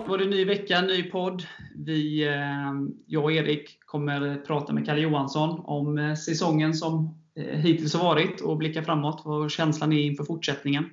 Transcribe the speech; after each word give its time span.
Ja, 0.00 0.06
var 0.06 0.18
det 0.18 0.26
ny 0.26 0.44
vecka, 0.44 0.80
ny 0.80 1.02
podd. 1.02 1.46
Vi, 1.74 2.26
eh, 2.28 2.72
jag 3.06 3.24
och 3.24 3.32
Erik 3.32 3.78
kommer 3.86 4.36
prata 4.46 4.72
med 4.72 4.86
Kalle 4.86 5.00
Johansson 5.00 5.60
om 5.64 5.98
eh, 5.98 6.14
säsongen 6.14 6.74
som 6.74 7.18
eh, 7.34 7.58
hittills 7.58 7.94
har 7.94 8.04
varit 8.04 8.40
och 8.40 8.56
blicka 8.56 8.82
framåt, 8.82 9.22
vad 9.24 9.50
känslan 9.50 9.92
är 9.92 10.02
inför 10.02 10.24
fortsättningen. 10.24 10.84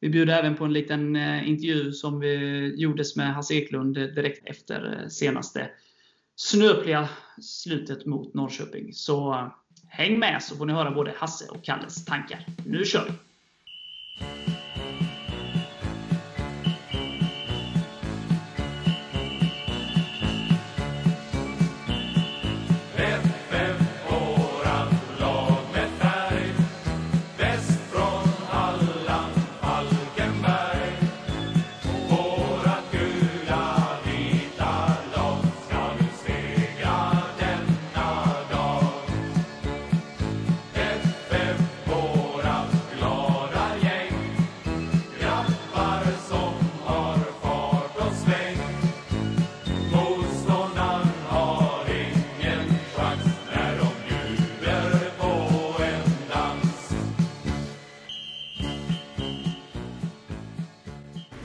Vi 0.00 0.08
bjuder 0.08 0.38
även 0.38 0.54
på 0.54 0.64
en 0.64 0.72
liten 0.72 1.16
intervju 1.44 1.92
som 1.92 2.20
vi 2.20 2.74
gjordes 2.76 3.16
med 3.16 3.34
Hasse 3.34 3.54
Eklund 3.54 3.94
direkt 3.94 4.48
efter 4.48 5.08
senaste 5.08 5.70
snöpliga 6.36 7.08
slutet 7.40 8.06
mot 8.06 8.34
Norrköping. 8.34 8.92
Så 8.92 9.50
häng 9.88 10.18
med 10.18 10.42
så 10.42 10.56
får 10.56 10.66
ni 10.66 10.72
höra 10.72 10.90
både 10.90 11.14
Hasse 11.16 11.48
och 11.48 11.64
Kalles 11.64 12.04
tankar. 12.04 12.46
Nu 12.66 12.84
kör 12.84 13.04
vi! 13.04 13.12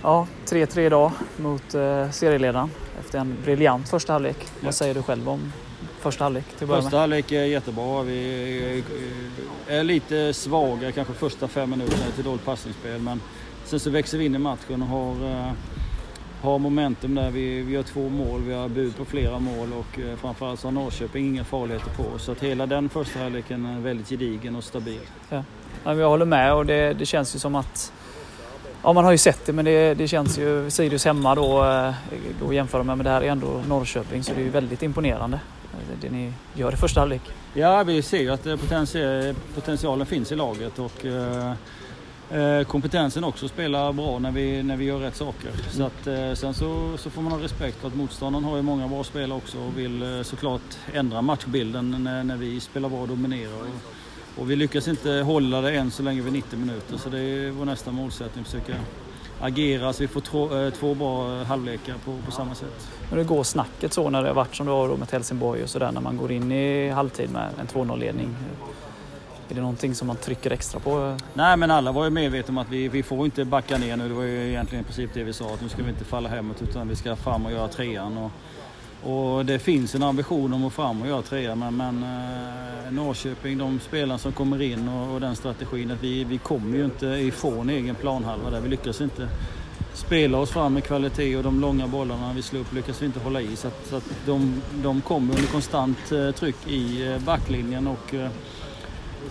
Ja, 0.07 0.27
3-3 0.45 0.79
idag 0.79 1.11
mot 1.37 1.73
eh, 1.73 2.09
serieledaren 2.11 2.69
efter 2.99 3.19
en 3.19 3.37
briljant 3.43 3.89
första 3.89 4.13
halvlek. 4.13 4.37
Ja. 4.39 4.49
Vad 4.61 4.75
säger 4.75 4.93
du 4.93 5.01
själv 5.03 5.29
om 5.29 5.53
första 5.99 6.23
halvlek? 6.23 6.45
Till 6.57 6.67
första 6.67 6.97
halvlek 6.97 7.31
är 7.31 7.43
jättebra. 7.43 8.03
Vi 8.03 8.83
är 9.67 9.83
lite 9.83 10.33
svaga 10.33 10.91
kanske 10.91 11.13
första 11.13 11.47
fem 11.47 11.69
minuterna 11.69 12.11
till 12.15 12.23
dåligt 12.23 12.45
passningsspel 12.45 13.01
men 13.01 13.21
sen 13.65 13.79
så 13.79 13.89
växer 13.89 14.17
vi 14.17 14.25
in 14.25 14.35
i 14.35 14.37
matchen 14.37 14.81
och 14.81 14.87
har, 14.87 15.11
uh, 15.11 15.51
har 16.41 16.59
momentum 16.59 17.15
där. 17.15 17.31
Vi, 17.31 17.61
vi 17.61 17.73
gör 17.73 17.83
två 17.83 18.09
mål, 18.09 18.41
vi 18.41 18.53
har 18.53 18.69
bud 18.69 18.97
på 18.97 19.05
flera 19.05 19.39
mål 19.39 19.73
och 19.73 19.99
uh, 19.99 20.15
framförallt 20.15 20.59
så 20.59 20.67
har 20.67 20.71
Norrköping 20.71 21.25
inga 21.25 21.43
farligheter 21.43 21.91
på 21.91 22.03
oss. 22.03 22.25
Så 22.25 22.31
att 22.31 22.43
hela 22.43 22.65
den 22.65 22.89
första 22.89 23.19
halvleken 23.19 23.65
är 23.65 23.79
väldigt 23.79 24.09
gedigen 24.09 24.55
och 24.55 24.63
stabil. 24.63 25.01
Ja. 25.29 25.43
Ja, 25.83 25.95
jag 25.95 26.09
håller 26.09 26.25
med 26.25 26.53
och 26.53 26.65
det, 26.65 26.93
det 26.93 27.05
känns 27.05 27.35
ju 27.35 27.39
som 27.39 27.55
att 27.55 27.93
Ja, 28.83 28.93
man 28.93 29.05
har 29.05 29.11
ju 29.11 29.17
sett 29.17 29.45
det, 29.45 29.53
men 29.53 29.65
det, 29.65 29.93
det 29.93 30.07
känns 30.07 30.37
ju... 30.37 30.69
Sirius 30.69 31.05
hemma 31.05 31.35
då, 31.35 31.65
eh, 31.65 31.93
går 32.39 32.47
att 32.47 32.55
jämföra 32.55 32.83
med, 32.83 32.97
men 32.97 33.03
det 33.03 33.09
här 33.09 33.21
är 33.21 33.29
ändå 33.29 33.61
Norrköping, 33.67 34.23
så 34.23 34.33
det 34.33 34.41
är 34.41 34.43
ju 34.43 34.49
väldigt 34.49 34.83
imponerande 34.83 35.39
det 36.01 36.09
ni 36.09 36.33
gör 36.53 36.73
i 36.73 36.75
första 36.75 36.99
halvlek. 36.99 37.21
Ja, 37.53 37.83
vi 37.83 38.01
ser 38.01 38.21
ju 38.21 38.29
att 38.29 38.47
potentialen 39.55 40.05
finns 40.07 40.31
i 40.31 40.35
laget 40.35 40.79
och 40.79 41.05
eh, 41.05 42.63
kompetensen 42.63 43.23
också 43.23 43.47
spelar 43.47 43.93
bra 43.93 44.19
när 44.19 44.31
vi, 44.31 44.63
när 44.63 44.77
vi 44.77 44.85
gör 44.85 44.99
rätt 44.99 45.15
saker. 45.15 45.49
Mm. 45.49 45.59
Så 45.71 45.83
att, 45.83 46.07
eh, 46.07 46.33
sen 46.33 46.53
så, 46.53 46.97
så 46.97 47.09
får 47.09 47.21
man 47.21 47.31
ha 47.31 47.39
respekt 47.39 47.77
för 47.77 47.87
att 47.87 47.95
motståndaren 47.95 48.45
har 48.45 48.55
ju 48.55 48.61
många 48.61 48.87
bra 48.87 49.03
spelare 49.03 49.37
också 49.37 49.57
och 49.57 49.77
vill 49.77 50.21
såklart 50.23 50.77
ändra 50.93 51.21
matchbilden 51.21 52.03
när, 52.03 52.23
när 52.23 52.37
vi 52.37 52.59
spelar 52.59 52.89
bra 52.89 52.99
och 52.99 53.07
dominerar. 53.07 53.61
Och, 53.61 53.67
och 54.39 54.51
vi 54.51 54.55
lyckas 54.55 54.87
inte 54.87 55.11
hålla 55.11 55.61
det 55.61 55.71
än 55.71 55.91
så 55.91 56.03
länge 56.03 56.21
vid 56.21 56.33
90 56.33 56.59
minuter 56.59 56.97
så 56.97 57.09
det 57.09 57.19
är 57.19 57.51
vår 57.51 57.65
nästa 57.65 57.91
målsättning. 57.91 58.45
Försöka 58.45 58.75
agera 59.41 59.93
så 59.93 60.03
vi 60.03 60.07
får 60.07 60.21
två, 60.21 60.57
eh, 60.57 60.69
två 60.69 60.95
bra 60.95 61.43
halvlekar 61.43 61.95
på, 62.05 62.17
på 62.25 62.31
samma 62.31 62.55
sätt. 62.55 62.87
Det 63.11 63.23
går 63.23 63.43
snacket 63.43 63.93
så 63.93 64.09
när 64.09 64.21
det 64.21 64.27
har 64.27 64.35
varit 64.35 64.55
som 64.55 64.65
det 64.65 64.71
har 64.71 64.97
med 64.97 65.11
Helsingborg 65.11 65.63
och 65.63 65.69
sådär 65.69 65.91
när 65.91 66.01
man 66.01 66.17
går 66.17 66.31
in 66.31 66.51
i 66.51 66.89
halvtid 66.89 67.29
med 67.29 67.49
en 67.59 67.67
2-0-ledning? 67.67 68.35
Är 69.49 69.55
det 69.55 69.61
någonting 69.61 69.95
som 69.95 70.07
man 70.07 70.15
trycker 70.15 70.51
extra 70.51 70.79
på? 70.79 71.17
Nej 71.33 71.57
men 71.57 71.71
alla 71.71 71.91
var 71.91 72.03
ju 72.03 72.09
medvetna 72.09 72.51
om 72.51 72.57
att 72.57 72.69
vi, 72.69 72.87
vi 72.87 73.03
får 73.03 73.25
inte 73.25 73.45
backa 73.45 73.77
ner 73.77 73.97
nu. 73.97 74.07
Det 74.07 74.13
var 74.13 74.23
ju 74.23 74.49
egentligen 74.49 74.83
i 74.83 74.85
princip 74.85 75.09
det 75.13 75.23
vi 75.23 75.33
sa 75.33 75.53
att 75.53 75.61
nu 75.61 75.69
ska 75.69 75.83
vi 75.83 75.89
inte 75.89 76.05
falla 76.05 76.29
hemåt 76.29 76.61
utan 76.61 76.87
vi 76.87 76.95
ska 76.95 77.15
fram 77.15 77.45
och 77.45 77.51
göra 77.51 77.67
trean. 77.67 78.17
Och, 78.17 78.31
och 79.03 79.45
det 79.45 79.59
finns 79.59 79.95
en 79.95 80.03
ambition 80.03 80.53
om 80.53 80.65
att 80.65 80.73
fram 80.73 81.01
och 81.01 81.07
göra 81.07 81.21
trea 81.21 81.55
men, 81.55 81.77
men 81.77 82.03
eh, 82.03 82.91
Norrköping, 82.91 83.57
de 83.57 83.79
spelarna 83.79 84.17
som 84.17 84.31
kommer 84.31 84.61
in 84.61 84.89
och, 84.89 85.13
och, 85.13 85.21
den 85.21 85.35
strategin 85.35 85.91
att 85.91 86.03
vi, 86.03 86.23
vi 86.23 86.37
kommer 86.37 86.77
ju 86.77 86.85
inte 86.85 87.05
ifrån 87.05 87.69
egen 87.69 87.95
planhalva 87.95 88.49
där. 88.49 88.61
Vi 88.61 88.69
lyckas 88.69 89.01
inte 89.01 89.29
spela 89.93 90.37
oss 90.37 90.49
fram 90.49 90.73
med 90.73 90.83
kvalitet 90.83 91.37
och 91.37 91.43
de 91.43 91.59
långa 91.59 91.87
bollarna 91.87 92.33
vi 92.35 92.41
slår 92.41 92.59
upp 92.59 92.73
lyckas 92.73 93.01
vi 93.01 93.05
inte 93.05 93.19
hålla 93.19 93.41
i. 93.41 93.55
Så 93.55 93.67
att, 93.67 93.87
så 93.89 93.95
att 93.95 94.11
de, 94.25 94.61
de 94.83 95.01
kommer 95.01 95.33
under 95.33 95.47
konstant 95.47 96.11
eh, 96.11 96.31
tryck 96.31 96.67
i 96.67 97.07
eh, 97.07 97.19
backlinjen 97.19 97.87
och 97.87 98.13
eh, 98.13 98.29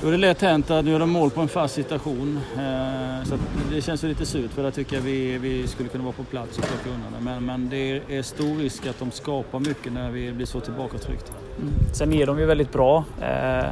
då 0.00 0.08
är 0.08 0.12
det 0.12 0.18
lätt 0.18 0.42
hänt 0.42 0.70
att 0.70 0.84
nu 0.84 0.90
gör 0.90 0.98
de 0.98 1.10
mål 1.10 1.30
på 1.30 1.40
en 1.40 1.48
fast 1.48 1.74
situation. 1.74 2.40
Eh, 2.56 3.24
så 3.24 3.38
det 3.72 3.80
känns 3.80 4.04
ju 4.04 4.08
lite 4.08 4.26
surt 4.26 4.50
för 4.50 4.62
där 4.62 4.70
tycker 4.70 4.96
jag 4.96 5.02
vi, 5.02 5.38
vi 5.38 5.66
skulle 5.66 5.88
kunna 5.88 6.04
vara 6.04 6.12
på 6.12 6.24
plats 6.24 6.58
och 6.58 6.64
plocka 6.64 6.90
undan 6.90 7.12
det. 7.12 7.24
Men, 7.24 7.44
men 7.44 7.68
det 7.68 8.02
är 8.08 8.22
stor 8.22 8.56
risk 8.56 8.86
att 8.86 8.98
de 8.98 9.10
skapar 9.10 9.60
mycket 9.60 9.92
när 9.92 10.10
vi 10.10 10.32
blir 10.32 10.46
så 10.46 10.60
tillbakatryckta. 10.60 11.32
Mm. 11.60 11.72
Sen 11.92 12.12
är 12.12 12.26
de 12.26 12.38
ju 12.38 12.46
väldigt 12.46 12.72
bra. 12.72 13.04
Eh, 13.20 13.66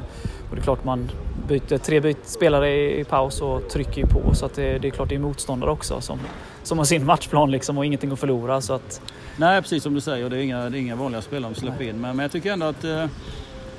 och 0.51 0.57
det 0.57 0.61
är 0.61 0.63
klart 0.63 0.85
man 0.85 1.11
byter 1.49 1.79
tre 1.79 2.01
byt 2.01 2.29
spelare 2.29 2.99
i, 3.01 3.05
paus 3.05 3.41
och 3.41 3.69
trycker 3.69 4.01
ju 4.01 4.07
på. 4.07 4.35
Så 4.35 4.47
att 4.47 4.55
det, 4.55 4.79
det 4.79 4.89
är 4.89 4.91
klart 4.91 5.09
det 5.09 5.15
är 5.15 5.19
motståndare 5.19 5.71
också 5.71 6.01
som, 6.01 6.19
som 6.63 6.79
har 6.79 6.85
sin 6.85 7.07
matchplan 7.07 7.51
liksom 7.51 7.79
och 7.79 7.87
ingenting 7.87 8.13
att 8.13 8.21
förlora. 8.21 8.61
Så 8.61 8.73
att... 8.73 9.01
Nej 9.37 9.63
precis 9.63 9.83
som 9.83 9.95
du 9.95 10.01
säger, 10.01 10.31
det 10.31 10.37
är 10.37 10.41
inga, 10.41 10.71
det 10.71 10.79
är 10.79 10.81
inga 10.81 10.97
vanliga 10.97 11.23
spelare 11.23 11.53
de 11.53 11.61
släpper 11.61 11.85
in. 11.85 12.01
Men, 12.01 12.17
men 12.17 12.23
jag 12.25 12.33
tycker 12.33 12.53
ändå 12.53 12.67
att 12.67 12.85
eh, 12.85 13.07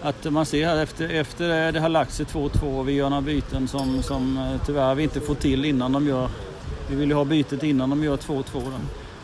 att 0.05 0.33
man 0.33 0.45
ser 0.45 0.67
här 0.67 0.83
efter, 0.83 1.09
efter 1.09 1.71
det 1.71 1.79
har 1.79 1.89
lagt 1.89 2.13
sig 2.13 2.25
2-2 2.25 2.79
och 2.79 2.89
vi 2.89 2.93
gör 2.93 3.09
några 3.09 3.21
byten 3.21 3.67
som, 3.67 4.03
som 4.03 4.37
eh, 4.37 4.61
tyvärr 4.65 4.95
vi 4.95 5.03
inte 5.03 5.21
får 5.21 5.35
till 5.35 5.65
innan 5.65 5.91
de 5.91 6.07
gör... 6.07 6.29
Vi 6.89 6.95
vill 6.95 7.09
ju 7.09 7.15
ha 7.15 7.25
bytet 7.25 7.63
innan 7.63 7.89
de 7.89 8.03
gör 8.03 8.17
2-2 8.17 8.43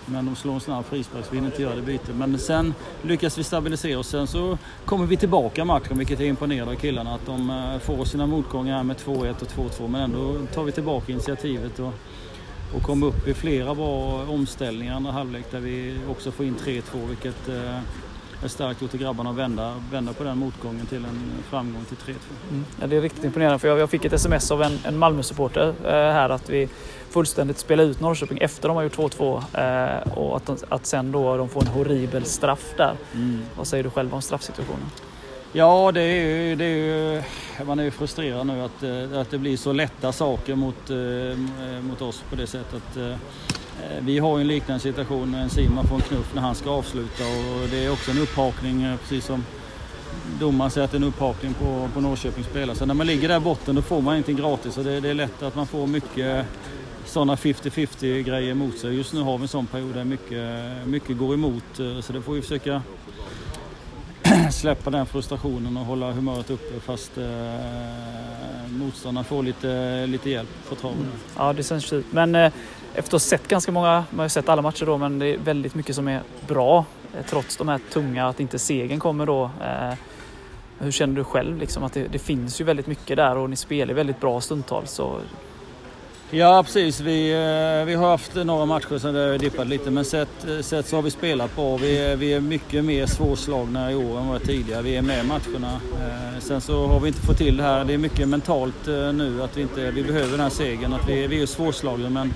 men 0.06 0.26
de 0.26 0.36
slår 0.36 0.54
en 0.54 0.60
snabb 0.60 0.86
frispark 0.86 1.26
så 1.26 1.32
vi 1.32 1.38
hinner 1.38 1.50
inte 1.50 1.62
göra 1.62 1.76
det 1.76 1.82
bytet. 1.82 2.16
Men 2.16 2.40
sen 2.40 2.74
lyckas 3.02 3.38
vi 3.38 3.44
stabilisera 3.44 4.00
oss. 4.00 4.08
Sen 4.08 4.28
så 4.28 4.58
kommer 4.86 5.06
vi 5.06 5.18
tillbaka 5.18 5.66
matchen 5.66 5.98
vilket 5.98 6.20
är 6.20 6.26
imponerande 6.26 6.74
av 6.74 6.78
killarna. 6.78 7.16
Att 7.16 7.26
de 7.26 7.50
eh, 7.50 7.80
får 7.80 8.06
sina 8.06 8.26
motgångar 8.26 8.84
med 8.84 8.98
2-1 8.98 9.30
och 9.42 9.72
2-2 9.72 9.88
men 9.88 10.02
ändå 10.02 10.36
tar 10.54 10.64
vi 10.64 10.72
tillbaka 10.72 11.12
initiativet 11.12 11.80
och, 11.80 11.94
och 12.76 12.82
kommer 12.82 13.08
upp 13.08 13.28
i 13.28 13.34
flera 13.34 13.76
bra 13.76 14.26
omställningar 14.28 14.96
andra 14.96 15.12
halvlek 15.12 15.52
där 15.52 15.60
vi 15.60 15.98
också 16.10 16.32
får 16.32 16.46
in 16.46 16.56
3-2 16.56 16.82
vilket 17.08 17.50
eh, 17.50 17.80
är 18.44 18.48
starkt 18.48 18.82
gjort 18.82 18.92
till 18.92 19.00
grabbarna 19.00 19.30
att 19.30 19.36
vända, 19.36 19.76
vända 19.92 20.14
på 20.14 20.24
den 20.24 20.38
motgången 20.38 20.86
till 20.86 21.06
en 21.06 21.44
framgång 21.50 21.86
till 21.86 21.98
3-2. 21.98 22.16
Mm. 22.50 22.66
Ja, 22.82 22.88
det 22.88 22.96
är 22.96 23.02
riktigt 23.02 23.24
imponerande 23.24 23.60
för 23.60 23.68
jag, 23.68 23.80
jag 23.80 23.90
fick 23.90 24.06
ett 24.06 24.14
sms 24.14 24.52
av 24.52 24.62
en, 24.62 24.80
en 24.86 24.98
Malmö-supporter 24.98 25.74
eh, 25.84 25.92
här 25.92 26.30
att 26.30 26.50
vi 26.50 26.70
fullständigt 27.10 27.58
spelar 27.58 27.84
ut 27.84 28.00
Norrköping 28.00 28.38
efter 28.38 28.68
de 28.68 28.76
har 28.78 28.84
gjort 28.84 28.98
2-2 28.98 30.02
eh, 30.02 30.18
och 30.18 30.38
att, 30.38 30.64
att 30.70 30.86
sen 30.86 31.12
då 31.12 31.38
de 31.38 31.50
får 31.50 31.62
en 31.62 31.68
horribel 31.68 32.26
straff 32.26 32.74
där. 32.78 32.96
Mm. 33.14 33.42
Vad 33.56 33.68
säger 33.68 33.84
du 33.84 33.90
själv 33.90 34.14
om 34.14 34.22
straffsituationen? 34.22 34.92
Ja, 35.54 35.92
det 35.92 36.02
är 36.02 36.26
ju, 36.26 36.56
det 36.56 36.66
är 36.66 36.76
ju, 36.76 37.22
man 37.66 37.80
är 37.80 37.84
ju 37.84 37.92
frustrerad 37.92 38.48
nu 38.48 38.62
att, 38.62 38.84
eh, 38.84 39.20
att 39.20 39.32
det 39.32 39.38
blir 39.38 39.58
så 39.58 39.72
lätta 39.74 40.12
saker 40.12 40.56
mot, 40.56 40.90
eh, 40.90 41.82
mot 41.82 42.02
oss 42.02 42.24
på 42.30 42.36
det 42.36 42.48
sättet. 42.48 43.18
Eh, 43.82 44.04
vi 44.04 44.20
har 44.20 44.38
ju 44.38 44.42
en 44.42 44.48
liknande 44.48 44.80
situation 44.80 45.32
när 45.32 45.48
Simon 45.48 45.88
får 45.88 45.96
en 45.96 46.02
knuff 46.02 46.36
när 46.36 46.42
han 46.42 46.56
ska 46.56 46.70
avsluta 46.70 47.24
och 47.24 47.68
det 47.72 47.86
är 47.86 47.92
också 47.92 48.12
en 48.12 48.18
upphakning 48.18 48.84
eh, 48.84 48.98
precis 48.98 49.26
som 49.26 49.46
domaren 50.40 50.72
säger 50.72 50.86
att 50.86 50.92
det 50.92 50.98
är 50.98 51.02
en 51.02 51.08
upphakning 51.08 51.54
på, 51.54 51.90
på 51.94 52.02
Norrköpings 52.02 52.48
spelare. 52.48 52.78
Så 52.78 52.86
när 52.86 52.94
man 52.94 53.08
ligger 53.08 53.28
där 53.28 53.40
botten 53.40 53.76
då 53.76 53.82
får 53.82 54.02
man 54.02 54.14
ingenting 54.14 54.38
gratis 54.38 54.78
och 54.78 54.84
det, 54.84 55.00
det 55.00 55.10
är 55.10 55.14
lätt 55.14 55.44
att 55.44 55.56
man 55.56 55.68
får 55.68 55.88
mycket 55.88 56.46
sådana 57.06 57.36
50-50 57.36 58.22
grejer 58.22 58.52
emot 58.52 58.78
sig. 58.78 58.96
Just 58.96 59.14
nu 59.14 59.22
har 59.22 59.38
vi 59.38 59.42
en 59.42 59.48
sån 59.48 59.68
period 59.68 59.94
där 59.94 60.04
mycket, 60.04 60.88
mycket 60.88 61.18
går 61.18 61.34
emot 61.34 61.80
eh, 61.80 62.02
så 62.02 62.14
det 62.14 62.22
får 62.22 62.34
vi 62.34 62.42
försöka 62.42 62.82
släppa 64.52 64.90
den 64.90 65.06
frustrationen 65.06 65.78
och 65.78 65.86
hålla 65.86 66.12
humöret 66.12 66.50
uppe 66.50 66.80
fast 66.80 67.18
eh, 67.18 67.24
motståndarna 68.72 69.24
får 69.24 69.44
lite, 69.44 70.06
lite 70.08 70.30
hjälp 70.30 70.50
på 70.70 70.76
traven. 70.76 70.98
Mm. 70.98 71.12
Ja, 71.38 71.54
det 71.54 71.64
känns 71.64 71.90
fint. 71.90 72.06
Men 72.12 72.36
eh, 72.36 72.52
efter 72.96 73.10
att 73.10 73.12
ha 73.12 73.20
sett 73.20 73.48
ganska 73.48 73.72
många, 73.72 73.92
man 74.10 74.20
har 74.20 74.26
ju 74.26 74.30
sett 74.30 74.50
alla 74.50 74.62
matcher 74.62 74.86
då, 74.86 74.98
men 74.98 75.20
det 75.20 75.28
är 75.28 75.38
väldigt 75.38 75.76
mycket 75.76 75.96
som 75.96 76.08
är 76.08 76.22
bra 76.48 76.86
eh, 77.18 77.26
trots 77.26 77.58
de 77.58 77.68
här 77.68 77.80
tunga, 77.94 78.28
att 78.28 78.40
inte 78.40 78.60
segern 78.60 79.00
kommer 79.00 79.26
då. 79.26 79.44
Eh, 79.44 79.94
hur 80.80 80.92
känner 80.92 81.16
du 81.16 81.24
själv? 81.24 81.58
Liksom, 81.58 81.84
att 81.84 81.94
det, 81.94 82.08
det, 82.08 82.20
finns 82.20 82.62
ju 82.62 82.66
väldigt 82.66 82.88
mycket 82.88 83.18
där 83.18 83.38
och 83.38 83.50
ni 83.50 83.56
spelar 83.56 83.94
väldigt 83.94 84.20
bra 84.20 84.42
stundtals. 84.42 84.92
Så 84.92 85.20
Ja 86.34 86.64
precis, 86.64 87.00
vi, 87.00 87.32
eh, 87.32 87.86
vi 87.86 87.94
har 87.94 88.10
haft 88.10 88.36
några 88.36 88.66
matcher 88.66 88.98
som 88.98 89.14
det 89.14 89.20
har 89.20 89.38
dippat 89.38 89.68
lite 89.68 89.92
men 89.92 90.06
sett, 90.06 90.48
eh, 90.48 90.60
sett 90.60 90.88
så 90.88 90.96
har 90.96 91.04
vi 91.04 91.12
spelat 91.12 91.56
bra. 91.56 91.78
Vi 91.78 91.98
är, 91.98 92.16
vi 92.16 92.34
är 92.34 92.40
mycket 92.40 92.86
mer 92.86 93.06
svårslagna 93.06 93.92
i 93.92 93.96
år 93.96 94.20
än 94.20 94.28
vad 94.28 94.44
tidigare. 94.44 94.82
Vi 94.82 94.96
är 94.96 95.02
med 95.02 95.26
i 95.26 95.28
matcherna. 95.28 95.74
Eh, 95.74 96.40
sen 96.40 96.62
så 96.62 96.88
har 96.88 97.00
vi 97.00 97.08
inte 97.08 97.22
fått 97.22 97.38
till 97.38 97.58
det 97.58 97.64
här. 97.64 97.86
Det 97.86 97.94
är 97.94 97.98
mycket 97.98 98.28
mentalt 98.28 98.88
nu 99.14 99.44
att 99.44 99.58
vi 99.58 99.62
inte 99.62 99.92
vi 99.92 100.04
behöver 100.04 100.32
den 100.32 100.40
här 100.40 100.50
segern. 100.50 100.94
Att 100.94 101.10
vi, 101.10 101.28
vi 101.28 101.42
är 101.42 101.46
svårslagna 101.46 102.10
men 102.10 102.34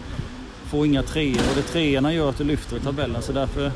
får 0.66 0.86
inga 0.86 1.04
treor 1.04 1.42
och 1.50 1.56
det 1.56 1.62
treorna 1.62 2.14
gör 2.14 2.30
att 2.30 2.38
det 2.38 2.44
lyfter 2.44 2.78
i 2.78 2.80
tabellen 2.80 3.22
så 3.22 3.32
därför 3.32 3.72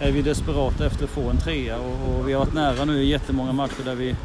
är 0.00 0.12
vi 0.12 0.22
desperata 0.22 0.86
efter 0.86 1.04
att 1.04 1.10
få 1.10 1.30
en 1.30 1.38
trea 1.38 1.78
och, 1.78 2.18
och 2.18 2.28
vi 2.28 2.32
har 2.32 2.40
varit 2.40 2.54
nära 2.54 2.84
nu 2.84 3.02
i 3.02 3.10
jättemånga 3.10 3.52
matcher 3.52 3.84
där 3.84 3.94
vi 3.94 4.16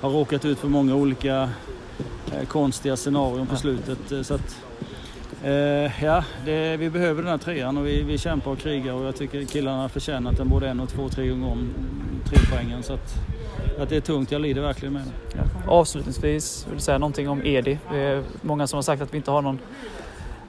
har 0.00 0.10
råkat 0.10 0.44
ut 0.44 0.58
för 0.58 0.68
många 0.68 0.94
olika 0.94 1.48
konstiga 2.48 2.96
scenarion 2.96 3.46
på 3.46 3.56
slutet. 3.56 4.12
Eh, 4.12 4.22
så 4.22 4.34
att, 4.34 4.56
eh, 5.44 6.04
ja, 6.04 6.24
det, 6.44 6.76
vi 6.76 6.90
behöver 6.90 7.22
den 7.22 7.30
här 7.30 7.38
trean 7.38 7.78
och 7.78 7.86
vi, 7.86 8.02
vi 8.02 8.18
kämpar 8.18 8.50
och 8.50 8.58
krigar 8.58 8.92
och 8.92 9.04
jag 9.04 9.16
tycker 9.16 9.44
killarna 9.44 9.88
förtjänar 9.88 10.32
den 10.32 10.48
både 10.48 10.68
en 10.68 10.80
och 10.80 10.88
två, 10.88 11.08
tre 11.08 11.28
gånger 11.28 11.52
om 11.52 11.74
tre 12.24 12.38
poängen. 12.52 12.82
Så 12.82 12.92
att, 12.92 13.14
att 13.80 13.88
det 13.88 13.96
är 13.96 14.00
tungt, 14.00 14.32
jag 14.32 14.40
lider 14.40 14.62
verkligen 14.62 14.94
med 14.94 15.02
det. 15.02 15.38
Ja. 15.38 15.72
Avslutningsvis, 15.72 16.66
vill 16.66 16.76
du 16.76 16.82
säga 16.82 16.98
någonting 16.98 17.28
om 17.28 17.42
Edi? 17.44 17.78
Det 17.90 17.98
är 17.98 18.22
många 18.42 18.66
som 18.66 18.76
har 18.76 18.82
sagt 18.82 19.02
att 19.02 19.12
vi 19.12 19.16
inte 19.16 19.30
har 19.30 19.42
någon 19.42 19.58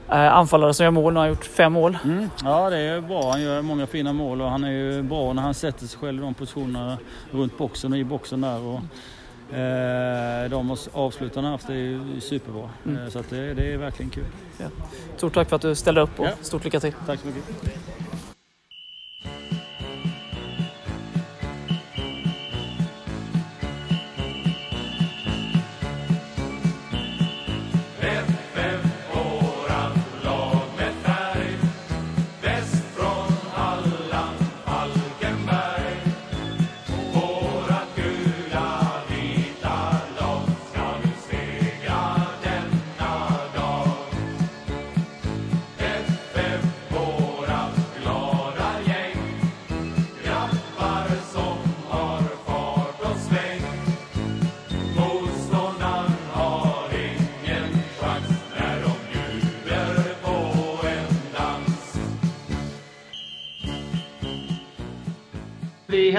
eh, 0.09 0.33
anfallare 0.33 0.73
som 0.73 0.83
gör 0.83 0.91
mål. 0.91 1.13
Nu 1.13 1.19
har 1.19 1.25
han 1.25 1.29
gjort 1.29 1.45
fem 1.45 1.73
mål. 1.73 1.97
Mm. 2.03 2.29
Ja, 2.43 2.69
det 2.69 2.77
är 2.77 3.01
bra. 3.01 3.31
Han 3.31 3.41
gör 3.41 3.61
många 3.61 3.87
fina 3.87 4.13
mål 4.13 4.41
och 4.41 4.49
han 4.49 4.63
är 4.63 4.71
ju 4.71 5.01
bra 5.01 5.33
när 5.33 5.41
han 5.41 5.53
sätter 5.53 5.87
sig 5.87 5.99
själv 5.99 6.17
i 6.19 6.21
de 6.21 6.33
positionerna 6.33 6.97
runt 7.31 7.57
boxen 7.57 7.91
och 7.91 7.97
i 7.97 8.03
boxen 8.03 8.41
där. 8.41 8.61
Och, 8.61 8.75
eh, 8.75 8.81
de 10.49 10.77
avslutarna 10.93 11.49
haft 11.49 11.69
är 11.69 11.73
ju 11.73 12.21
superbra. 12.21 12.69
Mm. 12.85 13.03
Eh, 13.03 13.09
så 13.09 13.23
det, 13.29 13.53
det, 13.53 13.73
är 13.73 13.77
verkligen 13.77 14.11
kul. 14.11 14.25
Ja. 14.57 14.65
Stort 15.17 15.33
tack 15.33 15.49
för 15.49 15.55
att 15.55 15.61
du 15.61 15.75
ställde 15.75 16.01
upp 16.01 16.19
och 16.19 16.25
ja. 16.25 16.31
stort 16.41 16.63
lycka 16.63 16.79
till. 16.79 16.93
Tack 17.05 17.19
så 17.19 17.27
mycket. 17.27 17.43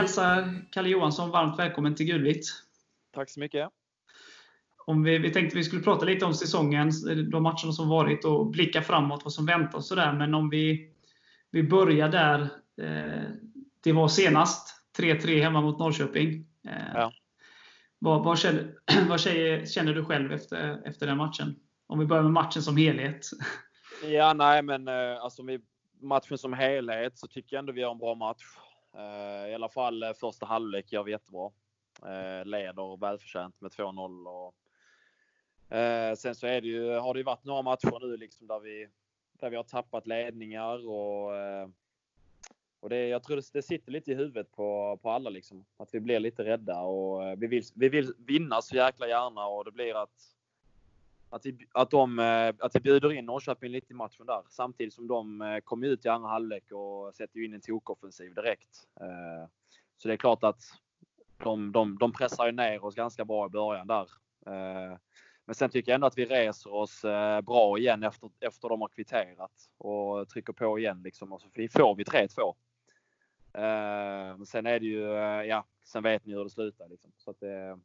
Hälsar 0.02 0.62
Kalle 0.70 0.88
Johansson 0.88 1.30
varmt 1.30 1.58
välkommen 1.58 1.94
till 1.94 2.06
Gulvitt. 2.06 2.46
Tack 3.14 3.30
så 3.30 3.40
mycket. 3.40 3.68
Om 4.86 5.02
vi, 5.02 5.18
vi 5.18 5.32
tänkte 5.32 5.56
vi 5.56 5.64
skulle 5.64 5.82
prata 5.82 6.04
lite 6.04 6.24
om 6.24 6.34
säsongen, 6.34 6.90
de 7.30 7.42
matcherna 7.42 7.72
som 7.72 7.88
varit 7.88 8.24
och 8.24 8.46
blicka 8.46 8.82
framåt, 8.82 9.24
vad 9.24 9.32
som 9.32 9.46
väntar 9.46 9.78
och 9.78 9.84
sådär. 9.84 10.12
Men 10.12 10.34
om 10.34 10.50
vi, 10.50 10.92
vi 11.50 11.62
börjar 11.62 12.08
där. 12.08 12.40
Eh, 12.82 13.30
det 13.84 13.92
var 13.92 14.08
senast 14.08 14.76
3-3 14.98 15.42
hemma 15.42 15.60
mot 15.60 15.78
Norrköping. 15.78 16.46
Eh, 16.68 16.92
ja. 16.94 17.12
Vad, 17.98 18.24
vad, 18.24 18.38
känner, 18.38 18.74
vad 19.08 19.20
känner 19.20 19.94
du 19.94 20.04
själv 20.04 20.32
efter, 20.32 20.82
efter 20.84 21.06
den 21.06 21.16
matchen? 21.16 21.56
Om 21.86 21.98
vi 21.98 22.06
börjar 22.06 22.22
med 22.22 22.32
matchen 22.32 22.62
som 22.62 22.76
helhet. 22.76 23.26
Ja, 24.04 24.32
nej, 24.32 24.62
men 24.62 24.88
eh, 24.88 25.22
alltså 25.22 25.42
matchen 26.00 26.38
som 26.38 26.52
helhet 26.52 27.18
så 27.18 27.26
tycker 27.26 27.56
jag 27.56 27.58
ändå 27.58 27.72
vi 27.72 27.82
har 27.82 27.92
en 27.92 27.98
bra 27.98 28.14
match. 28.14 28.44
Eh, 28.94 29.50
I 29.50 29.54
alla 29.54 29.68
fall 29.68 30.02
eh, 30.02 30.12
första 30.12 30.46
halvlek 30.46 30.92
gör 30.92 31.02
vi 31.02 31.10
jättebra. 31.10 31.50
Eh, 32.02 32.44
leder 32.44 32.96
välförtjänt 32.96 33.60
med 33.60 33.70
2-0 33.70 34.26
och 34.28 35.76
eh, 35.76 36.14
sen 36.14 36.34
så 36.34 36.46
är 36.46 36.60
det 36.60 36.68
ju, 36.68 36.90
har 36.90 37.14
det 37.14 37.20
ju 37.20 37.24
varit 37.24 37.44
några 37.44 37.62
matcher 37.62 37.98
nu 38.00 38.16
liksom 38.16 38.46
där 38.46 38.60
vi, 38.60 38.88
där 39.32 39.50
vi 39.50 39.56
har 39.56 39.64
tappat 39.64 40.06
ledningar 40.06 40.88
och, 40.88 41.36
eh, 41.36 41.68
och 42.80 42.88
det, 42.88 43.08
jag 43.08 43.22
tror 43.22 43.36
det, 43.36 43.52
det 43.52 43.62
sitter 43.62 43.92
lite 43.92 44.12
i 44.12 44.14
huvudet 44.14 44.52
på, 44.52 44.98
på 45.02 45.10
alla 45.10 45.30
liksom. 45.30 45.64
Att 45.76 45.94
vi 45.94 46.00
blir 46.00 46.20
lite 46.20 46.44
rädda 46.44 46.80
och 46.80 47.42
vi 47.42 47.46
vill, 47.46 47.62
vi 47.74 47.88
vill 47.88 48.14
vinna 48.18 48.62
så 48.62 48.76
jäkla 48.76 49.08
gärna 49.08 49.46
och 49.46 49.64
det 49.64 49.72
blir 49.72 50.02
att 50.02 50.34
att, 51.32 51.46
vi, 51.46 51.66
att, 51.72 51.90
de, 51.90 52.18
eh, 52.18 52.54
att 52.58 52.76
vi 52.76 52.80
bjuder 52.80 53.12
in 53.12 53.26
Norrköping 53.26 53.70
lite 53.70 53.92
i 53.92 53.96
matchen 53.96 54.26
där. 54.26 54.42
Samtidigt 54.48 54.94
som 54.94 55.06
de 55.06 55.42
eh, 55.42 55.58
kommer 55.58 55.86
ut 55.86 56.04
i 56.04 56.08
andra 56.08 56.28
halvlek 56.28 56.72
och 56.72 57.14
sätter 57.14 57.44
in 57.44 57.54
en 57.54 57.60
tokoffensiv 57.60 58.34
direkt. 58.34 58.88
Eh, 59.00 59.48
så 59.96 60.08
det 60.08 60.14
är 60.14 60.18
klart 60.18 60.44
att 60.44 60.62
de, 61.38 61.72
de, 61.72 61.98
de 61.98 62.12
pressar 62.12 62.46
ju 62.46 62.52
ner 62.52 62.84
oss 62.84 62.94
ganska 62.94 63.24
bra 63.24 63.46
i 63.46 63.48
början 63.48 63.86
där. 63.86 64.08
Men 65.44 65.54
sen 65.54 65.70
tycker 65.70 65.92
jag 65.92 65.94
ändå 65.94 66.06
att 66.06 66.18
vi 66.18 66.24
reser 66.24 66.74
oss 66.74 67.02
bra 67.42 67.78
igen 67.78 68.02
efter, 68.02 68.30
efter 68.40 68.68
de 68.68 68.80
har 68.80 68.88
kvitterat 68.88 69.70
och 69.78 70.28
trycker 70.28 70.52
på 70.52 70.78
igen 70.78 71.02
liksom 71.04 71.32
och 71.32 71.40
så 71.40 71.48
får 71.48 71.94
vi 71.94 72.04
3-2. 72.04 72.54
Sen 74.44 74.66
är 74.66 74.80
det 74.80 74.86
ju, 74.86 75.02
ja, 75.48 75.64
sen 75.84 76.02
vet 76.02 76.26
ni 76.26 76.32
hur 76.32 76.44
det 76.44 76.50
slutar 76.50 76.88
liksom. 76.88 77.12
Så 77.16 77.30
att 77.30 77.40
det, 77.40 77.78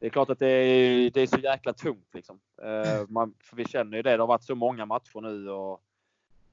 det 0.00 0.06
är 0.06 0.10
klart 0.10 0.30
att 0.30 0.38
det 0.38 0.48
är, 0.48 1.10
det 1.10 1.20
är 1.20 1.26
så 1.26 1.38
jäkla 1.38 1.72
tungt 1.72 2.14
liksom. 2.14 2.40
Uh, 2.62 3.04
man, 3.08 3.34
för 3.40 3.56
vi 3.56 3.64
känner 3.64 3.96
ju 3.96 4.02
det. 4.02 4.16
Det 4.16 4.22
har 4.22 4.26
varit 4.26 4.44
så 4.44 4.54
många 4.54 4.86
matcher 4.86 5.20
nu 5.20 5.50
och 5.50 5.82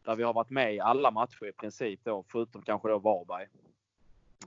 där 0.03 0.15
vi 0.15 0.23
har 0.23 0.33
varit 0.33 0.49
med 0.49 0.75
i 0.75 0.79
alla 0.79 1.11
matcher 1.11 1.45
i 1.45 1.51
princip 1.51 1.99
då, 2.03 2.25
förutom 2.27 2.61
kanske 2.61 2.89
då 2.89 2.99
Varberg. 2.99 3.47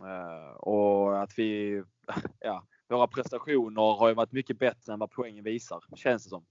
Uh, 0.02 0.52
och 0.52 1.22
att 1.22 1.38
vi, 1.38 1.82
ja, 2.40 2.66
våra 2.88 3.06
prestationer 3.06 3.96
har 3.96 4.08
ju 4.08 4.14
varit 4.14 4.32
mycket 4.32 4.58
bättre 4.58 4.92
än 4.92 4.98
vad 4.98 5.10
poängen 5.10 5.44
visar, 5.44 5.82
känns 5.94 6.24
det 6.24 6.30
som. 6.30 6.44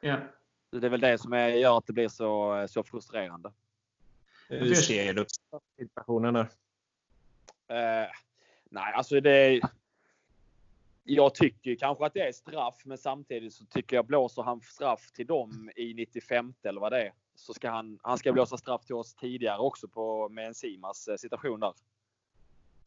Ja. 0.00 0.16
Det 0.70 0.86
är 0.86 0.90
väl 0.90 1.00
det 1.00 1.18
som 1.18 1.32
är, 1.32 1.48
gör 1.48 1.78
att 1.78 1.86
det 1.86 1.92
blir 1.92 2.08
så, 2.08 2.66
så 2.68 2.82
frustrerande. 2.82 3.52
Hur 4.48 4.74
ser 4.74 5.14
du 5.14 5.26
situationen 5.78 6.34
där? 6.34 6.48
Uh, 7.70 8.10
nej, 8.70 8.92
alltså 8.94 9.20
det 9.20 9.60
jag 11.06 11.34
tycker 11.34 11.74
kanske 11.74 12.06
att 12.06 12.14
det 12.14 12.20
är 12.20 12.32
straff, 12.32 12.82
men 12.84 12.98
samtidigt 12.98 13.54
så 13.54 13.64
tycker 13.64 13.96
jag 13.96 14.06
blåser 14.06 14.42
han 14.42 14.60
straff 14.60 15.10
till 15.12 15.26
dem 15.26 15.70
i 15.76 15.94
95 15.94 16.54
eller 16.62 16.80
vad 16.80 16.92
det 16.92 17.02
är, 17.02 17.12
så 17.34 17.54
ska 17.54 17.70
han, 17.70 17.98
han 18.02 18.18
ska 18.18 18.32
blåsa 18.32 18.56
straff 18.56 18.84
till 18.84 18.94
oss 18.94 19.14
tidigare 19.14 19.58
också 19.58 19.88
på, 19.88 20.28
med 20.28 20.46
en 20.46 20.54
Simas 20.54 21.08
eh, 21.08 21.16
situation 21.16 21.60
där. 21.60 21.72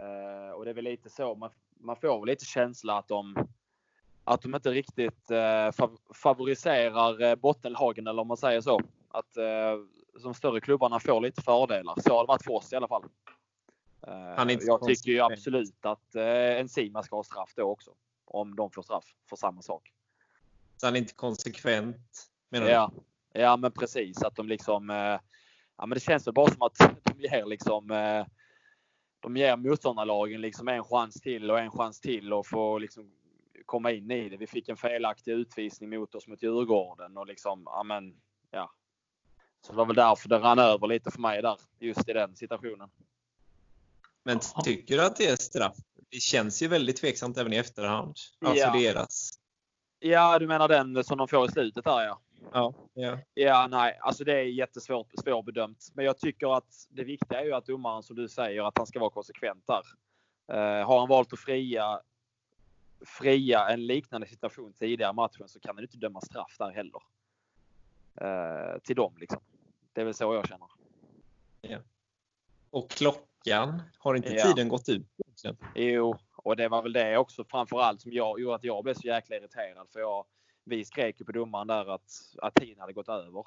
Uh, 0.02 0.52
och 0.52 0.66
det 0.66 0.72
är 0.72 0.76
väl 0.76 0.84
lite 0.84 1.10
så, 1.10 1.36
man, 1.36 1.50
man 1.80 1.96
får 1.96 2.26
lite 2.26 2.46
känsla 2.46 2.98
att 2.98 3.08
de, 3.08 3.48
att 4.24 4.42
de 4.42 4.56
inte 4.56 4.72
riktigt 4.72 5.32
uh, 5.32 5.88
favoriserar 6.14 7.24
uh, 7.24 7.36
bottenlagen 7.36 8.08
eller 8.08 8.22
om 8.22 8.28
man 8.28 8.38
säger 8.38 8.62
så. 8.62 8.82
Att 9.10 9.38
uh, 9.38 9.86
de 10.24 10.34
större 10.34 10.62
klubbarna 10.62 11.00
får 11.00 11.22
lite 11.22 11.42
fördelar. 11.42 11.96
Så 11.98 12.14
har 12.14 12.24
det 12.24 12.28
varit 12.28 12.44
för 12.44 12.54
oss 12.54 12.74
i 12.74 12.76
alla 12.76 12.88
fall. 12.88 13.04
jag 14.66 14.84
tycker 14.84 15.12
ju 15.12 15.20
absolut 15.20 15.86
att 15.86 16.16
en 16.16 16.70
Sima 16.70 17.04
ska 17.04 17.16
ha 17.16 17.24
straff 17.24 17.54
då 17.56 17.64
också 17.64 17.92
om 18.30 18.56
de 18.56 18.72
får 18.72 18.82
straff 18.82 19.06
för 19.30 19.36
samma 19.36 19.62
sak. 19.62 19.92
Så 20.78 20.88
han 20.88 20.96
är 20.96 21.00
inte 21.00 21.14
konsekvent 21.14 22.30
menar 22.50 22.66
du? 22.66 22.72
Ja, 22.72 22.92
ja 23.34 23.58
men 23.58 23.72
precis 23.72 24.24
att 24.24 24.36
de 24.36 24.48
liksom. 24.48 24.90
Eh, 24.90 25.20
ja, 25.78 25.86
men 25.86 25.90
det 25.90 26.00
känns 26.00 26.28
väl 26.28 26.34
bara 26.34 26.52
som 26.52 26.62
att 26.62 26.78
de 27.04 27.22
ger 27.22 27.46
liksom. 27.46 27.92
Eh, 27.92 28.26
de 29.20 29.38
ger 29.38 29.58
motståndarlagen 29.58 30.42
liksom 30.42 30.68
en 30.68 30.84
chans 30.84 31.22
till 31.22 31.52
och 31.52 31.60
en 31.60 31.72
chans 31.72 32.02
till 32.02 32.34
och 32.34 32.48
få 32.48 32.78
liksom 32.78 33.12
komma 33.66 33.92
in 33.92 34.12
i 34.12 34.30
det. 34.30 34.38
Vi 34.38 34.48
fick 34.48 34.70
en 34.70 34.78
felaktig 34.78 35.32
utvisning 35.32 35.90
mot 35.90 36.16
oss 36.16 36.28
mot 36.28 36.44
Djurgården 36.44 37.18
och 37.18 37.28
liksom, 37.28 37.64
ja 37.66 37.84
men, 37.84 38.16
ja. 38.52 38.72
Så 39.62 39.72
det 39.72 39.78
var 39.78 39.86
väl 39.86 39.96
därför 39.96 40.30
det 40.30 40.40
rann 40.40 40.60
över 40.60 40.88
lite 40.88 41.12
för 41.12 41.22
mig 41.22 41.42
där, 41.42 41.58
just 41.80 42.10
i 42.10 42.14
den 42.14 42.36
situationen. 42.36 42.90
Men 44.24 44.40
tycker 44.64 44.98
du 44.98 45.06
att 45.06 45.16
det 45.16 45.26
är 45.26 45.36
straff? 45.36 45.78
Det 46.12 46.20
känns 46.20 46.62
ju 46.62 46.68
väldigt 46.68 46.98
tveksamt 46.98 47.38
även 47.38 47.54
i 47.54 47.58
efterhand. 47.58 48.16
Alltså 48.46 48.66
ja. 48.66 48.74
deras. 48.74 49.40
Ja, 50.00 50.40
du 50.40 50.48
menar 50.48 50.68
den 50.68 51.04
som 51.04 51.18
de 51.18 51.28
får 51.28 51.46
i 51.50 51.52
slutet 51.52 51.84
där 51.84 52.02
ja. 52.06 52.20
Ja, 52.54 52.74
ja. 52.94 53.18
ja 53.34 53.68
nej, 53.68 53.98
alltså 54.02 54.24
det 54.24 54.34
är 54.34 54.44
jättesvårt 54.44 55.12
svårbedömt. 55.24 55.92
Men 55.94 56.06
jag 56.06 56.18
tycker 56.18 56.58
att 56.58 56.88
det 56.90 57.04
viktiga 57.04 57.40
är 57.40 57.46
ju 57.46 57.54
att 57.54 57.66
domaren 57.66 58.04
som 58.04 58.16
du 58.16 58.30
säger 58.30 58.68
att 58.68 58.78
han 58.78 58.88
ska 58.88 59.00
vara 59.00 59.10
konsekvent 59.10 59.64
där. 59.68 59.82
Uh, 60.52 60.86
har 60.86 61.00
han 61.00 61.10
valt 61.10 61.34
att 61.34 61.40
fria, 61.40 62.02
fria 63.06 63.70
en 63.70 63.86
liknande 63.88 64.28
situation 64.28 64.74
tidigare 64.74 65.12
i 65.12 65.14
matchen 65.14 65.48
så 65.48 65.60
kan 65.60 65.76
han 65.76 65.84
inte 65.84 65.98
döma 65.98 66.22
straff 66.22 66.56
där 66.60 66.72
heller. 66.72 67.02
eh, 68.22 68.80
till 68.80 68.96
dem. 68.96 69.14
Liksom. 69.20 69.42
Det 69.94 70.02
är 70.02 70.06
väl 70.06 70.14
så 70.14 70.34
jag 70.34 70.48
känner. 70.48 70.68
Ja. 71.62 71.80
Och 72.70 72.90
klockan, 72.90 73.82
har 73.98 74.16
inte 74.16 74.34
Ja. 74.34 74.46
tiden 74.46 74.68
gått 74.70 74.90
ut? 74.90 75.08
Egentligen? 75.46 75.92
Jo, 75.94 76.18
och 76.36 76.56
det 76.56 76.68
var 76.68 76.82
väl 76.82 76.94
det 76.94 77.18
också 77.18 77.44
framförallt 77.44 78.02
som 78.02 78.12
jag, 78.12 78.40
gjorde 78.40 78.56
att 78.56 78.64
jag 78.64 78.84
blev 78.84 78.94
så 78.94 79.08
jäkla 79.08 79.36
irriterad. 79.36 79.88
För 79.94 80.00
jag, 80.00 80.26
vi 80.64 80.86
skrek 80.86 81.20
ju 81.20 81.26
på 81.26 81.32
domaren 81.32 81.68
där 81.68 81.96
att, 81.96 82.12
att 82.42 82.56
tiden 82.56 82.80
hade 82.80 82.94
gått 82.94 83.10
över. 83.10 83.44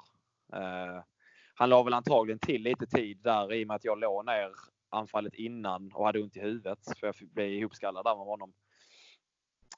Eh, 0.53 1.03
han 1.55 1.69
la 1.69 1.83
väl 1.83 1.93
antagligen 1.93 2.39
till 2.39 2.61
lite 2.61 2.85
tid 2.85 3.17
där 3.17 3.53
i 3.53 3.63
och 3.63 3.67
med 3.67 3.75
att 3.75 3.85
jag 3.85 3.99
låg 3.99 4.25
ner 4.25 4.51
anfallet 4.89 5.33
innan 5.33 5.91
och 5.93 6.05
hade 6.05 6.21
ont 6.21 6.37
i 6.37 6.39
huvudet. 6.39 6.79
För 6.99 7.07
jag 7.07 7.15
blev 7.33 7.47
ihopskallad 7.47 8.05
där 8.05 8.15
med 8.15 8.25
honom. 8.25 8.53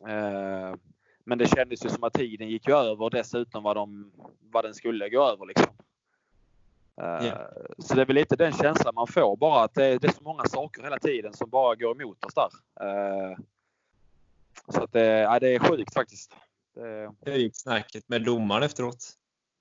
Eh, 0.07 0.75
men 1.23 1.37
det 1.37 1.47
kändes 1.47 1.85
ju 1.85 1.89
som 1.89 2.03
att 2.03 2.13
tiden 2.13 2.49
gick 2.49 2.67
ju 2.67 2.73
över 2.73 3.09
dessutom 3.09 3.63
vad, 3.63 3.75
de, 3.75 4.11
vad 4.39 4.65
den 4.65 4.73
skulle 4.73 5.09
gå 5.09 5.23
över. 5.23 5.45
Liksom. 5.45 5.73
Ja. 6.95 7.47
Så 7.77 7.93
det 7.95 8.01
är 8.01 8.05
väl 8.05 8.15
lite 8.15 8.35
den 8.35 8.53
känslan 8.53 8.95
man 8.95 9.07
får 9.07 9.37
bara 9.37 9.63
att 9.63 9.73
det, 9.73 9.97
det 9.97 10.07
är 10.07 10.11
så 10.11 10.23
många 10.23 10.45
saker 10.45 10.83
hela 10.83 10.99
tiden 10.99 11.33
som 11.33 11.49
bara 11.49 11.75
går 11.75 12.01
emot 12.01 12.25
oss 12.25 12.33
där. 12.33 12.49
Eh, 12.81 13.37
Så 14.67 14.83
att 14.83 14.93
det, 14.93 15.05
ja, 15.05 15.39
det 15.39 15.55
är 15.55 15.59
sjukt 15.59 15.93
faktiskt. 15.93 16.35
Det, 16.75 17.11
Hur 17.21 17.33
gick 17.33 17.55
snacket 17.55 18.09
med 18.09 18.23
domaren 18.23 18.63
efteråt? 18.63 19.09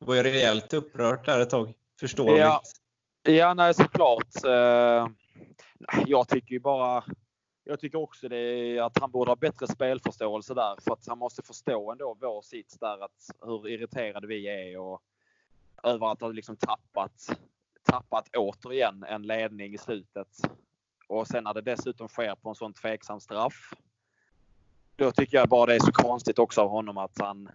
Det 0.01 0.07
var 0.07 0.15
ju 0.15 0.23
rejält 0.23 0.73
upprört 0.73 1.27
där 1.27 1.41
ett 1.41 1.51
tag. 1.51 1.73
Förståeligt. 2.01 2.39
Ja. 2.39 2.63
Ja, 3.23 3.55
nej 3.55 3.75
såklart. 3.75 4.45
Eh, 4.45 5.09
Jag 6.07 6.29
tycker 6.29 6.53
ju 6.53 6.61
bara... 6.61 7.05
Jag 7.65 7.81
tycker 7.81 7.99
också 7.99 8.29
det 8.29 8.37
är 8.37 8.83
att 8.83 8.99
han 8.99 9.11
borde 9.11 9.31
ha 9.31 9.37
bättre 9.37 9.67
spelförståelse 9.67 10.55
där. 10.55 10.77
För 10.85 10.93
att 10.93 11.07
han 11.07 11.19
måste 11.19 11.43
förstå 11.43 11.93
ändå 11.93 12.17
vår 12.21 12.43
sits 12.43 12.79
där. 12.79 13.05
Att 13.05 13.31
hur 13.41 13.69
irriterade 13.69 14.27
vi 14.27 14.49
är 14.49 14.79
och 14.79 15.03
över 15.83 16.13
att 16.13 16.21
ha 16.21 16.29
liksom 16.29 16.57
tappat, 16.57 17.41
tappat 17.83 18.29
återigen 18.37 19.05
en 19.05 19.23
ledning 19.23 19.75
i 19.75 19.79
slutet. 19.79 20.29
Och 21.09 21.27
sen 21.27 21.45
när 21.45 21.55
det 21.55 21.61
dessutom 21.61 22.09
sker 22.09 22.35
på 22.35 22.49
en 22.49 22.55
sån 22.55 22.73
tveksam 22.73 23.21
straff. 23.21 23.73
Då 24.97 25.13
tycker 25.13 25.37
jag 25.37 25.49
bara 25.49 25.67
det 25.67 25.75
är 25.75 25.81
så 25.81 25.93
konstigt 25.93 26.39
också 26.39 26.61
av 26.61 26.69
honom 26.69 26.99
att 26.99 27.19
han, 27.19 27.49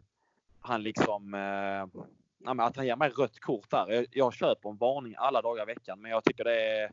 han 0.59 0.83
liksom 0.83 1.33
eh, 1.33 2.01
att 2.45 2.75
han 2.75 2.85
ger 2.85 2.95
mig 2.95 3.09
rött 3.09 3.39
kort 3.39 3.69
där. 3.69 3.91
Jag, 3.91 4.05
jag 4.11 4.33
köper 4.33 4.69
en 4.69 4.77
varning 4.77 5.15
alla 5.17 5.41
dagar 5.41 5.63
i 5.63 5.73
veckan, 5.73 6.01
men 6.01 6.11
jag 6.11 6.23
tycker 6.23 6.43
det 6.43 6.61
är 6.61 6.91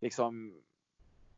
liksom. 0.00 0.54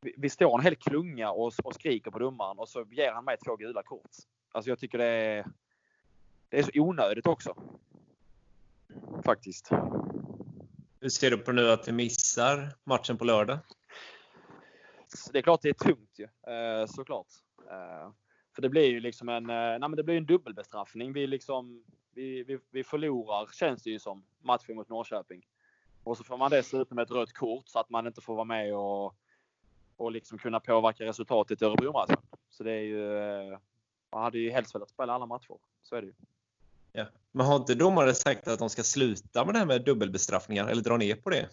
Vi, 0.01 0.15
vi 0.17 0.31
står 0.31 0.59
en 0.59 0.65
hel 0.65 0.77
klunga 0.77 1.31
och, 1.31 1.53
och 1.65 1.75
skriker 1.75 2.11
på 2.11 2.19
domaren 2.19 2.59
och 2.59 2.69
så 2.69 2.85
ger 2.91 3.13
han 3.13 3.25
mig 3.25 3.37
två 3.47 3.57
gula 3.57 3.83
kort. 3.83 4.11
Alltså 4.53 4.71
jag 4.71 4.79
tycker 4.79 4.99
det 4.99 5.05
är. 5.05 5.47
Det 6.49 6.59
är 6.59 6.63
så 6.63 6.71
onödigt 6.75 7.27
också. 7.27 7.55
Faktiskt. 9.25 9.71
Hur 11.01 11.09
ser 11.09 11.31
du 11.31 11.39
på 11.39 11.53
nu 11.53 11.71
att 11.71 11.89
vi 11.89 11.93
missar 11.93 12.75
matchen 12.85 13.19
på 13.19 13.25
lördag? 13.25 13.59
Det 15.33 15.39
är 15.39 15.43
klart 15.43 15.63
det 15.63 15.69
är 15.69 15.73
tungt 15.73 16.19
ju, 16.19 16.25
eh, 16.25 16.87
såklart. 16.87 17.27
Eh, 17.71 18.11
för 18.55 18.63
det 18.63 18.69
blir 18.69 18.87
ju 18.87 19.01
liksom 19.01 19.29
en, 19.29 19.51
eh, 19.51 19.57
nej 19.57 19.79
men 19.79 19.97
det 19.97 20.03
blir 20.03 20.17
en 20.17 20.27
dubbelbestraffning. 20.27 21.13
Vi 21.13 21.27
liksom, 21.27 21.85
vi, 22.15 22.43
vi, 22.43 22.59
vi 22.71 22.85
förlorar, 22.85 23.49
känns 23.53 23.83
det 23.83 23.91
ju 23.91 23.99
som, 23.99 24.25
matchen 24.41 24.77
mot 24.77 24.89
Norrköping. 24.89 25.47
Och 26.05 26.17
så 26.17 26.25
får 26.25 26.37
man 26.37 26.51
dessutom 26.51 26.99
ett 26.99 27.11
rött 27.11 27.33
kort 27.33 27.69
så 27.69 27.79
att 27.79 27.91
man 27.91 28.07
inte 28.07 28.21
får 28.21 28.35
vara 28.35 28.45
med 28.45 28.75
och, 28.75 29.17
och 29.97 30.13
liksom 30.13 30.39
kunna 30.39 30.61
påverka 30.61 31.05
resultatet 31.05 31.63
i 31.63 31.65
Örebro-matchen. 31.65 32.23
Så 32.51 32.65
det 32.65 32.73
är 32.73 32.83
ju, 32.83 33.59
man 34.13 34.23
hade 34.23 34.39
ju 34.39 34.51
helst 34.51 34.75
velat 34.75 34.91
spela 34.91 35.13
alla 35.13 35.27
matcher. 35.27 35.59
Så 35.83 35.97
är 35.97 36.01
det 36.01 36.07
ju. 36.07 36.15
Ja. 36.93 37.07
Men 37.33 37.47
har 37.47 37.57
inte 37.57 37.75
domare 37.75 38.15
sagt 38.15 38.49
att 38.49 38.59
de 38.59 38.71
ska 38.71 38.83
sluta 38.83 39.45
med 39.45 39.55
det 39.55 39.59
här 39.59 39.67
med 39.67 39.85
dubbelbestraffningar 39.85 40.69
eller 40.69 40.83
dra 40.83 40.97
ner 40.97 41.15
på 41.15 41.31
det? 41.31 41.49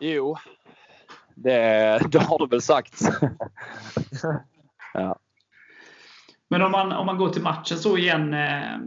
Jo, 0.00 0.36
det, 1.34 2.00
det 2.10 2.18
har 2.18 2.38
du 2.38 2.46
väl 2.46 2.62
sagt. 2.62 3.00
ja. 4.94 5.18
Men 6.48 6.62
om 6.62 6.72
man, 6.72 6.92
om 6.92 7.06
man 7.06 7.18
går 7.18 7.28
till 7.28 7.42
matchen 7.42 7.78
så 7.78 7.96
igen. 7.96 8.34
Eh, 8.34 8.78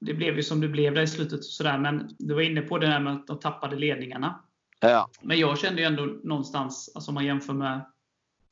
det 0.00 0.14
blev 0.14 0.36
ju 0.36 0.42
som 0.42 0.60
det 0.60 0.68
blev 0.68 0.94
där 0.94 1.02
i 1.02 1.06
slutet. 1.06 1.38
Och 1.38 1.44
sådär, 1.44 1.78
men 1.78 2.10
du 2.18 2.34
var 2.34 2.42
inne 2.42 2.60
på 2.60 2.78
det 2.78 2.86
här 2.86 3.00
med 3.00 3.12
att 3.12 3.26
de 3.26 3.38
tappade 3.38 3.76
ledningarna. 3.76 4.40
ja. 4.80 5.08
Men 5.22 5.38
jag 5.38 5.58
kände 5.58 5.80
ju 5.80 5.86
ändå 5.86 6.04
någonstans, 6.04 6.92
alltså 6.94 7.10
om 7.10 7.14
man 7.14 7.24
jämför 7.24 7.52
med 7.52 7.86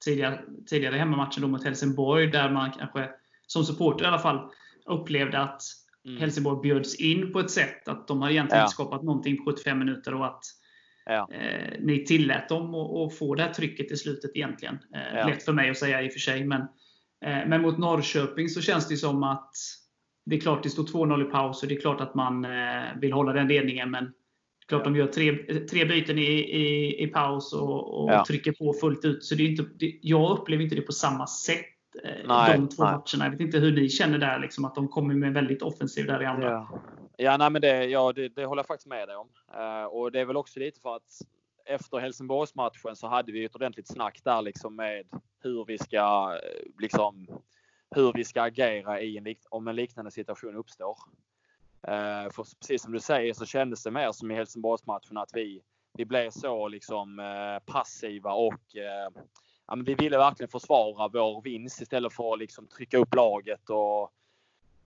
tidigare, 0.05 0.40
tidigare 0.67 0.97
hemmamatchen 0.97 1.43
då 1.43 1.49
mot 1.49 1.64
Helsingborg, 1.64 2.26
där 2.26 2.50
man 2.50 2.73
kanske 2.73 3.11
som 3.47 3.64
supporter 3.64 4.05
i 4.05 4.09
alla 4.09 4.19
fall 4.19 4.50
upplevde 4.91 5.39
att 5.39 5.63
Mm. 6.05 6.21
Helsingborg 6.21 6.61
bjöds 6.63 6.95
in 7.01 7.33
på 7.33 7.41
ett 7.41 7.51
sätt 7.51 7.89
att 7.89 8.09
de 8.09 8.23
har 8.23 8.31
egentligen 8.31 8.59
Ja. 8.59 8.65
inte 8.65 8.73
skapat 8.75 9.03
någonting 9.03 9.37
på 9.37 9.45
75 9.51 9.79
minuter 9.79 10.15
och 10.15 10.27
att 10.27 10.41
Ja. 11.07 11.29
eh, 11.33 11.73
ni 11.81 12.05
tillät 12.05 12.49
dem 12.49 12.75
att, 12.75 13.15
få 13.19 13.35
det 13.35 13.43
här 13.43 13.53
trycket 13.53 13.93
i 13.93 13.97
slutet 13.97 14.31
egentligen. 14.35 14.75
Eh, 14.95 15.19
Ja. 15.19 15.27
Lätt 15.29 15.43
för 15.43 15.53
mig 15.53 15.71
att 15.71 15.77
säga 15.79 16.03
i 16.03 16.09
och 16.09 16.13
för 16.13 16.21
sig, 16.21 16.45
men, 16.45 16.61
eh, 17.25 17.47
men 17.47 17.63
mot 17.63 17.79
Norrköping 17.79 18.49
så 18.49 18.61
känns 18.61 18.89
det 18.89 18.97
som 18.97 19.23
att 19.23 19.51
det 20.27 20.37
är 20.37 20.41
klart 20.41 20.63
det 20.63 20.71
står 20.71 20.85
2-0 20.85 21.23
i 21.23 21.25
paus 21.31 21.63
och 21.63 21.69
det 21.69 21.75
är 21.77 21.81
klart 21.81 22.01
att 22.01 22.15
man 22.15 22.45
eh, 22.45 22.83
vill 23.01 23.13
hålla 23.13 23.33
den 23.33 23.49
ledningen, 23.49 23.91
men 23.91 24.05
det 24.05 24.65
är 24.65 24.69
klart 24.69 24.85
de 24.85 24.97
gör 24.97 25.07
tre, 25.07 25.33
tre 25.67 25.85
byten 25.85 26.19
i, 26.19 26.23
i, 26.41 27.03
i 27.03 27.07
paus 27.07 27.53
och, 27.53 28.03
och 28.05 28.11
Ja. 28.13 28.25
trycker 28.29 28.53
på 28.53 28.73
fullt 28.81 29.05
ut. 29.05 29.25
Så 29.25 29.35
det 29.35 29.43
är 29.43 29.49
inte, 29.49 29.65
det, 29.79 29.99
jag 30.03 30.39
upplever 30.39 30.63
inte 30.65 30.77
det 30.77 30.83
på 30.83 30.93
samma 30.93 31.27
sätt. 31.27 31.67
Eh, 32.05 32.11
Nej, 32.27 32.59
de 32.59 32.69
två 32.69 32.85
nej. 32.85 32.93
matcherna. 32.93 33.25
Jag 33.25 33.31
vet 33.31 33.41
inte 33.41 33.59
hur 33.59 33.73
ni 33.73 33.89
känner 33.89 34.19
där, 34.19 34.39
liksom, 34.39 34.65
att 34.65 34.75
de 34.75 34.89
kommer 34.89 35.15
med 35.15 35.33
väldigt 35.33 35.63
offensiv 35.63 36.07
där 36.07 36.23
i 36.23 36.27
andra. 36.27 36.51
Ja, 36.51 36.81
ja, 37.17 37.37
nej, 37.37 37.51
men 37.51 37.63
det, 37.63 37.85
ja 37.85 38.13
det, 38.13 38.29
det 38.29 38.45
håller 38.45 38.61
jag 38.61 38.67
faktiskt 38.67 38.89
med 38.89 39.09
dig 39.09 39.17
om. 39.17 39.29
Eh, 39.55 39.85
och 39.85 40.13
det 40.13 40.21
är 40.21 40.25
väl 40.25 40.37
också 40.37 40.61
lite 40.61 40.81
för 40.81 40.97
att 40.97 41.23
efter 41.65 41.99
Helsingborgsmatchen 41.99 42.97
så 42.97 43.07
hade 43.07 43.33
vi 43.33 43.45
ett 43.45 43.55
ordentligt 43.55 43.89
snack 43.89 44.21
där 44.25 44.43
liksom 44.43 44.77
med 44.77 45.07
hur 45.43 45.65
vi 45.65 45.79
ska 45.79 46.39
eh, 46.43 46.71
liksom 46.79 47.27
hur 47.91 48.13
vi 48.13 48.25
ska 48.25 48.43
agera 48.43 49.01
i 49.01 49.17
en, 49.17 49.35
om 49.49 49.69
en 49.69 49.77
liknande 49.77 50.11
situation 50.11 50.57
uppstår. 50.57 50.99
Eh, 51.83 52.31
för 52.31 52.59
precis 52.61 52.83
som 52.83 52.93
du 52.93 53.01
säger 53.01 53.35
så 53.35 53.47
kändes 53.47 53.83
det 53.83 53.91
mer 53.91 54.13
som 54.13 54.31
i 54.31 54.35
Helsingborgsmatchen 54.35 55.17
att 55.17 55.31
vi, 55.35 55.63
vi 55.93 56.05
blev 56.05 56.31
så 56.31 56.69
liksom 56.69 57.19
eh, 57.19 57.73
passiva 57.73 58.33
och 58.33 58.77
eh, 58.77 59.23
ja, 59.71 59.77
men 59.77 59.85
vi 59.85 59.95
ville 59.95 60.19
verkligen 60.19 60.50
försvara 60.50 61.09
vår 61.09 61.43
vinst 61.43 61.81
istället 61.81 62.12
för 62.12 62.33
att 62.33 62.39
liksom 62.39 62.67
trycka 62.67 62.99
upp 62.99 63.15
laget 63.15 63.71
och 63.71 64.12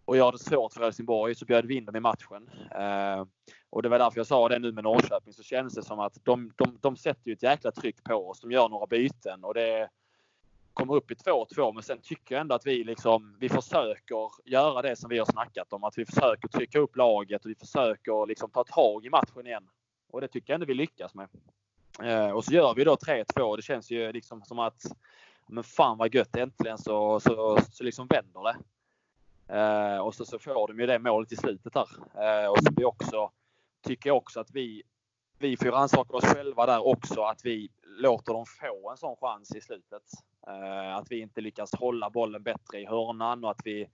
och 0.05 0.17
göra 0.17 0.31
det 0.31 0.39
svårt 0.39 0.73
för 0.73 0.83
Helsingborg 0.83 1.35
så 1.35 1.45
bjöd 1.45 1.67
vi 1.67 1.75
in 1.75 1.85
dem 1.85 1.97
i 1.97 2.01
matchen. 2.01 2.51
Eh, 2.71 3.25
och 3.71 3.83
det 3.83 3.89
var 3.89 3.99
därför 3.99 4.19
jag 4.19 4.27
sa 4.27 4.49
det 4.49 4.59
nu 4.59 4.73
med 4.73 4.85
Norrköping 4.85 5.33
så 5.33 5.43
känns 5.43 5.75
det 5.75 5.83
som 5.83 6.01
att 6.01 6.19
de, 6.23 6.53
de, 6.57 6.79
de 6.81 6.97
sätter 6.97 7.29
ju 7.29 7.33
ett 7.33 7.43
jäkla 7.43 7.71
tryck 7.71 8.05
på 8.05 8.15
oss. 8.15 8.41
De 8.41 8.51
gör 8.53 8.69
några 8.69 8.87
byten 8.87 9.45
och 9.45 9.55
det 9.55 9.89
kommer 10.75 10.95
upp 10.95 11.11
i 11.11 11.15
2-2 11.15 11.73
men 11.73 11.83
sen 11.83 11.99
tycker 12.03 12.35
jag 12.35 12.41
ändå 12.41 12.55
att 12.55 12.67
vi 12.67 12.85
liksom 12.85 13.37
vi 13.41 13.49
försöker 13.49 14.51
göra 14.51 14.83
det 14.83 14.97
som 14.97 15.11
vi 15.11 15.19
har 15.19 15.27
snackat 15.27 15.73
om. 15.73 15.85
Att 15.85 15.99
vi 15.99 16.07
försöker 16.07 16.49
trycka 16.49 16.79
upp 16.79 16.97
laget 16.97 17.45
och 17.45 17.51
vi 17.51 17.55
försöker 17.55 18.27
liksom 18.27 18.51
ta 18.51 18.65
tag 18.65 19.07
i 19.07 19.11
matchen 19.11 19.47
igen. 19.47 19.69
Och 20.09 20.21
det 20.21 20.29
tycker 20.29 20.53
jag 20.53 20.55
ändå 20.55 20.67
vi 20.67 20.75
lyckas 20.75 21.15
med. 21.15 21.29
Eh, 22.03 22.31
och 22.31 22.45
så 22.45 22.53
gör 22.53 22.75
vi 22.75 22.85
då 22.85 22.95
3-2 22.95 23.41
och 23.41 23.57
det 23.57 23.63
känns 23.63 23.91
ju 23.91 24.13
liksom 24.13 24.43
som 24.43 24.59
att 24.59 24.83
men 25.47 25.65
fan 25.65 25.99
vad 25.99 26.15
gött 26.15 26.37
äntligen 26.37 26.79
så, 26.79 27.21
så, 27.21 27.59
så 27.71 27.85
liksom 27.85 28.07
vänder 28.07 28.43
det. 28.43 28.57
Eh, 29.59 29.99
och 29.99 30.15
så, 30.15 30.25
så 30.25 30.39
får 30.39 30.69
de 30.69 30.81
ju 30.81 30.87
det 30.87 30.99
målet 30.99 31.33
i 31.33 31.37
slutet 31.37 31.73
där. 31.73 31.89
Eh, 32.15 32.49
och 32.49 32.59
så 32.59 32.73
vi 32.77 32.85
också, 32.85 33.31
tycker 33.83 34.11
jag 34.11 34.17
också 34.17 34.41
att 34.41 34.51
vi, 34.51 34.83
vi 35.39 35.57
får 35.57 35.67
rannsaka 35.67 36.17
oss 36.17 36.25
själva 36.25 36.67
där 36.67 36.87
också. 36.87 37.23
Att 37.23 37.45
vi 37.45 37.69
låter 37.99 38.33
dem 38.33 38.45
få 38.47 38.91
en 38.91 38.97
sån 38.97 39.17
chans 39.17 39.57
i 39.57 39.61
slutet. 39.61 40.03
Eh, 40.47 40.97
att 40.97 41.11
vi 41.11 41.21
inte 41.21 41.41
lyckas 41.41 41.75
hålla 41.75 42.11
bollen 42.11 42.43
bättre 42.43 42.81
i 42.81 42.87
hörnan 42.87 43.45
och 43.45 43.51
att 43.51 43.61
vi 43.65 43.89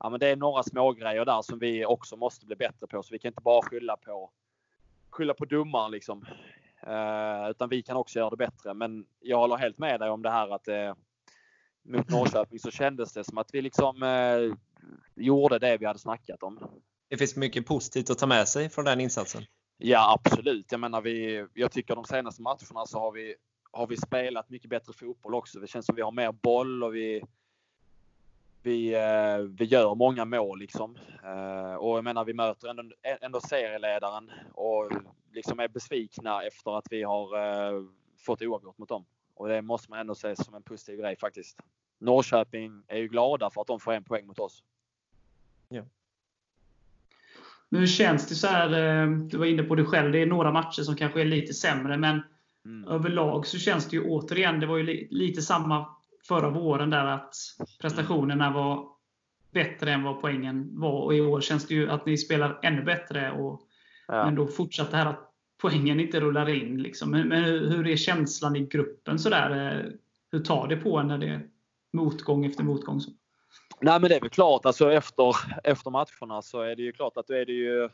Ja, 0.00 0.10
men 0.10 0.20
det 0.20 0.28
är 0.28 0.36
några 0.36 0.62
små 0.62 0.92
grejer 0.92 1.24
där 1.24 1.42
som 1.42 1.58
vi 1.58 1.86
också 1.86 2.16
måste 2.16 2.46
bli 2.46 2.56
bättre 2.56 2.86
på. 2.86 3.02
Så 3.02 3.12
vi 3.12 3.18
kan 3.18 3.28
inte 3.28 3.42
bara 3.42 3.62
skylla 3.62 3.96
på, 3.96 4.30
skylla 5.10 5.34
på 5.34 5.44
domaren 5.44 5.90
liksom. 5.90 6.26
Eh, 6.88 7.50
utan 7.50 7.68
vi 7.68 7.82
kan 7.82 7.96
också 7.96 8.18
göra 8.18 8.30
det 8.30 8.36
bättre. 8.36 8.74
Men 8.74 9.06
jag 9.20 9.38
håller 9.38 9.56
helt 9.56 9.78
med 9.78 10.00
dig 10.00 10.10
om 10.10 10.22
det 10.22 10.30
här 10.30 10.54
att 10.54 10.68
eh, 10.68 10.94
mot 11.82 12.10
Norrköping 12.10 12.58
så 12.58 12.70
kändes 12.70 13.12
det 13.12 13.24
som 13.24 13.38
att 13.38 13.50
vi 13.52 13.62
liksom 13.62 14.02
eh, 14.02 14.56
gjorde 15.14 15.58
det 15.58 15.76
vi 15.76 15.86
hade 15.86 15.98
snackat 15.98 16.42
om. 16.42 16.58
Det 17.08 17.16
finns 17.16 17.36
mycket 17.36 17.66
positivt 17.66 18.10
att 18.10 18.18
ta 18.18 18.26
med 18.26 18.48
sig 18.48 18.68
från 18.68 18.84
den 18.84 19.00
insatsen. 19.00 19.42
Ja, 19.78 20.20
absolut. 20.24 20.66
Jag 20.70 20.80
menar, 20.80 21.00
vi, 21.00 21.46
jag 21.54 21.72
tycker 21.72 21.94
de 21.94 22.04
senaste 22.04 22.42
matcherna 22.42 22.86
så 22.86 22.98
har 22.98 23.12
vi, 23.12 23.34
har 23.70 23.86
vi 23.86 23.96
spelat 23.96 24.50
mycket 24.50 24.70
bättre 24.70 24.92
fotboll 24.92 25.34
också. 25.34 25.60
Det 25.60 25.66
känns 25.66 25.86
som 25.86 25.94
vi 25.94 26.02
har 26.02 26.12
mer 26.12 26.32
boll 26.32 26.84
och 26.84 26.94
vi, 26.94 27.22
vi, 28.62 28.94
eh, 28.94 29.38
vi 29.38 29.64
gör 29.64 29.94
många 29.94 30.24
mål 30.24 30.58
liksom. 30.58 30.98
Eh, 31.24 31.74
och 31.74 31.96
jag 31.96 32.04
menar, 32.04 32.24
vi 32.24 32.34
möter 32.34 32.68
ändå, 32.68 32.82
ändå 33.20 33.40
serieledaren 33.40 34.30
och 34.54 34.92
liksom 35.32 35.60
är 35.60 35.68
besvikna 35.68 36.42
efter 36.42 36.78
att 36.78 36.86
vi 36.90 37.02
har 37.02 37.36
eh, 37.38 37.82
fått 38.18 38.42
oavgjort 38.42 38.78
mot 38.78 38.88
dem. 38.88 39.04
Och 39.34 39.48
det 39.48 39.62
måste 39.62 39.90
man 39.90 39.98
ändå 39.98 40.14
se 40.14 40.36
som 40.36 40.54
en 40.54 40.62
positiv 40.62 40.98
grej 40.98 41.16
faktiskt. 41.16 41.60
Norrköping 41.98 42.82
är 42.88 42.98
ju 42.98 43.08
glada 43.08 43.50
för 43.50 43.60
att 43.60 43.66
de 43.66 43.80
får 43.80 43.92
en 43.92 44.04
poäng 44.04 44.26
mot 44.26 44.38
oss. 44.38 44.62
Men 47.68 47.80
hur 47.80 47.86
känns 47.86 48.28
det 48.28 48.34
så 48.34 48.46
här? 48.46 48.72
Eh, 48.72 49.10
du 49.10 49.38
var 49.38 49.46
inne 49.46 49.62
på 49.62 49.74
det 49.74 49.84
själv. 49.84 50.12
Det 50.12 50.22
är 50.22 50.26
några 50.26 50.52
matcher 50.52 50.82
som 50.82 50.96
kanske 50.96 51.20
är 51.20 51.24
lite 51.24 51.54
sämre, 51.54 51.96
men 51.96 52.22
mm. 52.64 52.88
överlag 52.88 53.46
så 53.46 53.58
känns 53.58 53.88
det 53.88 53.96
ju 53.96 54.04
återigen, 54.04 54.60
det 54.60 54.66
var 54.66 54.76
ju 54.76 55.08
lite 55.10 55.42
samma 55.42 55.86
förra 56.28 56.50
våren 56.50 56.90
där 56.90 57.04
att 57.04 57.34
prestationerna 57.80 58.52
var 58.52 58.88
bättre 59.50 59.92
än 59.92 60.02
vad 60.02 60.20
poängen 60.20 60.80
var. 60.80 61.02
Och 61.02 61.14
i 61.14 61.20
år 61.20 61.40
känns 61.40 61.66
det 61.66 61.74
ju 61.74 61.90
att 61.90 62.06
ni 62.06 62.18
spelar 62.18 62.60
ännu 62.62 62.82
bättre. 62.82 63.30
Och, 63.30 63.67
ja. 64.08 64.24
Men 64.24 64.34
då 64.34 64.46
fortsatt 64.46 64.90
det 64.90 64.96
här 64.96 65.06
att 65.06 65.32
poängen 65.58 66.00
inte 66.00 66.20
rullar 66.20 66.48
in. 66.48 66.82
Liksom. 66.82 67.10
Men, 67.10 67.28
men 67.28 67.44
hur 67.44 67.86
är 67.86 67.96
känslan 67.96 68.56
i 68.56 68.66
gruppen? 68.66 69.18
Så 69.18 69.30
där? 69.30 69.78
Eh, 69.78 69.92
hur 70.32 70.40
tar 70.40 70.68
det 70.68 70.76
på 70.76 70.98
en 70.98 71.08
när 71.08 71.18
det 71.18 71.28
är 71.28 71.48
motgång 71.92 72.44
efter 72.44 72.64
motgång? 72.64 73.00
Så? 73.00 73.10
Nej 73.80 74.00
men 74.00 74.10
det 74.10 74.16
är 74.16 74.20
väl 74.20 74.30
klart, 74.30 74.66
alltså 74.66 74.92
efter, 74.92 75.36
efter 75.64 75.90
matcherna 75.90 76.42
så 76.42 76.60
är 76.60 76.76
det 76.76 76.82
ju 76.82 76.92
klart 76.92 77.16
att 77.16 77.26
då 77.26 77.34
är 77.34 77.46
det 77.46 77.52
ju 77.52 77.88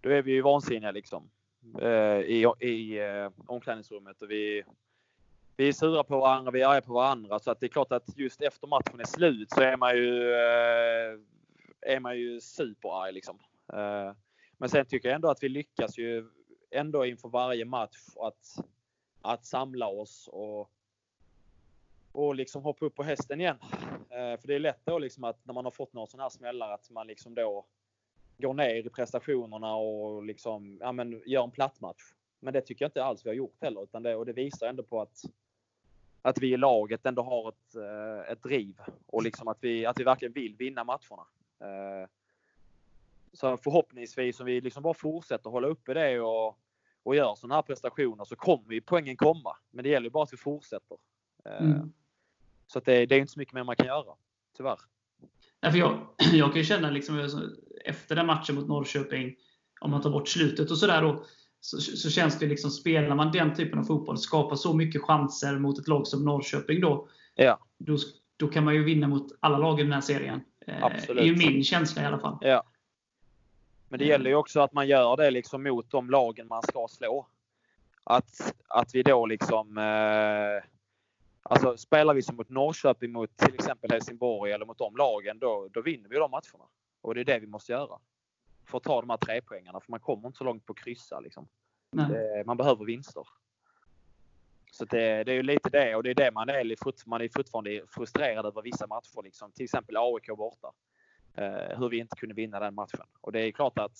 då 0.00 0.10
är 0.10 0.22
vi 0.22 0.32
ju 0.32 0.42
vansinniga 0.42 0.90
liksom. 0.90 1.30
Eh, 1.80 2.20
I, 2.20 2.52
i 2.60 2.98
eh, 2.98 3.30
omklädningsrummet 3.46 4.22
och 4.22 4.30
vi, 4.30 4.64
vi 5.56 5.68
är 5.68 5.72
sura 5.72 6.04
på 6.04 6.20
varandra, 6.20 6.50
vi 6.50 6.62
är 6.62 6.68
arga 6.68 6.80
på 6.80 6.92
varandra. 6.92 7.38
Så 7.38 7.50
att 7.50 7.60
det 7.60 7.66
är 7.66 7.68
klart 7.68 7.92
att 7.92 8.18
just 8.18 8.42
efter 8.42 8.66
matchen 8.66 9.00
är 9.00 9.04
slut 9.04 9.50
så 9.50 9.60
är 9.60 9.76
man 9.76 9.96
ju, 9.96 10.32
eh, 10.32 11.18
är 11.94 12.00
man 12.00 12.18
ju 12.18 12.40
superarg 12.40 13.12
liksom. 13.12 13.38
Men 14.58 14.68
sen 14.68 14.86
tycker 14.86 15.08
jag 15.08 15.14
ändå 15.16 15.28
att 15.28 15.42
vi 15.42 15.48
lyckas 15.48 15.98
ju 15.98 16.30
ändå 16.70 17.06
inför 17.06 17.28
varje 17.28 17.64
match 17.64 17.98
att, 18.20 18.56
att 19.22 19.46
samla 19.46 19.88
oss 19.88 20.28
och, 20.32 20.70
och 22.12 22.34
liksom 22.34 22.62
hoppa 22.62 22.86
upp 22.86 22.94
på 22.94 23.02
hästen 23.02 23.40
igen. 23.40 23.56
Eh, 24.10 24.40
för 24.40 24.46
det 24.46 24.54
är 24.54 24.58
lätt 24.58 24.80
då 24.84 24.98
liksom 24.98 25.24
att 25.24 25.46
när 25.46 25.54
man 25.54 25.64
har 25.64 25.72
fått 25.72 25.92
några 25.92 26.06
sådana 26.06 26.24
här 26.24 26.30
smällar 26.30 26.70
att 26.72 26.90
man 26.90 27.06
liksom 27.06 27.34
då 27.34 27.66
går 28.38 28.54
ner 28.54 28.74
i 28.74 28.90
prestationerna 28.90 29.74
och 29.74 30.24
liksom, 30.24 30.78
ja 30.80 30.92
men 30.92 31.22
gör 31.26 31.44
en 31.44 31.50
platt 31.50 31.80
match. 31.80 32.02
Men 32.40 32.52
det 32.52 32.60
tycker 32.60 32.84
jag 32.84 32.88
inte 32.88 33.04
alls 33.04 33.26
vi 33.26 33.30
har 33.30 33.34
gjort 33.34 33.56
heller 33.60 33.82
utan 33.82 34.02
det, 34.02 34.16
och 34.16 34.26
det 34.26 34.32
visar 34.32 34.66
ändå 34.66 34.82
på 34.82 35.00
att 35.00 35.22
att 36.22 36.38
vi 36.38 36.52
i 36.52 36.56
laget 36.56 37.06
ändå 37.06 37.22
har 37.22 37.48
ett, 37.48 37.74
eh, 37.74 38.32
ett 38.32 38.42
driv 38.42 38.80
och 39.06 39.22
liksom 39.22 39.48
att 39.48 39.58
vi, 39.60 39.86
att 39.86 40.00
vi 40.00 40.04
verkligen 40.04 40.32
vill 40.32 40.56
vinna 40.56 40.84
matcherna. 40.84 41.26
Eh, 41.60 42.08
Eh, 43.36 43.56
så 43.56 43.56
förhoppningsvis 43.56 44.40
om 44.40 44.46
vi 44.46 44.60
liksom 44.60 44.82
bara 44.82 44.94
fortsätter 44.94 45.50
hålla 45.50 45.68
uppe 45.68 45.94
det 45.94 46.20
och, 46.20 46.58
och 47.02 47.16
gör 47.16 47.34
sådana 47.34 47.54
här 47.54 47.62
prestationer 47.62 48.24
så 48.24 48.36
kommer 48.36 48.74
ju 48.74 48.80
poängen 48.80 49.16
komma. 49.16 49.56
Men 49.70 49.82
det 49.82 49.88
gäller 49.88 50.06
ju 50.06 50.10
bara 50.10 50.22
att 50.22 50.32
vi 50.32 50.36
fortsätter. 50.36 50.96
Eh, 51.44 51.64
mm. 51.64 51.92
Så 52.66 52.78
att 52.78 52.84
det, 52.84 53.06
det 53.06 53.14
är 53.14 53.20
inte 53.20 53.32
så 53.32 53.38
mycket 53.38 53.54
mer 53.54 53.64
man 53.64 53.76
kan 53.76 53.86
göra, 53.86 54.14
tyvärr. 54.56 54.78
Ja, 55.60 55.70
för 55.70 55.78
jag, 55.78 56.06
jag 56.32 56.50
kan 56.52 56.58
ju 56.58 56.64
känna 56.64 56.90
liksom, 56.90 57.30
efter 57.84 58.16
den 58.16 58.26
matchen 58.26 58.54
mot 58.54 58.68
Norrköping, 58.68 59.36
om 59.80 59.90
man 59.90 60.02
tar 60.02 60.10
bort 60.10 60.28
slutet 60.28 60.70
och 60.70 60.78
sådär, 60.78 61.18
så, 61.60 61.78
så 61.78 62.10
känns 62.10 62.38
det 62.38 62.46
liksom, 62.46 62.70
spelar 62.70 63.16
man 63.16 63.32
den 63.32 63.54
typen 63.54 63.78
av 63.78 63.84
fotboll, 63.84 64.18
skapar 64.18 64.56
så 64.56 64.74
mycket 64.74 65.02
chanser 65.02 65.58
mot 65.58 65.78
ett 65.78 65.88
lag 65.88 66.06
som 66.06 66.24
Norrköping 66.24 66.80
då, 66.80 67.08
ja. 67.34 67.58
då, 67.78 67.96
då 68.36 68.48
kan 68.48 68.64
man 68.64 68.74
ju 68.74 68.84
vinna 68.84 69.08
mot 69.08 69.32
alla 69.40 69.58
lag 69.58 69.80
i 69.80 69.82
den 69.82 69.92
här 69.92 70.00
serien. 70.00 70.40
Eh, 70.66 70.84
Absolut. 70.84 71.22
Det 71.22 71.28
är 71.28 71.32
ju 71.32 71.36
min 71.36 71.64
känsla 71.64 72.02
i 72.02 72.04
alla 72.04 72.18
fall. 72.18 72.38
Ja. 72.40 72.64
Men 73.88 73.98
det 73.98 74.04
gäller 74.04 74.30
ju 74.30 74.36
också 74.36 74.60
att 74.60 74.72
man 74.72 74.88
gör 74.88 75.16
det 75.16 75.30
liksom 75.30 75.62
mot 75.62 75.90
de 75.90 76.10
lagen 76.10 76.48
man 76.48 76.62
ska 76.62 76.88
slå. 76.88 77.26
Att, 78.04 78.54
att 78.68 78.94
vi 78.94 79.02
då 79.02 79.26
liksom... 79.26 79.78
Eh, 79.78 80.70
alltså 81.42 81.76
spelar 81.76 82.14
vi 82.14 82.22
som 82.22 82.36
mot 82.36 82.48
Norrköping, 82.48 83.12
mot 83.12 83.36
till 83.36 83.54
exempel 83.54 83.90
Helsingborg 83.90 84.52
eller 84.52 84.66
mot 84.66 84.78
de 84.78 84.96
lagen, 84.96 85.38
då, 85.38 85.68
då 85.72 85.80
vinner 85.80 86.08
vi 86.08 86.16
de 86.16 86.30
matcherna. 86.30 86.64
Och 87.00 87.14
det 87.14 87.20
är 87.20 87.24
det 87.24 87.38
vi 87.38 87.46
måste 87.46 87.72
göra 87.72 87.98
för 88.66 88.78
att 88.78 88.84
ta 88.84 89.00
de 89.00 89.10
här 89.10 89.16
tre 89.16 89.40
poängarna 89.40 89.80
för 89.80 89.90
man 89.90 90.00
kommer 90.00 90.26
inte 90.26 90.38
så 90.38 90.44
långt 90.44 90.66
på 90.66 90.72
att 90.72 90.78
kryssa. 90.78 91.20
Liksom. 91.20 91.48
Det, 91.90 92.46
man 92.46 92.56
behöver 92.56 92.84
vinster. 92.84 93.28
Så 94.70 94.84
det, 94.84 95.24
det, 95.24 95.32
är 95.32 95.36
ju 95.36 95.42
lite 95.42 95.70
det 95.70 95.94
och 95.94 96.02
det 96.02 96.10
är 96.10 96.14
det 96.14 96.30
man 96.30 96.48
är. 96.48 97.08
Man 97.08 97.20
är 97.20 97.28
fortfarande 97.28 97.82
frustrerad 97.88 98.46
över 98.46 98.62
vissa 98.62 98.86
matcher. 98.86 99.22
Liksom. 99.22 99.52
Till 99.52 99.64
exempel 99.64 99.96
AIK 99.96 100.26
borta. 100.26 100.72
Eh, 101.36 101.78
hur 101.78 101.88
vi 101.88 101.98
inte 101.98 102.16
kunde 102.16 102.34
vinna 102.34 102.60
den 102.60 102.74
matchen. 102.74 103.06
Och 103.20 103.32
det 103.32 103.40
är 103.40 103.52
klart 103.52 103.78
att 103.78 103.98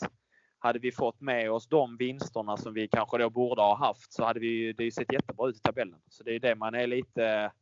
hade 0.59 0.79
vi 0.79 0.93
fått 0.93 1.21
med 1.21 1.51
oss 1.51 1.67
de 1.67 1.97
vinsterna 1.97 2.57
som 2.57 2.75
vi 2.75 2.89
kanske 2.89 3.19
då 3.19 3.31
borde 3.31 3.63
ha 3.63 3.77
haft 3.77 4.13
så 4.13 4.25
hade 4.25 4.41
vi 4.41 4.73
det 4.73 4.93
sett 4.93 5.13
jättebra 5.13 5.49
ut 5.49 5.57
i 5.57 5.61
tabellen. 5.61 6.01
Så 6.09 6.23
det 6.23 6.35
är 6.35 6.41
det 6.41 6.55
man 6.55 6.75
är 6.75 6.87
lite... 6.87 7.53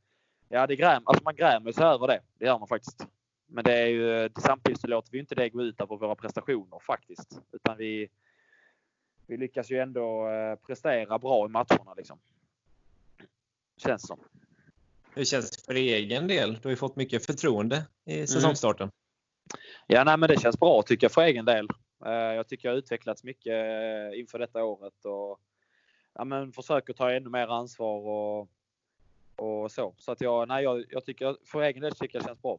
Ja, 0.48 0.66
det 0.66 0.76
gräm, 0.76 1.02
alltså 1.06 1.24
man 1.24 1.37
grämer 1.37 1.72
sig 1.72 1.84
över 1.84 2.06
det. 2.06 2.20
Det 2.38 2.46
gör 2.46 2.58
man 2.58 2.68
faktiskt. 2.68 3.06
Men 3.46 3.64
det 3.64 3.72
är 3.72 3.87
ju, 3.87 4.30
samtidigt 4.38 4.80
så 4.80 4.87
låter 4.87 5.12
vi 5.12 5.18
inte 5.18 5.34
det 5.34 5.48
gå 5.48 5.62
ut 5.62 5.80
över 5.80 5.96
våra 5.96 6.14
prestationer 6.14 6.78
faktiskt. 6.87 7.40
Utan 7.52 7.76
vi, 7.76 8.08
vi 9.26 9.37
lyckas 9.37 9.70
ju 9.70 9.78
ändå 9.78 10.28
eh, 10.28 10.56
prestera 10.66 11.18
bra 11.18 11.46
i 11.46 11.48
matcherna 11.48 11.94
liksom. 11.96 12.18
Känns 13.76 14.06
som. 14.06 14.18
Hur 15.14 15.24
känns 15.24 15.50
det 15.50 15.64
för 15.64 15.74
egen 15.74 16.28
del? 16.28 16.54
Du 16.54 16.60
har 16.62 16.70
ju 16.70 16.76
fått 16.76 16.96
mycket 16.96 17.26
förtroende 17.26 17.84
i 18.04 18.14
mm. 18.14 18.26
säsongstarten. 18.26 18.84
Mm. 18.84 18.92
Ja, 19.87 20.05
nej, 20.05 20.16
men 20.16 20.29
det 20.29 20.40
känns 20.40 20.61
bra 20.61 20.83
tycker 20.83 21.05
jag 21.05 21.12
för 21.12 21.23
egen 21.23 21.44
del. 21.44 21.68
Eh, 22.07 22.12
jag 22.12 22.49
tycker 22.49 22.68
jag 22.68 22.73
har 22.73 22.79
utvecklats 22.79 23.25
mycket 23.25 23.53
eh, 23.53 24.20
inför 24.20 24.38
detta 24.38 24.64
året 24.64 25.05
och 25.05 25.40
ja, 26.14 26.25
men 26.25 26.53
försöker 26.53 26.92
ta 26.92 27.12
ännu 27.12 27.31
mer 27.31 27.49
ansvar 27.49 27.99
och, 28.09 28.49
och 29.37 29.70
så. 29.70 29.94
Så 29.99 30.12
att 30.12 30.20
jag, 30.20 30.49
nej, 30.49 30.64
jag, 30.64 30.85
jag 30.90 31.05
tycker 31.05 31.37
för 31.44 31.62
egen 31.62 31.83
del 31.83 31.94
tycker 31.94 32.18
jag 32.18 32.27
känns 32.27 32.42
bra. 32.42 32.59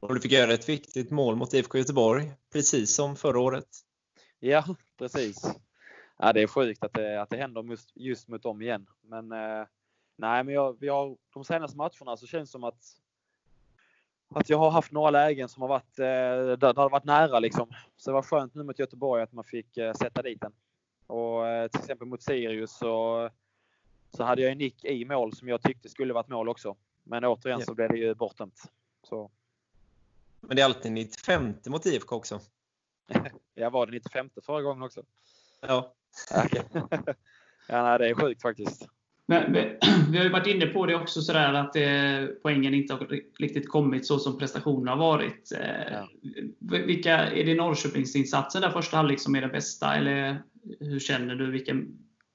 Och 0.00 0.14
du 0.14 0.20
fick 0.20 0.32
göra 0.32 0.52
ett 0.52 0.68
viktigt 0.68 1.10
mål 1.10 1.36
mot 1.36 1.54
IFK 1.54 1.78
Göteborg, 1.78 2.32
precis 2.52 2.94
som 2.94 3.16
förra 3.16 3.40
året. 3.40 3.68
Ja, 4.40 4.64
precis. 4.98 5.42
Ja, 6.18 6.32
det 6.32 6.42
är 6.42 6.46
sjukt 6.46 6.84
att 6.84 6.92
det, 6.92 7.22
att 7.22 7.30
det 7.30 7.36
händer 7.36 7.62
just, 7.62 7.92
just 7.94 8.28
mot 8.28 8.42
dem 8.42 8.62
igen. 8.62 8.86
Men 9.02 9.32
eh, 9.32 9.66
nej, 10.16 10.44
men 10.44 10.54
jag, 10.54 10.76
vi 10.80 10.88
har, 10.88 11.16
de 11.34 11.44
senaste 11.44 11.76
matcherna 11.76 12.16
så 12.16 12.26
känns 12.26 12.48
det 12.48 12.52
som 12.52 12.64
att 12.64 12.96
att 14.34 14.48
jag 14.48 14.58
har 14.58 14.70
haft 14.70 14.92
några 14.92 15.10
lägen 15.10 15.48
som 15.48 15.62
har 15.62 15.68
varit, 15.68 15.98
eh, 15.98 16.04
där, 16.04 16.56
det 16.56 16.80
har 16.80 16.90
varit 16.90 17.04
nära 17.04 17.38
liksom. 17.38 17.68
Så 17.96 18.10
det 18.10 18.14
var 18.14 18.22
skönt 18.22 18.54
nu 18.54 18.62
mot 18.62 18.78
Göteborg 18.78 19.22
att 19.22 19.32
man 19.32 19.44
fick 19.44 19.76
eh, 19.76 19.94
sätta 19.94 20.22
dit 20.22 20.40
den. 20.40 20.52
Och 21.06 21.48
eh, 21.48 21.68
till 21.68 21.80
exempel 21.80 22.08
mot 22.08 22.22
Sirius 22.22 22.78
så, 22.78 23.30
så 24.16 24.24
hade 24.24 24.42
jag 24.42 24.52
en 24.52 24.58
nick 24.58 24.84
i 24.84 25.04
mål 25.04 25.36
som 25.36 25.48
jag 25.48 25.62
tyckte 25.62 25.88
skulle 25.88 26.14
varit 26.14 26.28
mål 26.28 26.48
också. 26.48 26.76
Men 27.04 27.24
återigen 27.24 27.60
ja. 27.60 27.66
så 27.66 27.74
blev 27.74 27.88
det 27.88 27.98
ju 27.98 28.14
bortdömt. 28.14 28.62
Så. 29.02 29.30
Men 30.40 30.56
det 30.56 30.62
är 30.62 30.66
alltid 30.66 30.92
95 30.92 31.54
mot 31.66 31.86
IFK 31.86 32.16
också. 32.16 32.40
ja, 33.54 33.70
var 33.70 33.86
det 33.86 33.92
95 33.92 34.30
förra 34.42 34.62
gången 34.62 34.82
också? 34.82 35.02
Ja. 35.60 35.94
ja, 37.68 37.82
nej, 37.82 37.98
det 37.98 38.08
är 38.08 38.14
sjukt 38.14 38.42
faktiskt. 38.42 38.88
Men, 39.30 39.52
vi 40.10 40.18
har 40.18 40.24
ju 40.24 40.30
varit 40.30 40.46
inne 40.46 40.66
på 40.66 40.86
det 40.86 40.94
också 40.94 41.22
sådär 41.22 41.52
att 41.52 41.76
eh, 41.76 42.34
poängen 42.42 42.74
inte 42.74 42.94
har 42.94 43.20
riktigt 43.38 43.68
kommit 43.68 44.06
så 44.06 44.18
som 44.18 44.38
prestationerna 44.38 44.90
har 44.90 44.98
varit. 44.98 45.52
Eh, 45.52 45.92
ja. 45.92 46.08
Vilka, 46.58 47.16
är 47.16 47.44
det 47.44 47.54
Norrköpingsinsatsen 47.54 48.62
där 48.62 48.70
första 48.70 48.96
halvlek 48.96 49.20
som 49.20 49.36
är 49.36 49.40
den 49.40 49.50
bästa? 49.50 49.94
Eller 49.94 50.42
hur 50.80 50.98
känner 50.98 51.34
du? 51.34 51.50
Vilka, 51.50 51.74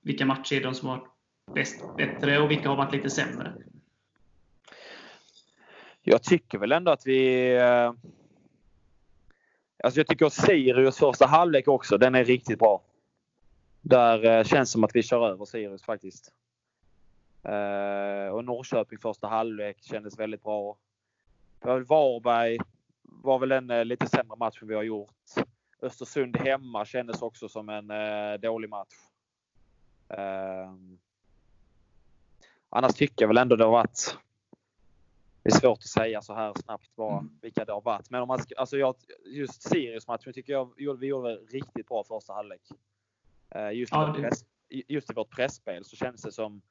vilka 0.02 0.26
matcher 0.26 0.56
är 0.56 0.64
de 0.64 0.74
som 0.74 0.90
har 0.90 1.08
bäst, 1.54 1.84
bättre 1.98 2.40
och 2.40 2.52
vilka 2.52 2.70
har 2.70 2.76
varit 2.76 2.94
lite 2.94 3.10
sämre? 3.10 3.54
Jag 6.02 6.24
tycker 6.24 6.58
väl 6.58 6.72
ändå 6.72 6.92
att 6.92 7.08
vi... 7.08 7.52
Eh, 7.56 7.94
alltså 9.84 10.00
jag 10.00 10.08
tycker 10.08 10.30
Sirius 10.30 10.98
första 10.98 11.26
halvlek 11.26 11.68
också, 11.68 11.98
den 11.98 12.16
är 12.16 12.26
riktigt 12.26 12.60
bra. 12.60 12.82
Där 13.82 14.38
eh, 14.38 14.44
känns 14.44 14.72
som 14.72 14.84
att 14.84 14.96
vi 14.96 15.04
kör 15.04 15.30
över 15.30 15.46
Sirius 15.46 15.84
faktiskt. 15.84 16.32
Eh, 17.46 18.28
och 18.28 18.46
Norrköping 18.46 19.00
första 19.00 19.28
halvlek 19.28 19.78
kändes 19.82 20.20
väldigt 20.20 20.44
bra. 20.44 20.78
Varberg 21.62 22.58
var 23.04 23.40
väl 23.40 23.52
en 23.52 23.88
lite 23.88 24.08
sämre 24.08 24.38
match 24.38 24.62
än 24.62 24.68
vi 24.68 24.76
har 24.76 24.84
gjort. 24.84 25.16
Östersund 25.82 26.38
hemma 26.38 26.86
kändes 26.86 27.22
också 27.22 27.50
som 27.50 27.70
en 27.70 27.88
dålig 28.42 28.70
match. 28.70 28.94
Annars 32.70 32.94
tycker 32.94 33.24
jag 33.24 33.28
väl 33.28 33.38
ändå 33.38 33.56
det 33.56 33.64
har 33.64 33.72
varit 33.72 34.18
det 35.46 35.56
är 35.56 35.60
svårt 35.60 35.78
att 35.78 35.88
säga 35.88 36.22
så 36.22 36.34
här 36.34 36.54
snabbt 36.64 36.96
bara 36.96 37.20
mm. 37.20 37.32
vilka 37.42 37.66
det 37.66 37.72
har 37.72 37.82
varit. 37.82 38.10
Men 38.10 38.22
om 38.22 38.28
man 38.28 38.44
ska, 38.44 38.56
alltså 38.56 38.78
jag, 38.78 38.96
just 39.26 39.62
Sirius-matchen 39.62 40.34
tycker 40.34 40.54
jag 40.54 40.74
vi 40.78 41.08
gjorde 41.08 41.36
riktigt 41.36 41.88
bra 41.88 42.04
första 42.04 42.34
halvlek. 42.34 42.62
Eh, 43.50 43.72
just, 43.72 43.92
ja, 43.94 44.06
det... 44.06 44.22
press, 44.22 44.46
just 44.70 45.12
i 45.12 45.14
vårt 45.14 45.30
pressspel 45.30 45.86
så 45.86 45.96
känns 45.96 46.22
det 46.22 46.32
som 46.32 46.62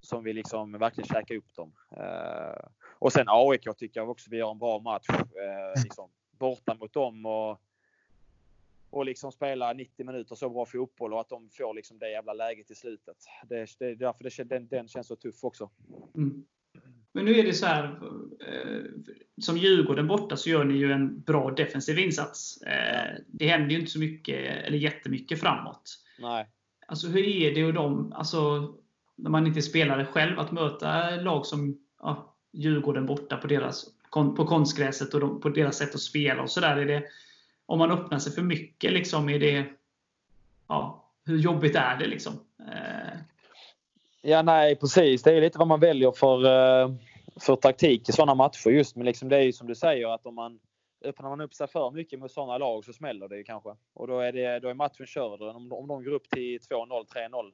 som 0.00 0.24
vi 0.24 0.32
liksom 0.32 0.72
verkligen 0.72 1.08
käkar 1.08 1.34
upp 1.34 1.54
dem. 1.54 1.72
Eh, 1.96 2.68
och 2.98 3.12
sen 3.12 3.26
AIK 3.28 3.76
tycker 3.76 4.00
jag 4.00 4.10
också 4.10 4.30
vi 4.30 4.36
gör 4.36 4.50
en 4.50 4.58
bra 4.58 4.78
match. 4.78 5.08
Eh, 5.10 5.82
liksom, 5.82 6.10
borta 6.38 6.74
mot 6.74 6.92
dem 6.92 7.26
och, 7.26 7.60
och 8.90 9.04
liksom 9.04 9.32
spela 9.32 9.72
90 9.72 10.06
minuter 10.06 10.34
så 10.34 10.50
bra 10.50 10.66
fotboll 10.66 11.12
och 11.12 11.20
att 11.20 11.28
de 11.28 11.48
får 11.50 11.74
liksom 11.74 11.98
det 11.98 12.10
jävla 12.10 12.32
läget 12.32 12.70
i 12.70 12.74
slutet. 12.74 13.16
Det, 13.48 13.66
det, 13.78 13.94
därför 13.94 14.24
det, 14.24 14.44
den, 14.44 14.68
den 14.68 14.88
känns 14.88 15.06
så 15.06 15.16
tuff 15.16 15.44
också. 15.44 15.70
Mm. 16.14 16.46
Men 17.12 17.24
nu 17.24 17.38
är 17.38 17.44
det 17.44 17.52
så 17.52 17.66
här, 17.66 17.84
eh, 18.46 18.84
som 19.40 19.56
Djurgården 19.56 20.06
borta 20.06 20.36
så 20.36 20.50
gör 20.50 20.64
ni 20.64 20.74
ju 20.74 20.92
en 20.92 21.20
bra 21.20 21.50
defensiv 21.50 21.98
insats. 21.98 22.62
Eh, 22.62 23.14
det 23.26 23.48
händer 23.48 23.70
ju 23.70 23.80
inte 23.80 23.92
så 23.92 23.98
mycket, 23.98 24.66
eller 24.66 24.78
jättemycket 24.78 25.40
framåt. 25.40 25.98
Nej. 26.18 26.48
Alltså 26.86 27.08
hur 27.08 27.24
är 27.24 27.54
det 27.54 27.64
och 27.64 27.74
de, 27.74 28.12
alltså, 28.12 28.74
när 29.18 29.30
man 29.30 29.46
inte 29.46 29.62
spelade 29.62 30.04
själv, 30.04 30.38
att 30.38 30.52
möta 30.52 31.10
lag 31.10 31.46
som 31.46 31.78
ja, 32.02 32.34
Djurgården 32.52 33.06
borta 33.06 33.36
på, 33.36 33.46
deras, 33.46 33.86
på 34.10 34.46
konstgräset 34.46 35.14
och 35.14 35.20
de, 35.20 35.40
på 35.40 35.48
deras 35.48 35.76
sätt 35.76 35.94
att 35.94 36.00
spela 36.00 36.42
och 36.42 36.50
sådär. 36.50 37.04
Om 37.66 37.78
man 37.78 37.90
öppnar 37.90 38.18
sig 38.18 38.32
för 38.32 38.42
mycket, 38.42 38.92
liksom, 38.92 39.28
är 39.28 39.38
det, 39.38 39.64
ja, 40.68 41.10
hur 41.24 41.38
jobbigt 41.38 41.76
är 41.76 41.96
det? 41.96 42.06
Liksom? 42.06 42.32
Eh, 42.60 43.18
Ja, 44.22 44.42
nej 44.42 44.76
precis. 44.76 45.22
Det 45.22 45.32
är 45.32 45.40
lite 45.40 45.58
vad 45.58 45.68
man 45.68 45.80
väljer 45.80 46.12
för, 46.12 46.44
eh, 46.44 46.94
för 47.40 47.56
taktik 47.56 48.08
i 48.08 48.12
sådana 48.12 48.34
matcher 48.34 48.70
just. 48.70 48.96
Men 48.96 49.06
liksom 49.06 49.28
det 49.28 49.36
är 49.36 49.42
ju 49.42 49.52
som 49.52 49.66
du 49.66 49.74
säger 49.74 50.14
att 50.14 50.26
om 50.26 50.34
man 50.34 50.60
öppnar 51.04 51.28
man 51.28 51.40
upp 51.40 51.54
sig 51.54 51.68
för 51.68 51.90
mycket 51.90 52.18
mot 52.18 52.32
sådana 52.32 52.58
lag 52.58 52.84
så 52.84 52.92
smäller 52.92 53.28
det 53.28 53.36
ju 53.36 53.44
kanske. 53.44 53.70
Och 53.94 54.06
då 54.06 54.20
är, 54.20 54.32
det, 54.32 54.60
då 54.60 54.68
är 54.68 54.74
matchen 54.74 55.06
körd. 55.06 55.42
Om, 55.42 55.72
om 55.72 55.88
de 55.88 56.04
går 56.04 56.12
upp 56.12 56.30
till 56.30 56.58
2-0, 56.58 57.06
3-0 57.06 57.52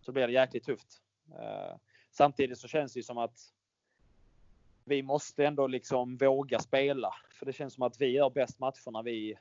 så 0.00 0.12
blir 0.12 0.26
det 0.26 0.32
jäkligt 0.32 0.64
tufft. 0.64 1.02
Uh, 1.28 1.76
samtidigt 2.10 2.58
så 2.58 2.68
känns 2.68 2.92
det 2.92 3.02
som 3.02 3.18
att 3.18 3.40
vi 4.84 5.02
måste 5.02 5.46
ändå 5.46 5.66
liksom 5.66 6.16
våga 6.16 6.58
spela. 6.58 7.14
För 7.30 7.46
det 7.46 7.52
känns 7.52 7.74
som 7.74 7.82
att 7.82 8.00
vi 8.00 8.06
gör 8.06 8.30
bäst 8.30 8.58
matcher 8.58 8.90
när 8.90 9.02
vi, 9.02 9.38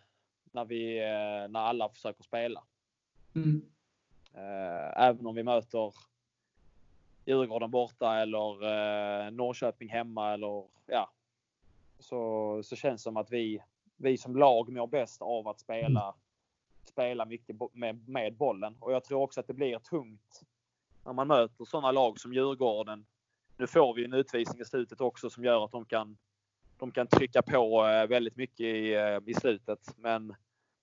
när 0.52 0.66
vi, 0.66 1.00
uh, 1.00 1.52
när 1.52 1.60
alla 1.60 1.90
försöker 1.90 2.24
spela. 2.24 2.64
Mm. 3.36 3.62
Uh, 4.36 5.02
även 5.04 5.28
om 5.28 5.36
vi 5.36 5.44
möter 5.44 5.94
Djurgården 7.28 7.72
borta 7.72 8.20
eller 8.20 8.64
eh, 8.64 9.32
Norrköping 9.32 9.90
hemma 9.90 10.34
eller 10.34 10.64
ja. 10.86 11.12
Så, 12.00 12.62
så 12.64 12.76
känns 12.76 13.02
det 13.02 13.04
som 13.04 13.18
att 13.18 13.32
vi, 13.32 13.64
vi 13.98 14.18
som 14.18 14.36
lag 14.36 14.70
mår 14.70 14.88
bäst 14.88 15.22
av 15.22 15.48
att 15.48 15.60
spela, 15.60 16.16
spela 16.88 17.26
mycket 17.26 17.56
med, 17.74 18.10
med 18.10 18.36
bollen. 18.36 18.78
Och 18.80 18.94
jag 18.94 19.04
tror 19.04 19.22
också 19.22 19.40
att 19.40 19.48
det 19.48 19.54
blir 19.54 19.80
tungt 19.80 20.42
när 21.06 21.14
man 21.14 21.28
möter 21.28 21.66
sådana 21.66 21.92
lag 21.92 22.20
som 22.20 22.34
Djurgården. 22.34 23.06
Nu 23.58 23.68
får 23.68 23.94
vi 23.94 24.06
en 24.06 24.14
utvisning 24.14 24.62
i 24.62 24.66
slutet 24.66 25.02
också 25.02 25.30
som 25.30 25.44
gör 25.44 25.66
att 25.66 25.72
de 25.72 25.86
kan, 25.86 26.18
de 26.78 26.92
kan 26.92 27.08
trycka 27.08 27.42
på 27.42 27.86
eh, 27.86 28.08
väldigt 28.08 28.36
mycket 28.36 28.60
i, 28.60 28.94
eh, 28.94 29.20
i 29.26 29.34
slutet. 29.34 29.94
Men 29.98 30.36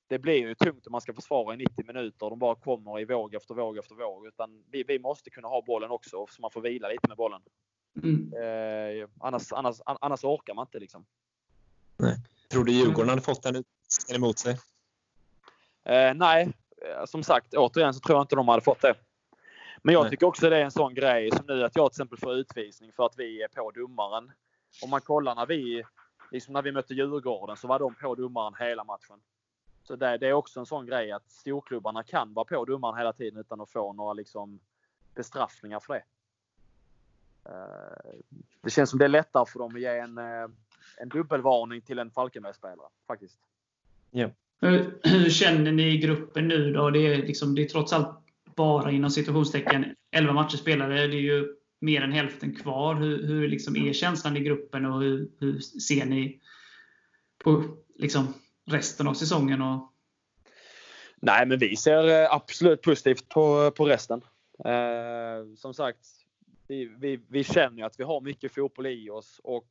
det 0.06 0.18
blir 0.18 0.34
ju 0.34 0.54
tungt 0.54 0.86
om 0.86 0.92
man 0.92 1.00
ska 1.00 1.14
försvara 1.14 1.54
i 1.54 1.56
90 1.56 1.84
minuter. 1.86 2.30
De 2.30 2.38
bara 2.38 2.54
kommer 2.54 3.00
i 3.00 3.04
våg 3.04 3.34
efter 3.34 3.54
våg 3.54 3.78
efter 3.78 3.94
våg. 3.94 4.26
Utan 4.26 4.64
vi, 4.70 4.82
vi 4.82 4.98
måste 4.98 5.30
kunna 5.30 5.48
ha 5.48 5.62
bollen 5.62 5.90
också 5.90 6.26
så 6.30 6.42
man 6.42 6.50
får 6.50 6.60
vila 6.60 6.88
lite 6.88 7.08
med 7.08 7.16
bollen. 7.16 7.40
Mm. 8.02 8.32
Eh, 8.32 9.08
annars, 9.20 9.52
annars, 9.52 9.76
annars 9.84 10.24
orkar 10.24 10.54
man 10.54 10.66
inte 10.66 10.78
liksom. 10.78 11.06
Nej. 11.96 12.16
Tror 12.50 12.64
du 12.64 12.72
Djurgården 12.72 13.08
hade 13.08 13.22
fått 13.22 13.42
den 13.42 13.56
utvisningen 13.56 14.22
emot 14.22 14.38
sig? 14.38 14.58
Eh, 15.84 16.14
nej, 16.14 16.52
eh, 16.82 17.04
som 17.04 17.22
sagt 17.22 17.54
återigen 17.54 17.94
så 17.94 18.00
tror 18.00 18.16
jag 18.16 18.22
inte 18.22 18.36
de 18.36 18.48
hade 18.48 18.62
fått 18.62 18.80
det. 18.80 18.94
Men 19.82 19.92
jag 19.92 20.02
nej. 20.02 20.10
tycker 20.10 20.26
också 20.26 20.50
det 20.50 20.56
är 20.56 20.64
en 20.64 20.70
sån 20.70 20.94
grej 20.94 21.30
som 21.30 21.46
nu 21.46 21.64
att 21.64 21.76
jag 21.76 21.92
till 21.92 22.02
exempel 22.02 22.18
får 22.18 22.34
utvisning 22.34 22.92
för 22.92 23.06
att 23.06 23.18
vi 23.18 23.42
är 23.42 23.48
på 23.48 23.70
domaren. 23.70 24.32
Om 24.82 24.90
man 24.90 25.00
kollar 25.00 25.34
när 25.34 25.46
vi, 25.46 25.84
liksom 26.30 26.52
när 26.52 26.62
vi 26.62 26.72
mötte 26.72 26.94
Djurgården 26.94 27.56
så 27.56 27.68
var 27.68 27.78
de 27.78 27.94
på 27.94 28.14
domaren 28.14 28.54
hela 28.58 28.84
matchen. 28.84 29.20
Så 29.82 29.96
det, 29.96 30.18
det, 30.18 30.28
är 30.28 30.32
också 30.32 30.60
en 30.60 30.66
sån 30.66 30.86
grej 30.86 31.12
att 31.12 31.30
storklubbarna 31.30 32.02
kan 32.02 32.34
vara 32.34 32.44
på 32.44 32.64
domaren 32.64 32.98
hela 32.98 33.12
tiden 33.12 33.40
utan 33.40 33.60
att 33.60 33.70
få 33.70 33.92
några 33.92 34.12
liksom 34.12 34.60
bestraffningar 35.14 35.80
för 35.80 35.94
det. 35.94 36.04
Eh, 37.50 38.20
det 38.62 38.70
känns 38.70 38.90
som 38.90 38.98
det 38.98 39.04
är 39.04 39.08
lättare 39.08 39.46
för 39.46 39.58
dem 39.58 39.74
att 39.74 39.80
ge 39.80 39.98
en, 39.98 40.18
eh, 40.18 40.48
en 40.96 41.08
dubbelvarning 41.08 41.80
till 41.80 41.98
en 41.98 42.10
Falkenbergsspelare 42.10 42.88
faktiskt. 43.06 43.38
Ja. 44.10 44.30
Hur, 44.60 44.98
hur, 45.02 45.30
känner 45.30 45.72
ni 45.72 45.82
i 45.82 45.98
gruppen 45.98 46.48
nu 46.48 46.72
då? 46.72 46.90
Det 46.90 46.98
är, 46.98 47.16
liksom, 47.16 47.54
det 47.54 47.62
är 47.62 47.68
trots 47.68 47.92
allt 47.92 48.18
bara 48.56 48.90
inom 48.90 49.10
situationstecken 49.10 49.94
11 50.16 50.32
matcher 50.32 50.56
spelade. 50.56 50.94
Det 50.94 51.16
är 51.16 51.20
ju 51.20 51.54
mer 51.80 52.02
än 52.02 52.12
hälften 52.12 52.54
kvar. 52.54 52.94
Hur, 52.94 53.26
hur 53.26 53.48
liksom 53.48 53.76
är 53.76 53.92
känslan 53.92 54.36
i 54.36 54.40
gruppen 54.40 54.84
och 54.84 55.00
hur, 55.00 55.30
hur 55.40 55.60
ser 55.60 56.04
ni 56.04 56.40
på 57.44 57.64
liksom, 57.98 58.34
resten 58.66 59.08
av 59.08 59.14
säsongen? 59.14 59.62
Och... 59.62 59.92
Nej, 61.16 61.46
men 61.46 61.58
vi 61.58 61.76
ser 61.76 62.22
eh, 62.22 62.34
absolut 62.34 62.82
positivt 62.82 63.28
på, 63.28 63.70
på 63.70 63.86
resten. 63.86 64.20
Eh, 64.64 65.54
som 65.56 65.74
sagt, 65.74 66.06
vi, 66.68 66.84
vi, 66.98 67.20
vi 67.28 67.44
känner 67.44 67.84
att 67.84 68.00
vi 68.00 68.04
har 68.04 68.20
mycket 68.20 68.54
fotboll 68.54 68.86
i 68.86 69.10
oss 69.10 69.40
och 69.44 69.68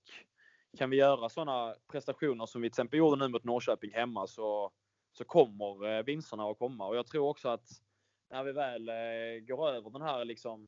kan 0.78 0.90
vi 0.90 0.98
göra 0.98 1.30
sådana 1.30 1.76
prestationer 1.88 2.46
som 2.46 2.62
vi 2.62 2.70
till 2.70 2.74
exempel 2.74 3.00
gjorde 3.00 3.16
nu 3.16 3.28
mot 3.28 3.44
Norrköping 3.44 3.94
hemma 3.94 4.28
så, 4.28 4.72
så 5.12 5.24
kommer 5.24 5.98
eh, 5.98 6.04
vinsterna 6.04 6.44
att 6.44 6.60
komma. 6.60 6.88
Och 6.88 6.96
jag 6.96 7.08
tror 7.08 7.28
också 7.28 7.50
att 7.50 7.82
när 8.30 8.44
vi 8.44 8.52
väl 8.52 8.90
eh, 8.90 9.46
går 9.48 9.70
över 9.70 9.90
den 9.90 10.02
här 10.02 10.26
liksom 10.26 10.68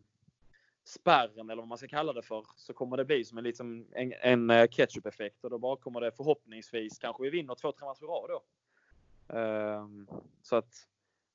spärren 0.84 1.50
eller 1.50 1.62
vad 1.62 1.68
man 1.68 1.78
ska 1.78 1.88
kalla 1.88 2.14
det 2.14 2.22
för 2.22 2.46
så 2.56 2.74
kommer 2.74 2.98
det 2.98 3.06
bli 3.06 3.26
som 3.26 3.38
en, 3.38 3.44
liksom, 3.44 3.88
en, 3.92 4.14
en 4.22 4.50
eh, 4.50 4.68
ketchup-effekt 4.68 5.44
och 5.44 5.50
då 5.50 5.58
bara 5.58 5.78
kommer 5.78 6.02
det 6.02 6.12
förhoppningsvis 6.12 7.00
kanske 7.00 7.24
vi 7.24 7.30
vinner 7.30 7.56
två, 7.56 7.72
tre 7.72 7.86
matcher 7.86 8.04
i 8.04 8.08
rad 8.08 8.30
då. 8.30 8.44
Ehm, 9.36 10.08
så 10.42 10.56
att 10.56 10.88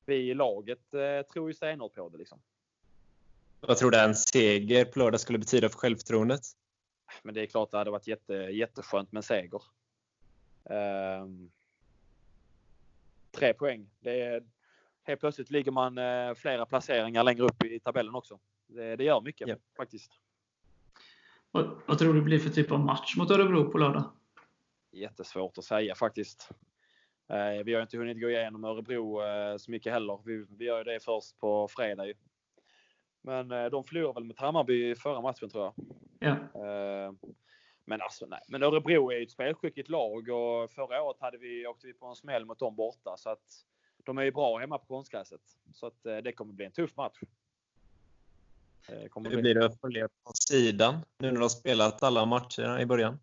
vi 0.06 0.14
i 0.14 0.35
laget 0.35 0.90
tror 1.33 1.48
ju 1.48 1.54
stenhårt 1.54 1.94
på 1.94 2.09
det 2.09 2.18
liksom. 2.18 2.40
Vad 3.61 3.76
tror 3.76 3.90
du 3.90 3.98
en 3.98 4.14
seger 4.14 4.85
på 4.85 4.98
lördag 4.98 5.20
skulle 5.20 5.38
betyda 5.38 5.68
för 5.68 5.78
självförtroendet? 5.78 6.42
Men 7.22 7.34
det 7.34 7.42
är 7.42 7.46
klart 7.46 7.70
det 7.70 7.78
hade 7.78 7.90
varit 7.90 8.06
jätte, 8.06 8.34
jätteskönt 8.34 9.12
med 9.12 9.18
en 9.18 9.22
seger. 9.22 9.62
Um, 10.64 11.50
tre 13.30 13.54
poäng. 13.54 13.90
Det 14.00 14.20
är, 14.22 14.42
helt 15.02 15.20
plötsligt 15.20 15.50
ligger 15.50 15.72
man 15.72 15.98
uh, 15.98 16.34
flera 16.34 16.66
placeringar 16.66 17.24
längre 17.24 17.44
upp 17.44 17.64
i 17.64 17.80
tabellen 17.80 18.14
också. 18.14 18.38
Det, 18.66 18.96
det 18.96 19.04
gör 19.04 19.20
mycket 19.20 19.48
ja. 19.48 19.56
faktiskt. 19.76 20.12
Vad, 21.50 21.80
vad, 21.86 21.98
tror 21.98 22.12
du 22.12 22.18
det 22.18 22.24
blir 22.24 22.38
för 22.38 22.50
typ 22.50 22.72
av 22.72 22.80
match 22.80 23.16
mot 23.16 23.30
Örebro 23.30 23.70
på 23.70 23.78
lördag? 23.78 24.04
Jättesvårt 24.90 25.58
att 25.58 25.64
säga 25.64 25.94
faktiskt. 25.94 26.50
Eh, 27.28 27.64
vi 27.64 27.74
har 27.74 27.82
inte 27.82 27.96
hunnit 27.96 28.20
gå 28.20 28.30
igenom 28.30 28.64
Örebro 28.64 29.22
eh, 29.22 29.56
så 29.56 29.70
mycket 29.70 29.92
heller. 29.92 30.20
Vi, 30.24 30.46
vi 30.48 30.64
gör 30.64 30.84
det 30.84 31.04
först 31.04 31.38
på 31.40 31.68
fredag. 31.68 32.06
Men 33.22 33.50
eh, 33.52 33.66
de 33.66 33.85
förlorade 33.85 34.14
väl 34.14 34.24
mot 34.24 34.38
Hammarby 34.38 34.90
i 34.90 34.94
förra 34.94 35.20
matchen 35.20 35.50
tror 35.50 35.64
jag. 35.64 35.74
Ja. 36.18 36.64
Eh, 36.64 37.12
men 37.85 38.00
alltså 38.00 38.26
nej. 38.26 38.40
Men 38.48 38.62
Örebro 38.62 39.11
är 39.11 39.16
ju 39.16 39.22
ett 39.22 39.30
spelskickligt 39.30 39.88
lag 39.88 40.28
och 40.28 40.70
förra 40.70 41.02
året 41.02 41.20
hade 41.20 41.38
vi, 41.38 41.66
åkte 41.66 41.87
vi 41.87 41.92
på 41.92 42.06
en 42.06 42.16
smäll 42.16 42.44
mot 42.44 42.59
dem 42.59 42.76
borta. 42.76 43.16
Så 43.16 43.30
att 43.30 43.64
de 44.04 44.18
är 44.18 44.22
ju 44.22 44.33
bra 44.33 44.59
hemma 44.59 44.78
på 44.78 44.87
konstgräset. 44.87 45.40
Så 45.74 45.87
att 45.87 46.06
eh, 46.06 46.16
det 46.16 46.33
kommer 46.33 46.52
bli 46.52 46.64
en 46.64 46.72
tuff 46.72 46.96
match. 46.96 47.18
Kommer 49.11 49.30
Hur 49.30 49.42
blir 49.42 49.54
det 49.54 49.66
att 49.66 49.80
följa 49.80 50.09
på 50.09 50.33
sidan 50.35 50.94
nu 51.18 51.28
när 51.28 51.35
du 51.35 51.40
har 51.40 51.48
spelat 51.48 52.02
alla 52.02 52.26
matcher 52.26 52.80
i 52.80 52.87
början? 52.87 53.18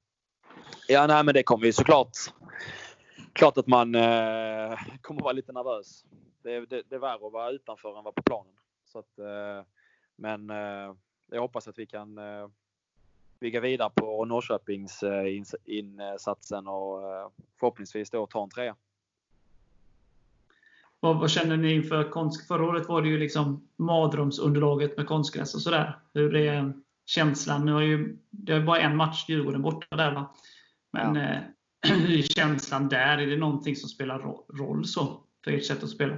Ja, 0.87 1.07
nej, 1.07 1.23
men 1.23 1.33
det 1.33 1.43
kommer 1.43 1.65
ju 1.65 1.73
såklart. 1.73 2.17
Klart 3.33 3.57
att 3.57 3.67
man 3.67 3.95
eh, 3.95 4.79
kommer 5.01 5.21
vara 5.21 5.33
lite 5.33 5.51
nervös. 5.51 6.05
Det, 6.43 6.65
det, 6.65 6.83
det 6.89 6.95
är 6.95 6.99
värre 6.99 7.27
att 7.27 7.33
vara 7.33 7.51
utanför 7.51 7.91
än 7.91 7.97
att 7.97 8.03
vara 8.03 8.13
på 8.13 8.23
planen. 8.23 8.53
Så 8.85 8.99
att, 8.99 9.19
eh, 9.19 9.65
men 10.17 10.49
eh, 10.49 10.93
jag 11.31 11.41
hoppas 11.41 11.67
att 11.67 11.79
vi 11.79 11.85
kan 11.85 12.17
eh, 12.17 12.47
bygga 13.39 13.59
vidare 13.59 13.89
på 13.95 14.25
Norrköpings 14.25 15.03
eh, 15.03 15.41
insatsen 15.65 16.67
och 16.67 17.01
förhoppningsvis 17.59 18.09
då 18.09 18.27
ta 18.27 18.43
en 18.43 18.49
trea. 18.49 18.75
Vad, 20.99 21.19
vad, 21.19 21.31
känner 21.31 21.57
ni 21.57 21.73
inför 21.73 22.11
konst? 22.11 22.47
Förra 22.47 22.65
året 22.65 22.87
var 22.87 23.01
det 23.01 23.07
ju 23.07 23.17
liksom 23.17 23.69
madrumsunderlaget 23.75 24.97
med 24.97 25.07
konstgräs 25.07 25.55
och 25.55 25.61
sådär. 25.61 25.99
Hur 26.13 26.35
är 26.35 26.73
känslan? 27.05 27.65
Nu 27.65 27.71
har 27.71 27.81
ju, 27.81 28.17
det 28.29 28.53
är 28.53 28.61
bara 28.61 28.79
en 28.79 28.95
match 28.95 29.29
Djurgården 29.29 29.61
borta 29.61 29.95
där 29.95 30.11
va? 30.11 30.35
Men 30.91 31.15
ja. 31.15 31.21
eh, 31.21 31.41
hur 31.91 32.17
är 32.17 32.21
känslan 32.21 32.89
där? 32.89 33.17
Är 33.17 33.27
det 33.27 33.37
någonting 33.37 33.75
som 33.75 33.89
spelar 33.89 34.19
roll 34.57 34.85
så 34.85 35.23
för 35.43 35.51
ert 35.51 35.65
sätt 35.65 35.83
att 35.83 35.89
spela? 35.89 36.17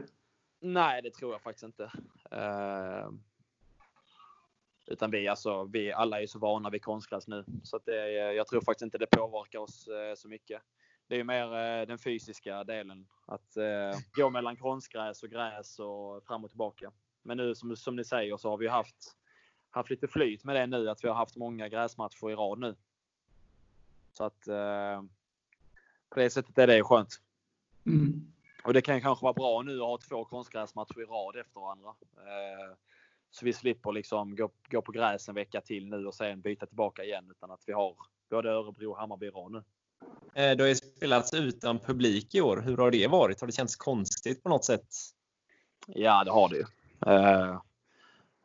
Nej, 0.62 1.02
det 1.02 1.12
tror 1.12 1.32
jag 1.32 1.42
faktiskt 1.42 1.64
inte. 1.64 1.92
Utan 4.90 5.12
vi, 5.12 5.28
alltså, 5.28 5.64
vi 5.64 5.92
alla 5.92 6.22
är 6.22 6.28
så 6.28 6.40
vana 6.40 6.70
vid 6.70 6.84
konstgräs 6.84 7.28
nu. 7.28 7.46
Så 7.64 7.76
att 7.76 7.86
det, 7.86 8.12
jag 8.12 8.48
tror 8.48 8.62
faktiskt 8.62 8.84
inte 8.84 8.98
det 8.98 9.08
påverkar 9.08 9.60
oss 9.60 9.88
uh, 9.88 10.16
så 10.16 10.28
mycket 10.28 10.62
det 11.10 11.20
är 11.20 11.24
mer 11.24 11.54
eh, 11.54 11.88
den 11.88 11.98
fysiska 11.98 12.64
delen. 12.64 13.08
Att 13.26 13.58
eh, 13.58 14.00
gå 14.12 14.30
mellan 14.30 14.56
konstgräs 14.56 15.24
och 15.24 15.30
gräs 15.30 15.80
och 15.80 16.24
fram 16.24 16.44
och 16.44 16.50
tillbaka. 16.50 16.92
Men 17.22 17.38
nu 17.38 17.56
som, 17.56 17.76
som 17.76 17.96
ni 17.96 18.04
säger 18.04 18.38
så 18.38 18.50
har 18.50 18.58
vi 18.58 18.68
haft, 18.68 19.18
haft 19.70 19.90
lite 19.90 20.08
flyt 20.08 20.44
med 20.44 20.56
det 20.56 20.68
nu. 20.68 20.90
Att 20.90 21.04
vi 21.04 21.08
har 21.08 21.16
haft 21.16 21.36
många 21.36 21.70
gräsmatcher 21.70 22.32
i 22.32 22.36
rad 22.36 22.60
nu. 22.60 22.76
Så 24.12 24.24
att 24.24 24.48
eh, 24.48 25.04
på 26.10 26.20
det 26.20 26.30
sättet 26.30 26.58
är 26.58 26.68
det 26.68 26.84
skönt. 26.84 27.22
Mm. 27.86 28.34
Och 28.64 28.74
det 28.74 28.82
kan 28.82 29.02
kanske 29.02 29.24
vara 29.24 29.34
bra 29.34 29.62
nu 29.62 29.82
att 29.82 29.88
ha 29.88 29.98
två 29.98 30.26
konstgräsmatcher 30.26 31.02
i 31.02 31.06
rad 31.06 31.36
efter 31.36 31.60
varandra. 31.60 31.96
Eh, 32.16 32.76
Så 33.32 33.46
vi 33.46 33.54
slipper 33.54 33.92
liksom 33.92 34.36
gå, 34.36 34.52
gå 34.70 34.82
på 34.82 34.92
gräs 34.92 35.30
en 35.30 35.36
vecka 35.36 35.62
till 35.62 35.90
nu 35.90 36.08
och 36.08 36.16
sen 36.16 36.42
byta 36.42 36.66
tillbaka 36.66 37.04
igen. 37.04 37.32
Utan 37.32 37.52
att 37.52 37.64
vi 37.66 37.74
har 37.74 37.96
både 38.30 38.50
Örebro, 38.50 38.96
Hammarby 38.96 39.30
och 39.34 39.52
nu. 39.52 39.64
Eh, 40.34 40.58
det 40.58 40.64
har 40.64 40.68
ju 40.68 40.76
spelats 40.76 41.34
utan 41.34 41.80
publik 41.80 42.36
i 42.36 42.42
år. 42.42 42.62
Hur 42.62 42.78
har 42.78 42.92
det 42.92 43.08
varit? 43.08 43.42
Har 43.42 43.48
det 43.48 43.54
känts 43.54 43.76
konstigt 43.76 44.44
på 44.44 44.50
något 44.50 44.66
sätt? 44.66 44.88
Ja, 45.88 46.24
det 46.24 46.32
har 46.32 46.50
det 46.50 46.56
ju. 46.56 46.66
Eh, 47.14 47.62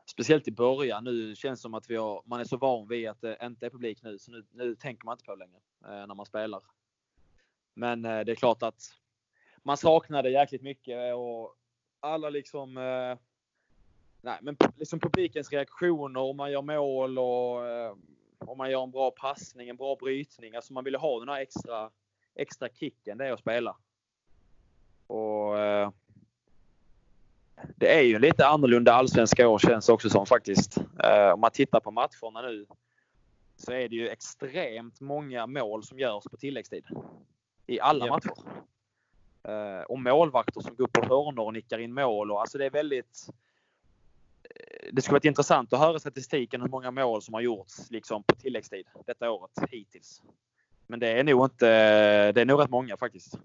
speciellt 0.06 0.48
i 0.48 0.52
början. 0.52 1.04
Nu 1.04 1.36
känns 1.36 1.60
det 1.60 1.62
som 1.62 1.74
att 1.74 1.90
vi 1.90 1.96
har, 1.96 2.22
man 2.26 2.40
är 2.40 2.44
så 2.44 2.56
van 2.56 2.88
vid 2.88 3.08
att 3.08 3.20
det 3.20 3.38
inte 3.42 3.66
är 3.66 3.70
publik 3.70 4.02
nu, 4.02 4.18
så 4.18 4.30
nu, 4.30 4.44
nu 4.50 4.74
tänker 4.74 5.04
man 5.04 5.12
inte 5.12 5.24
på 5.24 5.34
det 5.34 5.38
längre 5.38 5.60
eh, 5.84 6.06
när 6.06 6.14
man 6.14 6.26
spelar. 6.26 6.60
Men 7.74 8.04
eh, 8.04 8.20
det 8.20 8.32
är 8.32 8.36
klart 8.36 8.62
att 8.62 8.82
man 9.62 9.76
saknar 9.76 10.22
det 10.22 10.30
jäkligt 10.30 10.62
mycket 10.62 11.14
och 11.14 11.56
alla 12.00 12.30
liksom 12.30 12.76
Nej, 14.24 14.38
men 14.42 14.56
liksom 14.76 15.00
publikens 15.00 15.52
reaktioner 15.52 16.20
om 16.20 16.36
man 16.36 16.52
gör 16.52 16.62
mål 16.62 17.18
och 17.18 17.66
eh, 17.66 17.94
om 18.38 18.58
man 18.58 18.70
gör 18.70 18.82
en 18.82 18.90
bra 18.90 19.10
passning, 19.10 19.68
en 19.68 19.76
bra 19.76 19.96
brytning. 19.96 20.54
Alltså 20.54 20.72
man 20.72 20.84
vill 20.84 20.94
ha 20.94 21.20
den 21.20 21.28
här 21.28 21.40
extra, 21.40 21.90
extra 22.34 22.68
kicken 22.68 23.18
det 23.18 23.26
är 23.26 23.32
att 23.32 23.40
spela. 23.40 23.76
Och 25.06 25.58
eh, 25.58 25.90
det 27.76 27.98
är 27.98 28.02
ju 28.02 28.18
lite 28.18 28.46
annorlunda 28.46 28.92
allsvenska 28.92 29.48
år 29.48 29.58
känns 29.58 29.88
också 29.88 30.10
som 30.10 30.26
faktiskt. 30.26 30.76
Eh, 30.78 31.32
om 31.34 31.40
man 31.40 31.50
tittar 31.50 31.80
på 31.80 31.90
matcherna 31.90 32.42
nu 32.42 32.66
så 33.56 33.72
är 33.72 33.88
det 33.88 33.96
ju 33.96 34.08
extremt 34.08 35.00
många 35.00 35.46
mål 35.46 35.84
som 35.84 35.98
görs 35.98 36.24
på 36.24 36.36
tilläggstid. 36.36 36.84
I 37.66 37.80
alla 37.80 38.06
matcher. 38.06 38.32
Eh, 39.42 39.82
och 39.82 40.00
målvakter 40.00 40.60
som 40.60 40.76
går 40.76 40.84
upp 40.84 40.92
på 40.92 41.14
hörnor 41.14 41.44
och 41.44 41.52
nickar 41.52 41.78
in 41.78 41.94
mål. 41.94 42.30
Och, 42.30 42.40
alltså 42.40 42.58
det 42.58 42.66
är 42.66 42.70
väldigt 42.70 43.28
det 44.92 45.02
skulle 45.02 45.14
varit 45.14 45.24
intressant 45.24 45.72
att 45.72 45.78
höra 45.78 45.98
statistiken 45.98 46.60
hur 46.60 46.68
många 46.68 46.90
mål 46.90 47.22
som 47.22 47.34
har 47.34 47.40
gjorts 47.40 47.90
liksom 47.90 48.22
på 48.22 48.36
tilläggstid 48.36 48.86
detta 49.06 49.30
året 49.30 49.50
hittills. 49.70 50.22
Men 50.86 51.00
det 51.00 51.08
är 51.08 51.24
nog 51.24 51.46
inte, 51.46 51.66
det 52.32 52.40
är 52.40 52.44
nog 52.44 52.60
rätt 52.60 52.70
många 52.70 52.96
faktiskt. 52.96 53.38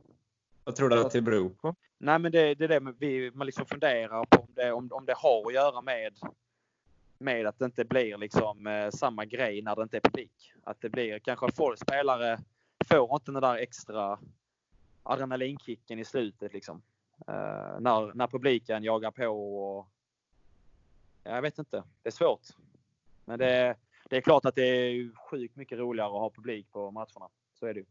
Vad 0.63 0.75
tror 0.75 0.89
du 0.89 1.01
att 1.01 1.11
det 1.11 1.21
beror 1.21 1.49
på? 1.49 1.75
Nej, 1.97 2.19
men 2.19 2.31
det, 2.31 2.55
det 2.55 2.63
är 2.63 2.67
det 2.67 2.93
vi, 2.99 3.31
man 3.31 3.45
liksom 3.45 3.65
funderar 3.65 4.25
på 4.25 4.41
om 4.41 4.47
det, 4.55 4.71
om, 4.71 4.89
om 4.91 5.05
det 5.05 5.13
har 5.17 5.47
att 5.47 5.53
göra 5.53 5.81
med, 5.81 6.13
med 7.17 7.47
att 7.47 7.59
det 7.59 7.65
inte 7.65 7.85
blir 7.85 8.17
liksom 8.17 8.67
eh, 8.67 8.89
samma 8.89 9.25
grej 9.25 9.61
när 9.61 9.75
det 9.75 9.83
inte 9.83 9.97
är 9.97 10.01
publik. 10.01 10.53
Att 10.63 10.81
det 10.81 10.89
blir 10.89 11.19
kanske 11.19 11.51
folk, 11.51 11.79
spelare 11.79 12.39
får 12.87 13.15
inte 13.15 13.31
den 13.31 13.41
där 13.41 13.55
extra 13.55 14.19
adrenalinkicken 15.03 15.99
i 15.99 16.05
slutet 16.05 16.53
liksom. 16.53 16.81
Uh, 17.29 17.79
när, 17.79 18.15
när 18.15 18.27
publiken 18.27 18.83
jagar 18.83 19.11
på 19.11 19.27
och 19.27 19.87
jag 21.35 21.41
vet 21.41 21.59
inte. 21.59 21.83
Det 22.03 22.09
är 22.09 22.13
svårt. 22.13 22.47
Men 23.25 23.39
det, 23.39 23.75
det 24.09 24.17
är 24.17 24.21
klart 24.21 24.45
att 24.45 24.55
det 24.55 24.61
är 24.61 25.11
sjukt 25.29 25.55
mycket 25.55 25.77
roligare 25.77 26.07
att 26.07 26.13
ha 26.13 26.29
publik 26.29 26.71
på 26.71 26.91
matcherna. 26.91 27.29
Så 27.59 27.65
är 27.65 27.73
det 27.73 27.79
ju. 27.79 27.85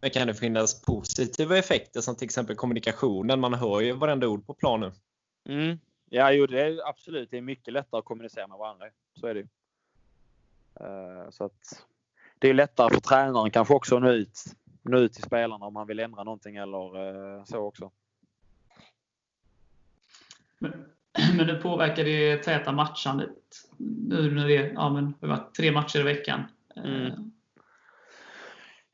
Men 0.00 0.10
kan 0.10 0.26
det 0.26 0.34
finnas 0.34 0.82
positiva 0.82 1.58
effekter 1.58 2.00
som 2.00 2.16
till 2.16 2.24
exempel 2.24 2.56
kommunikationen? 2.56 3.40
Man 3.40 3.54
hör 3.54 3.80
ju 3.80 3.92
varenda 3.92 4.28
ord 4.28 4.46
på 4.46 4.54
planen. 4.54 4.92
Mm. 5.44 5.78
Ja, 6.08 6.32
jo, 6.32 6.46
det 6.46 6.62
är 6.62 6.88
absolut. 6.88 7.30
Det 7.30 7.36
är 7.36 7.42
mycket 7.42 7.72
lättare 7.72 7.98
att 7.98 8.04
kommunicera 8.04 8.46
med 8.46 8.58
varandra. 8.58 8.86
Så 9.14 9.26
är 9.26 9.34
det 9.34 9.40
ju. 9.40 9.46
Uh, 10.80 11.30
så 11.30 11.44
att 11.44 11.86
det 12.38 12.48
är 12.48 12.54
lättare 12.54 12.94
för 12.94 13.00
tränaren 13.00 13.50
kanske 13.50 13.74
också 13.74 13.96
att 13.96 14.02
nå 14.02 14.10
ut, 14.10 14.38
nå 14.82 14.98
ut 14.98 15.12
till 15.12 15.22
spelarna 15.22 15.66
om 15.66 15.76
han 15.76 15.86
vill 15.86 16.00
ändra 16.00 16.24
någonting 16.24 16.56
eller 16.56 16.98
uh, 16.98 17.44
så 17.44 17.58
också. 17.58 17.90
Men, 20.58 20.90
men 21.36 21.46
det 21.46 21.54
påverkar 21.54 22.04
det 22.04 22.36
täta 22.36 22.72
matchandet 22.72 23.36
nu 23.78 24.34
när 24.34 24.48
det, 24.48 24.72
ja, 24.74 24.90
men, 24.90 25.14
det 25.20 25.26
varit 25.26 25.54
tre 25.54 25.72
matcher 25.72 25.98
i 25.98 26.02
veckan. 26.02 26.42
Mm. 26.76 27.06
Eh, 27.06 27.12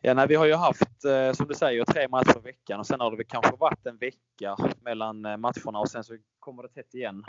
Ja, 0.00 0.14
nej, 0.14 0.26
vi 0.28 0.34
har 0.34 0.46
ju 0.46 0.54
haft, 0.54 1.04
eh, 1.04 1.32
som 1.32 1.46
du 1.46 1.54
säger, 1.54 1.84
tre 1.84 2.08
matcher 2.08 2.38
i 2.38 2.40
veckan 2.40 2.80
och 2.80 2.86
sen 2.86 3.00
har 3.00 3.10
det 3.10 3.16
väl 3.16 3.26
kanske 3.26 3.56
varit 3.56 3.86
en 3.86 3.96
vecka 3.96 4.56
mellan 4.80 5.24
eh, 5.24 5.36
matcherna 5.36 5.78
och 5.78 5.88
sen 5.88 6.04
så 6.04 6.16
kommer 6.38 6.62
det 6.62 6.68
tätt 6.68 6.94
igen. 6.94 7.24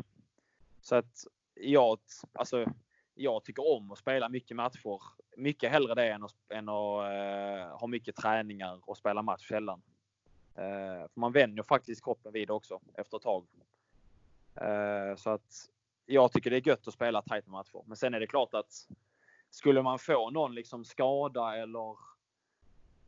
Så 0.82 0.96
att 0.96 1.26
jag, 1.54 2.00
alltså, 2.34 2.65
jag 3.15 3.43
tycker 3.43 3.76
om 3.76 3.91
att 3.91 3.98
spela 3.98 4.30
mycket 4.30 4.58
matcher. 4.58 5.02
Mycket 5.38 5.72
hellre 5.72 5.96
det 5.96 6.12
än 6.12 6.24
att, 6.24 6.36
än 6.50 6.70
att 6.70 7.04
uh, 7.04 7.78
ha 7.80 7.88
mycket 7.88 8.15
träningar 8.15 8.80
och 8.82 8.98
spela 8.98 9.22
match 9.22 9.48
sällan. 9.48 9.82
Uh, 10.58 11.08
för 11.08 11.20
man 11.20 11.32
vänjer 11.32 11.63
faktiskt 11.63 12.04
kroppen 12.04 12.34
vid 12.34 12.48
det 12.48 12.54
också 12.54 12.80
efter 12.93 13.17
ett 13.17 13.24
tag. 13.24 13.46
Uh, 14.62 15.15
så 15.15 15.30
att 15.30 15.70
jag 16.06 16.32
tycker 16.32 16.50
det 16.50 16.58
är 16.58 16.67
gött 16.67 16.88
att 16.88 16.93
spela 16.93 17.22
tajta 17.22 17.52
matcher. 17.52 17.84
Men 17.86 17.98
sen 17.98 18.13
är 18.13 18.20
det 18.20 18.28
klart 18.28 18.54
att 18.54 18.88
skulle 19.50 19.82
man 19.82 20.00
få 20.00 20.30
någon 20.30 20.56
liksom 20.56 20.86
skada 20.86 21.58
eller 21.58 21.98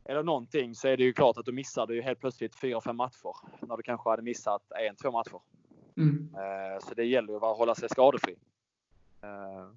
eller 0.04 0.22
någonting 0.22 0.74
så 0.74 0.88
är 0.88 0.96
det 0.96 1.02
ju 1.02 1.12
klart 1.12 1.38
att 1.38 1.44
du 1.44 1.52
missar 1.52 1.86
du 1.86 2.02
helt 2.02 2.20
plötsligt 2.20 2.60
fyra, 2.60 2.80
fem 2.80 2.96
matcher. 2.96 3.36
När 3.60 3.76
du 3.76 3.82
kanske 3.82 4.10
hade 4.10 4.22
missat 4.22 4.72
en, 4.72 4.96
två 4.96 5.10
matcher. 5.10 5.40
Mm. 5.96 6.34
Eh, 6.34 6.78
så 6.80 6.94
det 6.94 7.04
gäller 7.04 7.32
ju 7.32 7.36
att 7.36 7.56
hålla 7.56 7.74
sig 7.74 7.88
skadefri. 7.88 8.36
Eh, 9.22 9.68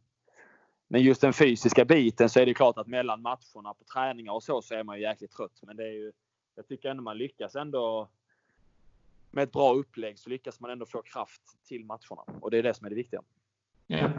men 0.88 1.02
just 1.02 1.22
den 1.22 1.34
fysiska 1.34 1.86
biten 1.86 2.30
så 2.30 2.40
är 2.40 2.46
det 2.46 2.54
klart 2.54 2.78
att 2.78 2.88
mellan 2.88 3.22
matcherna 3.22 3.74
på 3.74 3.84
träningar 3.94 4.34
och 4.34 4.44
så, 4.44 4.62
så 4.62 4.76
är 4.76 4.84
man 4.84 4.98
ju 4.98 5.02
jäkligt 5.02 5.32
trött. 5.32 5.60
Men 5.62 5.76
det 5.76 5.84
är 5.84 5.92
ju, 5.92 6.12
jag 6.56 6.68
tycker 6.68 6.90
ändå 6.90 7.04
man 7.04 7.18
lyckas 7.18 7.56
ändå 7.56 8.10
med 9.34 9.44
ett 9.44 9.52
bra 9.52 9.74
upplägg 9.74 10.20
så 10.20 10.30
lyckas 10.30 10.60
man 10.60 10.72
ändå 10.72 10.86
få 10.86 11.02
kraft 11.02 11.42
till 11.68 11.86
matcherna. 11.86 12.40
Och 12.42 12.52
det 12.52 12.58
är 12.58 12.64
det 12.64 12.74
som 12.74 12.86
är 12.86 12.90
det 12.90 12.96
viktiga. 12.96 13.22
Ja. 13.88 14.12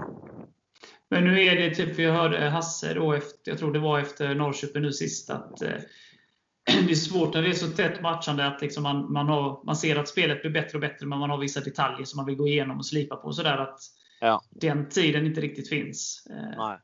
Men 1.08 1.24
nu 1.24 1.42
är 1.42 1.56
det 1.56 1.74
typ, 1.74 1.98
vi 1.98 2.04
hörde 2.04 2.48
Hasse 2.48 2.94
då, 2.94 3.12
efter, 3.12 3.50
jag 3.50 3.58
tror 3.58 3.72
det 3.72 3.78
var 3.78 3.98
efter 3.98 4.34
Norrköping 4.34 4.82
nu 4.82 4.92
sist, 4.92 5.30
att 5.30 5.62
eh, 5.62 5.68
det 6.86 6.90
är 6.90 6.94
svårt 6.94 7.34
när 7.34 7.42
det 7.42 7.48
är 7.48 7.52
så 7.52 7.68
tätt 7.68 8.02
matchande 8.02 8.46
att 8.46 8.60
liksom 8.60 8.82
man, 8.82 9.12
man, 9.12 9.28
har, 9.28 9.64
man 9.64 9.76
ser 9.76 9.96
att 9.96 10.08
spelet 10.08 10.42
blir 10.42 10.50
bättre 10.50 10.76
och 10.76 10.80
bättre, 10.80 11.06
men 11.06 11.18
man 11.18 11.30
har 11.30 11.38
vissa 11.38 11.60
detaljer 11.60 12.04
som 12.04 12.16
man 12.16 12.26
vill 12.26 12.36
gå 12.36 12.48
igenom 12.48 12.78
och 12.78 12.86
slipa 12.86 13.16
på. 13.16 13.32
Sådär 13.32 13.58
att 13.58 13.78
ja. 14.20 14.42
den 14.50 14.88
tiden 14.88 15.26
inte 15.26 15.40
riktigt 15.40 15.68
finns. 15.68 16.26
Eh. 16.30 16.76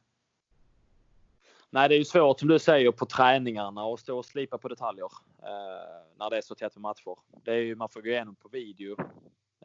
Nej. 1.71 1.89
Det 1.89 1.95
är 1.95 1.99
ju 1.99 2.05
svårt 2.05 2.39
som 2.39 2.49
du 2.49 2.59
säger 2.59 2.93
på 2.93 3.07
träningarna 3.07 3.85
och 3.85 4.01
stå 4.01 4.19
och 4.19 4.25
slipa 4.25 4.59
på 4.59 4.69
detaljer 4.69 5.09
eh, 5.43 6.19
när 6.19 6.31
det 6.31 6.37
är 6.37 6.43
så 6.43 6.55
tätt 6.55 6.75
med 6.75 6.83
matcher. 6.83 7.17
Det 7.45 7.51
är 7.51 7.61
ju, 7.61 7.75
man 7.77 7.89
får 7.89 8.01
gå 8.01 8.09
igenom 8.09 8.37
på 8.37 8.49
video 8.49 8.97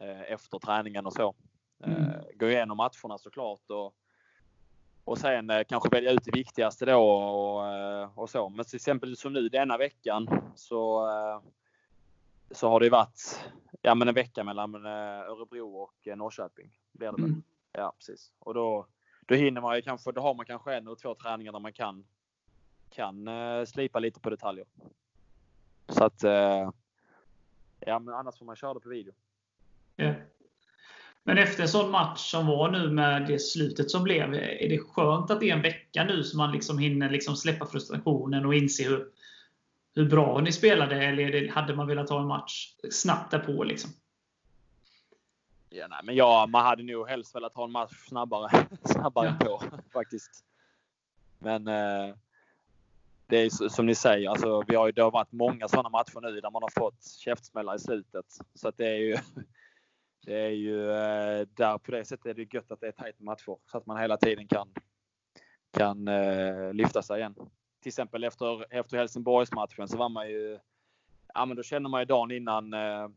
eh, 0.00 0.32
efter 0.32 0.58
träningen 0.58 1.06
och 1.06 1.12
så. 1.12 1.34
Eh, 1.84 1.92
mm. 1.92 2.10
Gå 2.34 2.50
igenom 2.50 2.76
matcherna 2.76 3.18
såklart 3.18 3.70
och 3.70 3.94
och 5.06 5.18
sen 5.18 5.50
eh, 5.50 5.64
kanske 5.68 5.88
välja 5.88 6.10
ut 6.10 6.24
det 6.24 6.30
viktigaste 6.34 6.84
då 6.84 7.00
och, 7.00 7.66
eh, 7.66 8.18
och 8.18 8.30
så. 8.30 8.48
Men 8.48 8.64
till 8.64 8.76
exempel 8.76 9.16
som 9.16 9.32
nu 9.32 9.48
denna 9.48 9.76
veckan 9.76 10.28
så, 10.54 11.08
eh, 11.08 11.40
så 12.50 12.68
har 12.68 12.80
det 12.80 12.90
varit 12.90 13.50
ja, 13.82 13.94
men 13.94 14.08
en 14.08 14.14
vecka 14.14 14.44
mellan 14.44 14.86
Örebro 14.86 15.76
och 15.76 16.16
Norrköping. 16.16 16.70
Blir 16.92 17.12
det 17.12 17.22
mm. 17.22 17.42
Ja, 17.72 17.92
precis. 17.98 18.32
Och 18.38 18.54
då, 18.54 18.86
då 19.26 19.34
hinner 19.34 19.60
man 19.60 19.76
ju 19.76 19.82
kanske, 19.82 20.12
då 20.12 20.20
har 20.20 20.34
man 20.34 20.46
kanske 20.46 20.74
en 20.74 20.86
eller 20.86 20.96
två 20.96 21.14
träningar 21.14 21.52
där 21.52 21.60
man 21.60 21.72
kan, 21.72 22.04
kan 22.90 23.28
eh, 23.28 23.64
slipa 23.64 23.98
lite 23.98 24.20
på 24.20 24.30
detaljer. 24.30 24.66
Så 25.88 26.04
att, 26.04 26.24
eh, 26.24 26.70
ja 27.80 27.98
men 27.98 28.14
annars 28.14 28.38
får 28.38 28.46
man 28.46 28.56
köra 28.56 28.74
det 28.74 28.80
på 28.80 28.88
video. 28.88 29.12
Ja. 29.96 30.14
Men 31.22 31.38
efter 31.38 31.62
en 31.62 31.68
sån 31.68 31.90
match 31.90 32.30
som 32.30 32.46
var 32.46 32.70
nu 32.70 32.90
med 32.90 33.26
det 33.26 33.38
slutet 33.38 33.90
som 33.90 34.02
blev, 34.02 34.34
är 34.34 34.68
det 34.68 34.78
skönt 34.78 35.30
att 35.30 35.40
det 35.40 35.50
är 35.50 35.56
en 35.56 35.62
vecka 35.62 36.04
nu 36.04 36.22
så 36.22 36.36
man 36.36 36.52
liksom 36.52 36.78
hinner 36.78 37.10
liksom 37.10 37.36
släppa 37.36 37.66
frustrationen 37.66 38.46
och 38.46 38.54
inse 38.54 38.84
hur, 38.84 39.08
hur 39.94 40.10
bra 40.10 40.40
ni 40.40 40.52
spelade? 40.52 41.04
Eller 41.04 41.32
det, 41.32 41.50
hade 41.50 41.74
man 41.74 41.86
velat 41.86 42.10
ha 42.10 42.20
en 42.20 42.26
match 42.26 42.74
snabbt 42.90 43.30
därpå? 43.30 43.64
Liksom? 43.64 43.90
Ja, 45.76 45.86
nej, 45.88 46.00
men 46.02 46.14
ja, 46.14 46.46
man 46.48 46.64
hade 46.64 46.82
nog 46.82 47.08
helst 47.08 47.34
velat 47.34 47.54
ha 47.54 47.64
en 47.64 47.72
match 47.72 48.08
snabbare, 48.08 48.66
snabbare 48.84 49.36
ja. 49.40 49.46
på 49.46 49.62
faktiskt. 49.92 50.44
Men 51.38 51.68
eh, 51.68 52.14
det 53.26 53.36
är 53.36 53.68
som 53.68 53.86
ni 53.86 53.94
säger, 53.94 54.30
alltså, 54.30 54.62
vi 54.68 54.74
har 54.74 54.86
ju, 54.86 54.92
det 54.92 55.02
har 55.02 55.10
varit 55.10 55.32
många 55.32 55.68
sådana 55.68 55.88
matcher 55.88 56.20
nu 56.20 56.40
där 56.40 56.50
man 56.50 56.62
har 56.62 56.80
fått 56.80 57.04
käftsmällar 57.04 57.74
i 57.74 57.78
slutet. 57.78 58.26
Så 58.54 58.68
att 58.68 58.76
det 58.76 58.86
är 58.86 58.96
ju 58.96 59.16
det 60.26 60.40
är 60.40 60.50
ju 60.50 60.90
eh, 60.90 61.46
där 61.54 61.78
på 61.78 61.90
det 61.90 62.04
sättet 62.04 62.26
är 62.26 62.34
det 62.34 62.54
gött 62.54 62.72
att 62.72 62.80
det 62.80 62.88
är 62.88 62.92
tajt 62.92 63.20
matcher 63.20 63.56
så 63.70 63.78
att 63.78 63.86
man 63.86 64.00
hela 64.00 64.16
tiden 64.16 64.48
kan, 64.48 64.68
kan 65.70 66.08
eh, 66.08 66.72
lyfta 66.72 67.02
sig 67.02 67.18
igen. 67.18 67.34
Till 67.82 67.90
exempel 67.90 68.24
efter, 68.24 68.74
efter 68.74 68.96
Helsingborgsmatchen 68.96 69.88
så 69.88 69.96
var 69.96 70.08
man 70.08 70.28
ju, 70.28 70.58
ja 71.36 71.46
men 71.46 71.56
då 71.56 71.62
känner 71.62 71.88
man 71.88 72.00
ju 72.00 72.04
dagen 72.04 72.30
innan, 72.30 72.74
eh, 72.74 73.08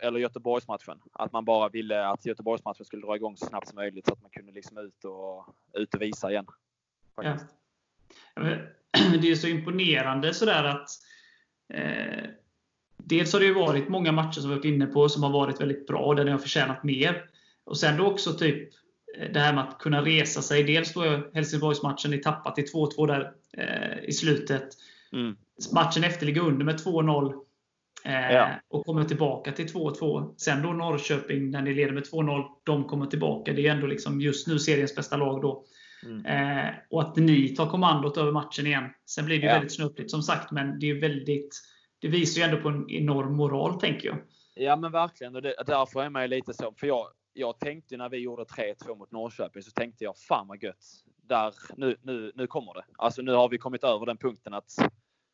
eller 0.00 0.18
Göteborgsmatchen, 0.18 0.98
att 1.12 1.32
man 1.32 1.44
bara 1.44 1.68
ville 1.68 2.06
att 2.06 2.26
Göteborgsmatchen 2.26 2.84
skulle 2.84 3.06
dra 3.06 3.16
igång 3.16 3.36
så 3.36 3.46
snabbt 3.46 3.68
som 3.68 3.76
möjligt 3.76 4.06
så 4.06 4.12
att 4.12 4.22
man 4.22 4.30
kunde 4.30 4.52
liksom 4.52 4.78
ut 4.78 5.04
och, 5.04 5.54
ut 5.72 5.94
och 5.94 6.02
visa 6.02 6.30
igen. 6.30 6.46
Ja. 7.16 7.36
Det 9.22 9.30
är 9.30 9.34
så 9.34 9.46
imponerande 9.46 10.34
sådär 10.34 10.64
att 10.64 10.88
eh, 11.68 12.30
dels 12.96 13.32
har 13.32 13.40
det 13.40 13.46
ju 13.46 13.54
varit 13.54 13.88
många 13.88 14.12
matcher 14.12 14.40
som 14.40 14.50
vi 14.50 14.56
varit 14.56 14.64
inne 14.64 14.86
på 14.86 15.08
som 15.08 15.22
har 15.22 15.30
varit 15.30 15.60
väldigt 15.60 15.86
bra, 15.86 16.14
där 16.14 16.24
ni 16.24 16.30
har 16.30 16.38
förtjänat 16.38 16.84
mer. 16.84 17.30
Och 17.64 17.78
sen 17.78 17.96
då 17.96 18.06
också 18.06 18.32
typ 18.32 18.72
det 19.32 19.40
här 19.40 19.52
med 19.52 19.64
att 19.64 19.78
kunna 19.78 20.04
resa 20.04 20.42
sig. 20.42 20.62
Dels 20.62 20.92
då 20.92 21.30
Helsingborgsmatchen, 21.34 22.10
ni 22.10 22.18
tappat 22.18 22.54
till 22.54 22.64
2-2 22.64 23.06
där 23.06 23.32
eh, 23.52 24.04
i 24.08 24.12
slutet. 24.12 24.68
Mm. 25.12 25.36
Matchen 25.72 26.04
efter 26.04 26.26
ligger 26.26 26.40
under 26.40 26.64
med 26.64 26.80
2-0 26.80 27.32
eh, 27.32 27.38
Ja. 28.04 28.50
och 28.68 28.86
kommer 28.86 29.04
tillbaka 29.04 29.52
till 29.52 29.66
2-2. 29.66 30.34
Sen 30.36 30.62
då 30.62 30.72
Norrköping, 30.72 31.50
när 31.50 31.62
ni 31.62 31.74
leder 31.74 31.92
med 31.92 32.02
2-0, 32.02 32.44
de 32.64 32.84
kommer 32.84 33.06
tillbaka. 33.06 33.52
Det 33.52 33.66
är 33.66 33.70
ändå 33.72 33.86
liksom 33.86 34.20
just 34.20 34.46
nu 34.48 34.58
seriens 34.58 34.96
bästa 34.96 35.16
lag 35.16 35.42
då. 35.42 35.64
Mm. 36.04 36.26
Eh, 36.26 36.74
och 36.90 37.02
att 37.02 37.16
ni 37.16 37.48
tar 37.48 37.66
kommandot 37.70 38.16
över 38.16 38.32
matchen 38.32 38.66
igen. 38.66 38.84
Sen 39.06 39.24
blir 39.24 39.40
det 39.40 39.46
Ja. 39.46 39.52
väldigt 39.52 39.72
snöpligt 39.74 40.10
som 40.10 40.22
sagt, 40.22 40.52
men 40.52 40.78
det 40.78 40.90
är 40.90 41.00
väldigt 41.00 41.54
det 41.98 42.08
visar 42.08 42.40
ju 42.40 42.44
ändå 42.48 42.62
på 42.62 42.68
en 42.68 42.90
enorm 42.90 43.36
moral, 43.36 43.80
tänker 43.80 44.08
jag. 44.08 44.16
Ja 44.54 44.76
men 44.76 44.92
verkligen. 44.92 45.36
Och 45.36 45.42
det, 45.42 45.54
därför 45.66 46.02
är 46.02 46.10
man 46.10 46.22
ju 46.22 46.28
lite 46.28 46.54
så. 46.54 46.72
För 46.76 46.86
jag, 46.86 47.06
jag 47.32 47.58
tänkte 47.58 47.96
när 47.96 48.08
vi 48.08 48.18
gjorde 48.18 48.42
3-2 48.44 48.98
mot 48.98 49.12
Norrköping 49.12 49.62
så 49.62 49.70
tänkte 49.70 50.04
jag 50.04 50.16
fan 50.18 50.48
vad 50.48 50.62
gött. 50.62 50.84
Där, 51.22 51.54
nu, 51.76 51.96
nu, 52.02 52.32
nu 52.34 52.46
kommer 52.46 52.74
det. 52.74 52.84
Alltså 52.98 53.22
nu 53.22 53.32
har 53.32 53.48
vi 53.48 53.58
kommit 53.58 53.84
över 53.84 54.06
den 54.06 54.16
punkten 54.16 54.54
att, 54.54 54.72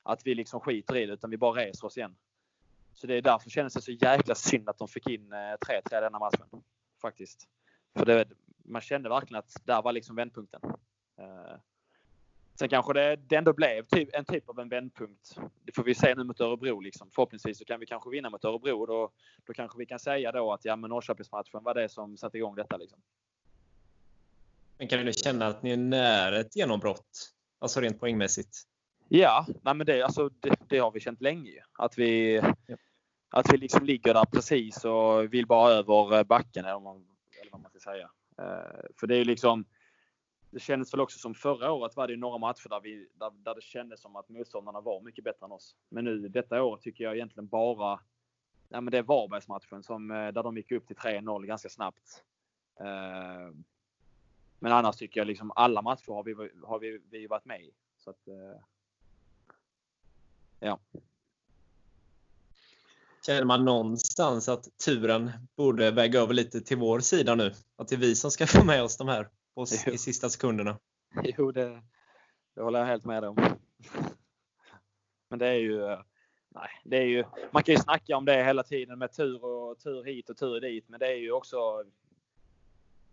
att 0.03 0.21
vi 0.25 0.35
liksom 0.35 0.61
skiter 0.61 0.97
i 0.97 1.07
det 1.07 1.13
utan 1.13 1.31
vi 1.31 1.37
bara 1.37 1.61
reser 1.61 1.87
oss 1.87 1.97
igen. 1.97 2.15
Så 2.95 3.07
det 3.07 3.15
är 3.15 3.23
därför 3.23 3.51
kändes 3.51 3.75
det 3.75 3.83
så 3.83 3.93
jäkla 3.93 4.35
synd 4.35 4.69
att 4.69 4.79
de 4.79 4.89
fick 4.89 5.07
in 5.07 5.33
eh, 5.33 5.37
3-3 5.37 5.81
denna 5.91 6.19
matchen. 6.19 6.47
Faktiskt. 7.03 7.49
För 7.97 8.07
det, 8.07 8.29
man 8.65 8.83
kände 8.83 9.09
verkligen 9.09 9.39
att 9.39 9.67
där 9.67 9.83
var 9.83 9.93
liksom 9.93 10.17
vändpunkten. 10.17 10.61
Eh, 11.19 11.57
sen 12.55 12.69
kanske 12.69 12.93
det, 12.93 13.17
det 13.17 13.37
ändå 13.37 13.53
blev 13.53 13.87
typ, 13.87 14.09
en 14.13 14.25
typ 14.25 14.49
av 14.49 14.59
en 14.59 14.69
vändpunkt. 14.69 15.39
Det 15.65 15.73
får 15.73 15.83
vi 15.83 15.95
se 15.95 16.15
nu 16.15 16.25
mot 16.25 16.41
Örebro. 16.41 16.81
Liksom. 16.81 17.11
Förhoppningsvis 17.11 17.59
så 17.59 17.65
kan 17.65 17.81
vi 17.81 17.87
kanske 17.87 18.11
vinna 18.11 18.31
mot 18.31 18.45
Örebro. 18.45 18.87
Då, 18.87 19.13
då 19.47 19.53
kanske 19.53 19.79
vi 19.79 19.87
kan 19.87 19.99
säga 19.99 20.33
då 20.33 20.53
att 20.53 20.65
ja, 20.65 20.77
men 20.77 20.91
Norrköpingsmatchen 20.91 21.63
var 21.63 21.75
det 21.75 21.89
som 21.89 22.17
satte 22.17 22.39
igång 22.39 22.55
detta. 22.55 22.77
Liksom. 22.77 22.99
Men 24.79 24.89
kan 24.89 25.07
du 25.07 25.13
känna 25.13 25.47
att 25.47 25.63
ni 25.63 25.71
är 25.71 25.77
nära 25.77 26.41
ett 26.41 26.57
genombrott? 26.57 27.33
Alltså 27.59 27.81
rent 27.81 28.01
poängmässigt. 28.01 28.63
Ja, 29.13 29.47
nej 29.63 29.75
men 29.75 29.87
det, 29.87 30.03
alltså, 30.03 30.29
det, 30.29 30.57
det 30.69 30.79
har 30.79 30.91
vi 30.91 31.01
känt 31.01 31.21
länge. 31.21 31.65
Att 31.73 31.99
vi, 31.99 32.35
Ja. 32.67 32.77
att 33.31 33.53
vi 33.53 33.57
liksom 33.57 33.85
ligger 33.85 34.15
där 34.15 34.25
precis 34.25 34.85
och 34.85 35.35
vill 35.35 35.47
bara 35.47 35.71
över 35.71 36.19
eh, 36.19 36.23
backen 36.25 36.65
eller 36.65 36.75
vad 36.75 36.83
man, 36.83 37.07
eller 37.43 37.51
vad 37.53 37.61
man 37.61 37.71
ska 37.71 37.81
säga. 37.81 38.11
Eh, 38.39 38.81
för 39.01 39.07
det 39.07 39.15
är 39.15 39.19
ju 39.19 39.25
liksom 39.25 39.65
det 40.51 40.61
kändes 40.61 40.93
väl 40.95 41.01
också 41.01 41.19
som 41.19 41.35
förra 41.35 41.73
året 41.73 41.97
var 41.97 42.09
det 42.09 42.17
några 42.17 42.39
matcher 42.39 42.69
där, 42.69 42.81
vi, 42.81 43.09
där, 43.15 43.31
där 43.31 43.55
det 43.55 43.63
kändes 43.63 44.01
som 44.01 44.17
att 44.17 44.29
motståndarna 44.29 44.81
var 44.81 45.01
mycket 45.01 45.25
bättre 45.25 45.47
än 45.47 45.53
oss. 45.53 45.77
Men 45.89 46.05
nu 46.05 46.29
detta 46.29 46.63
året 46.63 46.83
tycker 46.83 47.05
jag 47.05 47.15
egentligen 47.15 47.49
bara 47.49 48.01
ja, 48.69 48.81
men 48.81 48.91
det 48.91 48.99
är 48.99 49.03
Varbergsmatchen 49.03 49.83
som, 49.83 50.11
eh, 50.11 50.17
där 50.29 50.43
de 50.43 50.57
gick 50.57 50.73
upp 50.73 50.87
till 50.87 50.97
3-0 50.97 51.47
ganska 51.47 51.69
snabbt. 51.69 52.25
Eh, 52.81 53.55
Men 54.59 54.73
annars 54.73 54.97
tycker 54.97 55.21
jag 55.21 55.27
liksom 55.27 55.53
alla 55.55 55.83
matcher 55.83 56.13
har 56.13 56.23
vi, 56.25 56.35
har 56.65 56.79
vi, 56.79 57.01
vi 57.11 57.27
varit 57.27 57.45
med 57.45 57.61
i. 57.63 57.71
Så 57.99 58.11
att, 58.11 58.29
eh, 58.29 58.63
ja. 60.61 60.79
Känner 63.27 63.45
man 63.45 63.65
någonstans 63.65 64.49
att 64.49 64.79
turen 64.85 65.31
borde 65.57 65.91
väga 65.91 66.21
över 66.21 66.35
lite 66.35 66.61
till 66.61 66.77
vår 66.77 67.01
sida 67.01 67.35
nu? 67.35 67.53
Att 67.77 67.89
det 67.89 67.95
är 67.95 67.99
vi 67.99 68.15
som 68.15 68.31
ska 68.31 68.47
få 68.59 68.65
med 68.65 68.83
oss 68.83 68.97
de 68.97 69.09
här 69.09 69.29
på, 69.55 69.63
i 69.93 69.99
sista 69.99 70.29
sekunderna? 70.29 70.79
Jo, 71.23 71.53
det, 71.53 71.83
det 72.55 72.63
håller 72.63 72.79
jag 72.79 72.87
helt 72.87 73.05
med 73.05 73.25
om. 73.25 73.37
Men 75.29 75.39
det 75.39 75.47
är 75.47 75.59
ju, 75.59 75.87
nej, 76.49 76.71
det 76.85 76.97
är 76.97 77.07
ju, 77.07 77.25
man 77.51 77.63
kan 77.63 77.75
ju 77.75 77.81
snacka 77.81 78.17
om 78.17 78.25
det 78.25 78.45
hela 78.45 78.63
tiden 78.63 78.99
med 78.99 79.13
tur 79.13 79.45
och 79.45 79.79
tur 79.79 80.05
hit 80.05 80.31
och 80.31 80.37
tur 80.37 80.61
dit, 80.61 80.89
men 80.89 81.01
det 81.01 81.07
är 81.07 81.17
ju 81.17 81.33
också 81.33 81.85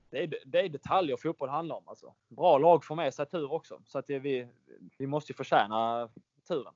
det 0.09 0.23
är, 0.23 0.33
det 0.45 0.59
är 0.59 0.69
detaljer 0.69 1.17
fotboll 1.17 1.49
handlar 1.49 1.75
om. 1.75 1.87
Alltså. 1.87 2.13
Bra 2.27 2.57
lag 2.57 2.85
får 2.85 2.95
med 2.95 3.13
sig 3.13 3.25
tur 3.25 3.51
också, 3.51 3.81
så 3.85 3.99
att 3.99 4.07
det, 4.07 4.19
vi, 4.19 4.47
vi 4.97 5.07
måste 5.07 5.31
ju 5.31 5.35
förtjäna 5.35 6.09
turen. 6.47 6.73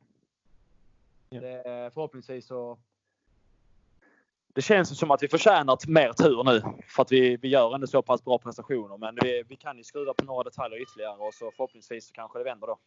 Det, 1.39 1.91
förhoppningsvis 1.93 2.47
så 2.47 2.79
det 4.53 4.61
känns 4.61 4.99
som 4.99 5.11
att 5.11 5.23
vi 5.23 5.27
förtjänar 5.27 5.77
mer 5.87 6.13
tur 6.13 6.43
nu 6.43 6.61
för 6.87 7.01
att 7.01 7.11
vi, 7.11 7.37
vi 7.37 7.47
gör 7.47 7.75
ändå 7.75 7.87
så 7.87 8.01
pass 8.01 8.23
bra 8.23 8.37
prestationer. 8.37 8.97
Men 8.97 9.17
vi, 9.21 9.43
vi 9.47 9.55
kan 9.55 9.77
ju 9.77 9.83
skruva 9.83 10.13
på 10.13 10.25
några 10.25 10.43
detaljer 10.43 10.81
ytterligare 10.81 11.17
och 11.17 11.33
så 11.33 11.51
förhoppningsvis 11.51 12.07
så 12.07 12.13
kanske 12.13 12.39
det 12.39 12.43
vänder 12.43 12.67
då. 12.67 12.79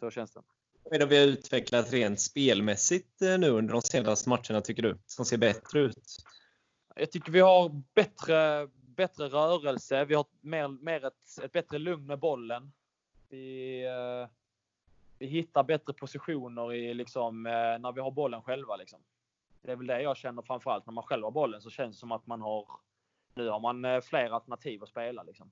Så 0.00 0.10
känns 0.10 0.30
det. 0.30 0.40
Vad 0.84 0.94
är 0.94 0.98
det 0.98 1.06
vi 1.06 1.18
har 1.18 1.26
utvecklat 1.26 1.92
rent 1.92 2.20
spelmässigt 2.20 3.22
eh, 3.22 3.38
nu 3.38 3.50
under 3.50 3.72
de 3.72 3.82
senaste 3.82 4.28
matcherna 4.28 4.60
tycker 4.60 4.82
du? 4.82 4.98
Som 5.06 5.24
ser 5.24 5.38
bättre 5.38 5.80
ut? 5.80 6.16
Jag 6.96 7.10
tycker 7.10 7.32
vi 7.32 7.40
har 7.40 7.82
bättre, 7.94 8.68
bättre 8.96 9.28
rörelse. 9.28 10.04
Vi 10.04 10.14
har 10.14 10.26
mer, 10.40 10.68
mer 10.68 11.04
ett, 11.04 11.44
ett 11.44 11.52
bättre 11.52 11.78
lugn 11.78 12.06
med 12.06 12.18
bollen. 12.18 12.72
Vi, 13.28 13.84
eh, 13.84 14.37
vi 15.18 15.26
hittar 15.26 15.62
bättre 15.62 15.92
positioner 15.92 16.72
i, 16.72 16.94
liksom, 16.94 17.46
eh, 17.46 17.52
när 17.52 17.92
vi 17.92 18.00
har 18.00 18.10
bollen 18.10 18.42
själva. 18.42 18.76
Liksom. 18.76 19.00
Det 19.62 19.72
är 19.72 19.76
väl 19.76 19.86
det 19.86 20.02
jag 20.02 20.16
känner 20.16 20.42
framförallt. 20.42 20.86
När 20.86 20.92
man 20.92 21.04
själv 21.04 21.24
har 21.24 21.30
bollen 21.30 21.60
så 21.60 21.70
känns 21.70 21.96
det 21.96 22.00
som 22.00 22.12
att 22.12 22.26
man 22.26 22.40
har 22.40 22.66
nu 23.34 23.48
har 23.48 23.60
man 23.60 23.84
eh, 23.84 24.00
fler 24.00 24.30
alternativ 24.30 24.82
att 24.82 24.88
spela. 24.88 25.22
Liksom. 25.22 25.50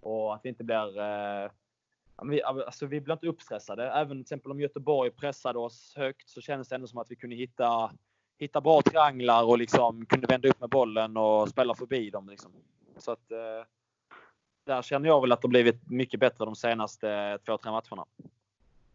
Och 0.00 0.34
att 0.34 0.44
vi 0.44 0.48
inte 0.48 0.64
blir 0.64 0.98
eh, 0.98 1.50
vi, 2.22 2.42
alltså, 2.42 2.86
vi 2.86 3.00
blir 3.00 3.12
inte 3.12 3.26
uppstressade. 3.26 3.90
Även 3.90 4.16
till 4.16 4.20
exempel 4.20 4.50
om 4.50 4.60
Göteborg 4.60 5.10
pressade 5.10 5.58
oss 5.58 5.94
högt 5.96 6.28
så 6.28 6.40
kändes 6.40 6.68
det 6.68 6.74
ändå 6.74 6.86
som 6.86 6.98
att 6.98 7.10
vi 7.10 7.16
kunde 7.16 7.36
hitta 7.36 7.92
hitta 8.38 8.60
bra 8.60 8.82
trianglar 8.82 9.44
och 9.44 9.58
liksom 9.58 10.06
kunde 10.06 10.26
vända 10.26 10.48
upp 10.48 10.60
med 10.60 10.68
bollen 10.68 11.16
och 11.16 11.48
spela 11.48 11.74
förbi 11.74 12.10
dem. 12.10 12.28
Liksom. 12.28 12.52
Så 12.96 13.12
att 13.12 13.30
eh, 13.30 13.66
där 14.64 14.82
känner 14.82 15.08
jag 15.08 15.20
väl 15.20 15.32
att 15.32 15.42
det 15.42 15.46
har 15.46 15.50
blivit 15.50 15.90
mycket 15.90 16.20
bättre 16.20 16.44
de 16.44 16.56
senaste 16.56 17.10
eh, 17.10 17.36
två, 17.36 17.58
tre 17.58 17.70
matcherna. 17.70 18.06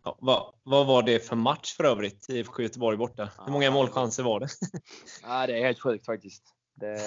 Ja, 0.04 0.18
vad, 0.20 0.54
vad 0.64 0.88
var 0.88 1.04
det 1.04 1.28
för 1.28 1.36
match 1.36 1.74
för 1.74 1.84
övrigt? 1.84 2.30
IFK 2.30 2.62
Göteborg 2.62 2.98
borta. 2.98 3.30
Hur 3.46 3.52
många 3.52 3.72
målchanser 3.72 4.24
var 4.24 4.40
det? 4.40 4.48
Ja, 5.24 5.48
det 5.48 5.60
är 5.60 5.66
helt 5.66 5.80
sjukt 5.80 6.06
faktiskt. 6.06 6.44
Det, 6.74 7.00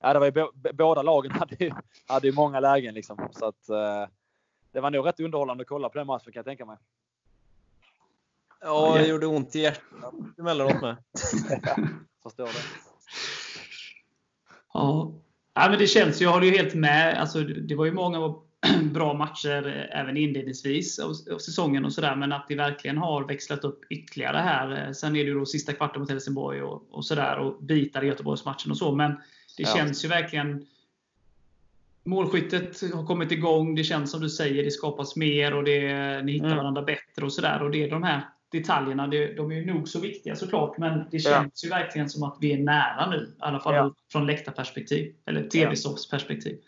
ja, 0.00 0.12
det 0.12 0.18
var 0.18 0.26
ju, 0.26 0.72
båda 0.72 1.02
lagen 1.02 1.32
hade 1.32 1.64
ju, 1.64 1.72
hade 2.06 2.26
ju 2.26 2.32
många 2.32 2.60
lägen 2.60 2.94
liksom. 2.94 3.28
Så 3.32 3.46
att, 3.46 3.68
eh, 3.68 4.08
det 4.72 4.80
var 4.80 4.90
nog 4.90 5.06
rätt 5.06 5.20
underhållande 5.20 5.62
att 5.62 5.68
kolla 5.68 5.88
på 5.88 5.98
den 5.98 6.06
matchen 6.06 6.32
kan 6.32 6.40
jag 6.40 6.44
tänka 6.44 6.64
mig. 6.66 6.76
Ja, 8.60 8.94
det 8.94 9.06
gjorde 9.06 9.26
ont 9.26 9.56
i 9.56 9.60
hjärtat 9.60 10.14
emellanåt 10.38 10.82
med. 10.82 10.96
Förstår 12.22 12.46
det. 12.46 12.52
Ja. 14.72 15.12
ja, 15.54 15.68
men 15.70 15.78
det 15.78 15.86
känns, 15.86 16.20
jag 16.20 16.30
håller 16.30 16.46
ju 16.46 16.56
helt 16.56 16.74
med. 16.74 17.20
Alltså, 17.20 17.40
det 17.40 17.74
var 17.74 17.84
ju 17.84 17.92
många 17.92 18.45
bra 18.92 19.14
matcher 19.14 19.66
eh, 19.66 20.00
även 20.00 20.16
inledningsvis 20.16 20.98
av, 20.98 21.12
säsongen 21.38 21.84
och 21.84 21.92
sådär, 21.92 22.16
men 22.16 22.32
att 22.32 22.48
det 22.48 22.54
verkligen 22.54 22.98
har 22.98 23.24
växlat 23.24 23.64
upp 23.64 23.80
ytterligare 23.90 24.36
här. 24.36 24.86
Eh, 24.86 24.92
Sen 24.92 25.16
är 25.16 25.24
det 25.24 25.28
ju 25.30 25.38
då 25.38 25.46
sista 25.46 25.72
kvarten 25.72 26.00
mot 26.00 26.10
Helsingborg 26.10 26.62
och, 26.62 26.86
och 26.90 27.04
sådär 27.06 27.38
och 27.38 27.62
bitar 27.62 28.04
i 28.04 28.06
Göteborgsmatchen 28.06 28.70
och 28.70 28.76
så, 28.78 28.94
men 28.94 29.10
det 29.56 29.62
Ja. 29.62 29.74
känns 29.76 30.04
ju 30.04 30.08
verkligen 30.08 30.66
Målskyttet 32.04 32.92
har 32.94 33.06
kommit 33.06 33.32
igång. 33.32 33.74
Det 33.74 33.84
känns 33.84 34.10
som 34.10 34.20
du 34.20 34.30
säger, 34.30 34.64
det 34.64 34.70
skapas 34.70 35.16
mer 35.16 35.54
och 35.54 35.64
det, 35.64 36.22
ni 36.22 36.32
hittar 36.32 36.46
Mm. 36.46 36.58
varandra 36.58 36.82
bättre 36.82 37.24
och 37.24 37.32
sådär. 37.32 37.62
Och 37.62 37.70
det 37.70 37.84
är 37.84 37.90
de 37.90 38.02
här 38.02 38.28
detaljerna, 38.52 39.06
det, 39.06 39.34
de 39.34 39.52
är 39.52 39.56
ju 39.56 39.66
nog 39.66 39.88
så 39.88 40.00
viktiga 40.00 40.36
såklart, 40.36 40.78
men 40.78 40.98
det 41.10 41.16
Ja. 41.16 41.30
känns 41.30 41.64
ju 41.64 41.68
verkligen 41.68 42.08
som 42.10 42.22
att 42.22 42.38
vi 42.40 42.52
är 42.52 42.58
nära 42.58 43.10
nu. 43.10 43.16
I 43.16 43.42
alla 43.42 43.60
fall 43.60 43.74
Ja. 43.74 43.94
från 44.12 44.26
läktarperspektiv. 44.26 45.14
Eller 45.26 45.48
TV-soffs 45.48 46.10
perspektiv. 46.10 46.58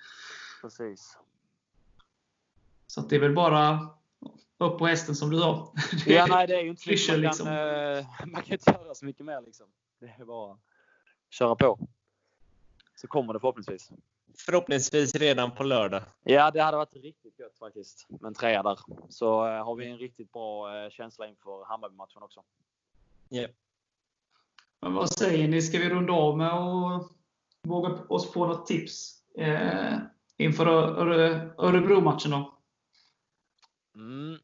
Precis. 0.62 1.16
Så 2.90 3.00
att 3.00 3.10
det 3.10 3.16
är 3.16 3.20
väl 3.20 3.34
bara 3.34 3.88
upp 4.58 4.78
på 4.78 4.86
hästen 4.86 5.14
som 5.14 5.30
du 5.30 5.38
sa. 5.38 5.74
Ja, 6.06 6.26
nej, 6.26 6.46
det 6.46 6.56
är 6.56 6.62
ju 6.62 6.70
inte 6.70 6.82
Klyschor, 6.82 7.12
man 7.12 7.22
kan, 7.22 7.30
liksom. 7.30 7.46
eh, 7.48 8.26
man 8.32 8.42
kan 8.42 8.52
inte 8.52 8.70
göra 8.70 8.94
så 8.94 9.04
mycket 9.04 9.26
mer 9.26 9.40
liksom. 9.40 9.66
Det 10.00 10.14
är 10.18 10.24
bara 10.24 10.52
att 10.52 10.58
köra 11.30 11.56
på. 11.56 11.78
Så 12.96 13.06
kommer 13.06 13.32
det 13.32 13.40
förhoppningsvis. 13.40 13.90
Förhoppningsvis 14.38 15.14
redan 15.14 15.50
på 15.50 15.62
lördag. 15.62 16.02
Ja, 16.24 16.50
det 16.50 16.62
hade 16.62 16.76
varit 16.76 16.96
riktigt 16.96 17.38
gött 17.38 17.58
faktiskt. 17.58 18.06
med 18.08 18.24
en 18.24 18.34
trea 18.34 18.62
där. 18.62 18.78
Så 19.08 19.46
eh, 19.46 19.64
har 19.64 19.74
vi 19.74 19.90
en 19.90 19.98
riktigt 19.98 20.32
bra 20.32 20.76
eh, 20.84 20.90
känsla 20.90 21.28
inför 21.28 21.64
Hammarby-matchen 21.64 22.22
också. 22.22 22.42
Yep. 23.30 23.50
Men 24.80 24.94
vad 24.94 25.10
säger 25.10 25.48
ni? 25.48 25.62
Ska 25.62 25.78
vi 25.78 25.88
runda 25.90 26.12
av 26.12 26.38
med 26.38 26.52
att 26.52 27.10
våga 27.62 27.88
oss 28.08 28.32
på 28.32 28.46
något 28.46 28.66
tips 28.66 29.22
eh, 29.38 29.96
inför 30.36 30.66
Örebro-matchen 31.58 32.30
då? 32.30 32.57
Mm. 33.98 34.38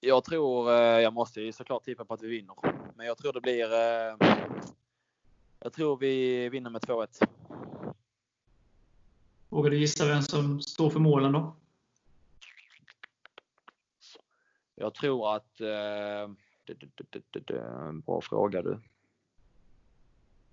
Jag 0.00 0.24
tror, 0.24 0.70
eh, 0.72 1.00
jag 1.00 1.12
måste 1.12 1.40
ju 1.40 1.52
såklart 1.52 1.84
tippa 1.84 2.04
på 2.04 2.14
att 2.14 2.22
vi 2.22 2.28
vinner. 2.28 2.56
Men 2.96 3.06
jag 3.06 3.18
tror 3.18 3.32
det 3.32 3.40
blir, 3.40 3.72
eh, 3.72 4.16
jag 5.60 5.72
tror 5.72 5.96
vi 5.96 6.48
vinner 6.48 6.70
med 6.70 6.82
2-1. 6.82 7.28
Vågar 9.48 9.70
du 9.70 9.78
gissa 9.78 10.06
vem 10.06 10.22
som 10.22 10.60
står 10.60 10.90
för 10.90 11.00
målen 11.00 11.32
då? 11.32 11.56
Jag 14.74 14.94
tror 14.94 15.36
att, 15.36 15.60
eh, 15.60 15.66
det, 16.64 16.74
det, 16.74 16.88
det, 16.94 17.04
det, 17.10 17.22
det, 17.30 17.40
det, 17.40 17.60
en 17.60 18.00
bra 18.00 18.20
fråga 18.20 18.62
du. 18.62 18.80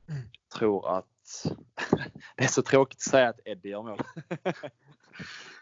Jag 0.05 0.59
tror 0.59 0.97
att 0.97 1.17
att 1.27 1.45
det 2.35 2.43
är 2.43 2.47
så 2.47 2.61
tråkigt 2.61 2.97
att 2.97 3.01
säga 3.01 3.29
att 3.29 3.39
Eddie 3.45 3.69
gör 3.69 3.83
mål. 3.83 4.01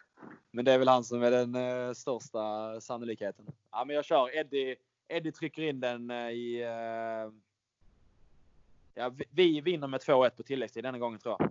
men 0.56 0.66
det 0.66 0.72
är 0.72 0.78
väl 0.78 0.88
han 0.88 1.04
som 1.04 1.24
är 1.24 1.32
den 1.32 1.56
uh, 1.56 1.94
största 1.94 2.82
sannolikheten. 2.82 3.46
Ja, 3.72 3.86
men 3.86 3.96
jag 3.96 4.06
kör 4.06 4.38
Eddie. 4.38 4.76
Eddie 5.08 5.32
trycker 5.32 5.62
in 5.62 5.80
den 5.80 6.12
uh, 6.12 6.30
i... 6.30 6.64
Uh, 6.64 7.34
ja, 8.94 9.10
vi, 9.10 9.26
vi 9.32 9.62
vinner 9.62 9.88
med 9.88 10.02
2-1 10.02 10.30
på 10.30 10.44
tilläggstid 10.44 10.84
denna 10.84 10.98
gången 10.98 11.20
tror 11.20 11.36
jag. 11.40 11.50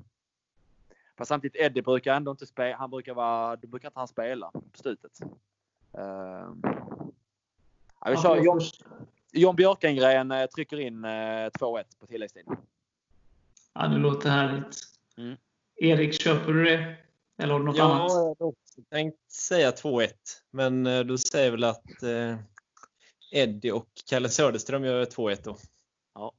Fast 1.17 1.29
samtidigt 1.29 1.57
Eddie 1.61 1.83
brukar 1.83 2.15
ändå 2.15 2.31
inte 2.31 2.47
spela. 2.47 2.77
Han 2.77 2.91
brukar 2.91 3.15
vara, 3.15 3.57
då 3.57 3.69
brukar 3.69 3.89
inte 3.89 4.01
han 4.01 4.09
spela 4.09 4.51
på 4.51 4.79
slutet. 4.79 5.21
Uh, 5.99 6.55
ja, 8.01 8.11
vi 8.11 8.17
kör 8.17 8.37
John, 8.37 8.61
John 9.33 9.57
Björkengren 9.57 10.33
uh, 10.33 10.47
trycker 10.47 10.81
in 10.81 11.05
uh, 11.05 11.11
2-1 11.11 11.85
på 12.01 12.07
tilläggstid. 12.07 12.45
Ja, 13.75 13.87
det 13.87 13.99
låter 13.99 14.31
härligt. 14.31 14.77
Mm. 15.17 15.37
Erik, 15.77 16.21
köper 16.21 16.53
du 16.53 16.65
det? 16.65 17.04
Eller 17.39 17.53
har 17.53 17.61
du 17.61 17.67
något 17.67 17.77
ja, 17.77 17.85
annat? 17.85 18.13
Jag 18.39 18.47
hade 18.47 18.89
tänkt 18.91 19.33
säga 19.33 19.71
2-1. 19.71 20.09
Men 20.51 20.87
eh, 20.87 21.01
då 21.01 21.19
säger 21.19 21.45
jag 21.45 21.53
väl 21.53 21.65
att 21.65 22.03
eh, 22.03 22.39
Eddie 23.33 23.71
och 23.71 23.89
Kalle 24.11 24.29
Söderström 24.29 24.85
gör 24.85 25.05
2-1 25.05 25.39
då. 25.45 25.57
Ja, 26.15 26.33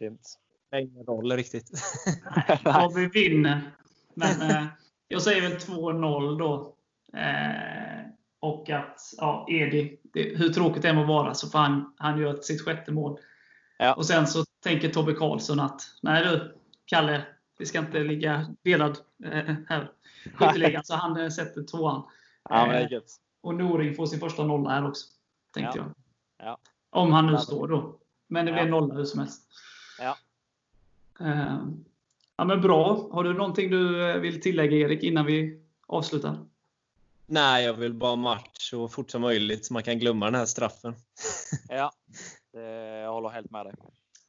grymt. 0.00 0.38
Ingen 0.74 1.04
roll 1.04 1.32
riktigt. 1.32 1.70
ja, 2.64 2.92
vi 2.94 3.06
vinner. 3.06 3.60
Men 4.14 4.50
eh, 4.50 4.66
jag 5.08 5.22
säger 5.22 5.42
väl 5.42 5.58
2-0 5.58 6.38
då. 6.38 6.76
Eh, 7.18 8.10
och 8.40 8.70
att 8.70 9.00
ja, 9.16 9.46
Edi, 9.50 10.00
det, 10.02 10.22
hur 10.22 10.48
tråkigt 10.48 10.82
det 10.82 10.88
än 10.88 10.96
må 10.96 11.04
vara, 11.04 11.34
så 11.34 11.48
får 11.48 11.58
han, 11.58 11.94
han 11.96 12.20
gör 12.20 12.36
sitt 12.36 12.62
sjätte 12.62 12.92
mål. 12.92 13.18
Ja. 13.78 13.94
Och 13.94 14.06
sen 14.06 14.26
så 14.26 14.44
tänker 14.62 14.88
Tobbe 14.88 15.12
Karlsson 15.12 15.60
att, 15.60 15.82
nej 16.02 16.24
du, 16.24 16.54
Kalle, 16.84 17.26
vi 17.58 17.66
ska 17.66 17.78
inte 17.78 17.98
ligga 17.98 18.54
delad 18.62 18.98
eh, 19.24 19.54
här. 19.68 19.92
Skytteligan, 20.34 20.84
så 20.84 20.94
han 20.94 21.16
eh, 21.16 21.28
sätter 21.28 21.62
tvåan. 21.62 22.02
Ja, 22.48 22.66
men 22.66 22.92
eh, 22.92 23.00
och 23.40 23.54
Noring 23.54 23.94
får 23.94 24.06
sin 24.06 24.20
första 24.20 24.44
nolla 24.44 24.70
här 24.70 24.88
också. 24.88 25.06
Tänkte 25.54 25.78
ja. 25.78 25.84
jag. 26.38 26.46
Ja. 26.48 26.58
Om 26.90 27.12
han 27.12 27.26
nu 27.26 27.38
står 27.38 27.68
då. 27.68 27.98
Men 28.26 28.46
det 28.46 28.52
blir 28.52 28.64
nolla 28.66 28.94
hur 28.94 29.04
som 29.04 29.20
helst. 29.20 29.42
Ja. 29.98 30.16
Eh, 31.20 31.58
ja, 32.36 32.44
men 32.44 32.60
bra. 32.60 33.08
Har 33.12 33.24
du 33.24 33.34
någonting 33.34 33.70
du 33.70 34.20
vill 34.20 34.40
tillägga 34.40 34.76
Erik 34.76 35.02
innan 35.02 35.26
vi 35.26 35.62
avslutar? 35.86 36.46
Nej, 37.26 37.64
jag 37.64 37.74
vill 37.74 37.94
bara 37.94 38.16
match 38.16 38.70
så 38.70 38.88
fort 38.88 39.10
som 39.10 39.22
möjligt 39.22 39.64
så 39.64 39.72
man 39.72 39.82
kan 39.82 39.98
glömma 39.98 40.26
den 40.26 40.34
här 40.34 40.46
straffen. 40.46 40.94
ja, 41.68 41.92
jag 43.02 43.12
håller 43.12 43.28
helt 43.28 43.50
med 43.50 43.66
dig. 43.66 43.74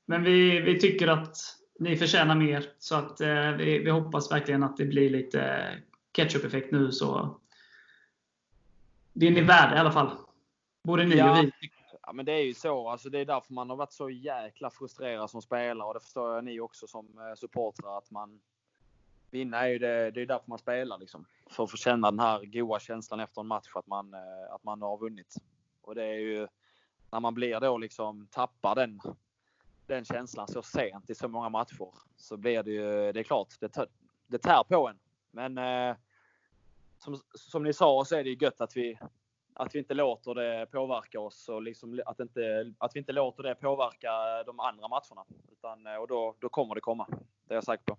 Men 0.06 0.24
vi, 0.24 0.60
vi 0.60 0.80
tycker 0.80 1.08
att 1.08 1.38
ni 1.80 1.98
förtjänar 1.98 2.36
mer. 2.36 2.66
Så 2.80 2.96
att 2.96 3.22
eh, 3.22 3.52
vi, 3.52 3.80
vi, 3.80 3.90
hoppas 3.90 4.32
verkligen 4.32 4.64
att 4.64 4.78
det 4.78 4.86
blir 4.86 5.10
lite 5.10 5.70
ketchup-effekt 6.12 6.72
nu. 6.72 6.92
Så 6.92 7.40
det 9.14 9.28
är 9.28 9.32
ni 9.32 9.42
värda 9.42 9.76
i 9.76 9.80
alla 9.80 9.92
fall. 9.92 10.18
Både 10.84 11.06
ni 11.06 11.16
ja. 11.16 11.40
och 11.40 11.46
vi. 11.46 11.52
Ja, 12.02 12.14
men 12.14 12.26
det 12.26 12.32
är 12.32 12.44
ju 12.44 12.54
så. 12.54 12.90
Alltså, 12.90 13.10
det 13.10 13.20
är 13.20 13.26
därför 13.26 13.54
man 13.54 13.70
har 13.70 13.78
varit 13.78 13.94
så 13.94 14.10
jäkla 14.10 14.70
frustrerad 14.70 15.30
som 15.30 15.42
spelare. 15.42 15.88
Och 15.88 15.94
det 15.94 16.00
förstår 16.00 16.36
jag 16.36 16.44
ni 16.44 16.60
också 16.60 16.88
som 16.88 17.06
eh, 17.06 17.36
supportrar. 17.36 17.98
Att 17.98 18.12
man 18.12 18.40
vinna 19.32 19.58
är 19.58 19.68
ju 19.68 19.80
det, 19.80 20.12
det 20.12 20.22
är 20.22 20.26
därför 20.26 20.50
man 20.50 20.60
spelar. 20.60 20.98
Liksom. 20.98 21.26
För 21.50 21.64
att 21.64 21.72
få 21.72 21.78
känna 21.78 22.12
den 22.12 22.20
här 22.20 22.46
goa 22.46 22.80
känslan 22.80 23.20
efter 23.20 23.42
en 23.42 23.48
match 23.48 23.72
att 23.76 23.88
man, 23.88 24.14
eh, 24.14 24.54
att 24.54 24.64
man 24.64 24.82
har 24.82 24.98
vunnit. 24.98 25.36
Och 25.82 25.96
det 25.96 26.04
är 26.04 26.20
ju 26.20 26.48
när 27.12 27.20
man 27.20 27.34
blir 27.34 27.60
då 27.60 27.78
liksom 27.78 28.28
tappar 28.32 28.76
den, 28.76 29.02
den 29.88 30.06
känslan 30.06 30.48
så 30.48 30.62
sent 30.62 31.10
i 31.10 31.16
så 31.16 31.28
många 31.28 31.50
matcher. 31.50 31.90
Så 32.16 32.38
blir 32.38 32.64
det 32.64 32.72
ju, 32.72 33.12
det 33.12 33.20
är 33.20 33.24
klart, 33.24 33.48
det, 33.60 33.70
tär, 33.70 33.88
det 34.28 34.38
tär 34.38 34.64
på 34.64 34.88
en. 34.88 35.00
Men 35.32 35.58
eh, 35.58 35.96
som, 36.98 37.20
som 37.34 37.64
ni 37.64 37.74
sa 37.74 38.06
så 38.06 38.16
är 38.16 38.24
det 38.24 38.30
ju 38.30 38.38
gött 38.42 38.62
att 38.62 38.78
vi, 38.78 39.00
att 39.54 39.76
vi 39.76 39.80
inte 39.80 39.94
låter 39.94 40.36
det 40.36 40.68
påverka 40.72 41.20
oss 41.20 41.50
och 41.50 41.62
liksom 41.62 42.02
att, 42.06 42.20
inte, 42.20 42.74
att 42.78 42.96
vi 42.96 43.00
inte 43.00 43.12
låter 43.12 43.44
det 43.44 43.56
påverka 43.56 44.44
de 44.46 44.60
andra 44.60 44.88
matcherna. 44.88 45.26
Utan, 45.52 45.88
och 46.00 46.08
då, 46.08 46.36
då 46.40 46.50
kommer 46.50 46.76
det 46.76 46.82
komma. 46.82 47.08
Det 47.48 47.54
är 47.54 47.56
jag 47.56 47.64
säker 47.64 47.84
på. 47.84 47.98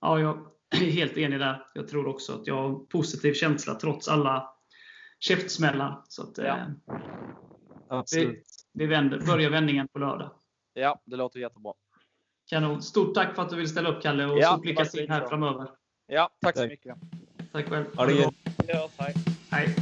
Ja, 0.00 0.20
jag 0.20 0.46
är 0.70 0.90
helt 0.90 1.16
enig 1.16 1.40
där. 1.40 1.66
Jag 1.74 1.88
tror 1.88 2.06
också 2.06 2.34
att 2.34 2.46
jag 2.46 2.54
har 2.54 2.68
en 2.68 2.86
positiv 2.86 3.32
känsla 3.32 3.74
trots 3.74 4.08
alla 4.08 4.54
käftsmällar. 5.18 6.02
Så 6.08 6.22
att, 6.22 6.38
ja. 6.38 6.56
eh, 7.90 8.02
vi, 8.14 8.42
vi 8.72 8.86
vänder, 8.86 9.20
börjar 9.26 9.50
vändningen 9.50 9.88
på 9.88 9.98
lördag. 9.98 10.30
Ja, 10.78 11.00
det 11.04 11.16
låter 11.16 11.40
jättebra. 11.40 11.72
Kanon. 12.50 12.82
Stort 12.82 13.14
tack 13.14 13.34
för 13.34 13.42
att 13.42 13.50
du 13.50 13.56
ville 13.56 13.68
ställa 13.68 13.88
upp 13.88 14.02
Kalle 14.02 14.26
och 14.26 14.38
ja, 14.38 14.52
stort 14.52 14.64
lycka 14.64 14.84
till 14.84 15.10
här 15.10 15.26
framöver. 15.26 15.70
Ja, 16.06 16.30
tack 16.40 16.56
så 16.56 16.66
mycket. 16.66 16.96
Tack 17.52 17.68
själv. 17.68 17.96
Ha 17.96 18.06
det 18.06 18.12
gött. 18.12 18.34
Ja, 18.66 18.88
hej. 18.98 19.14
Hej. 19.50 19.76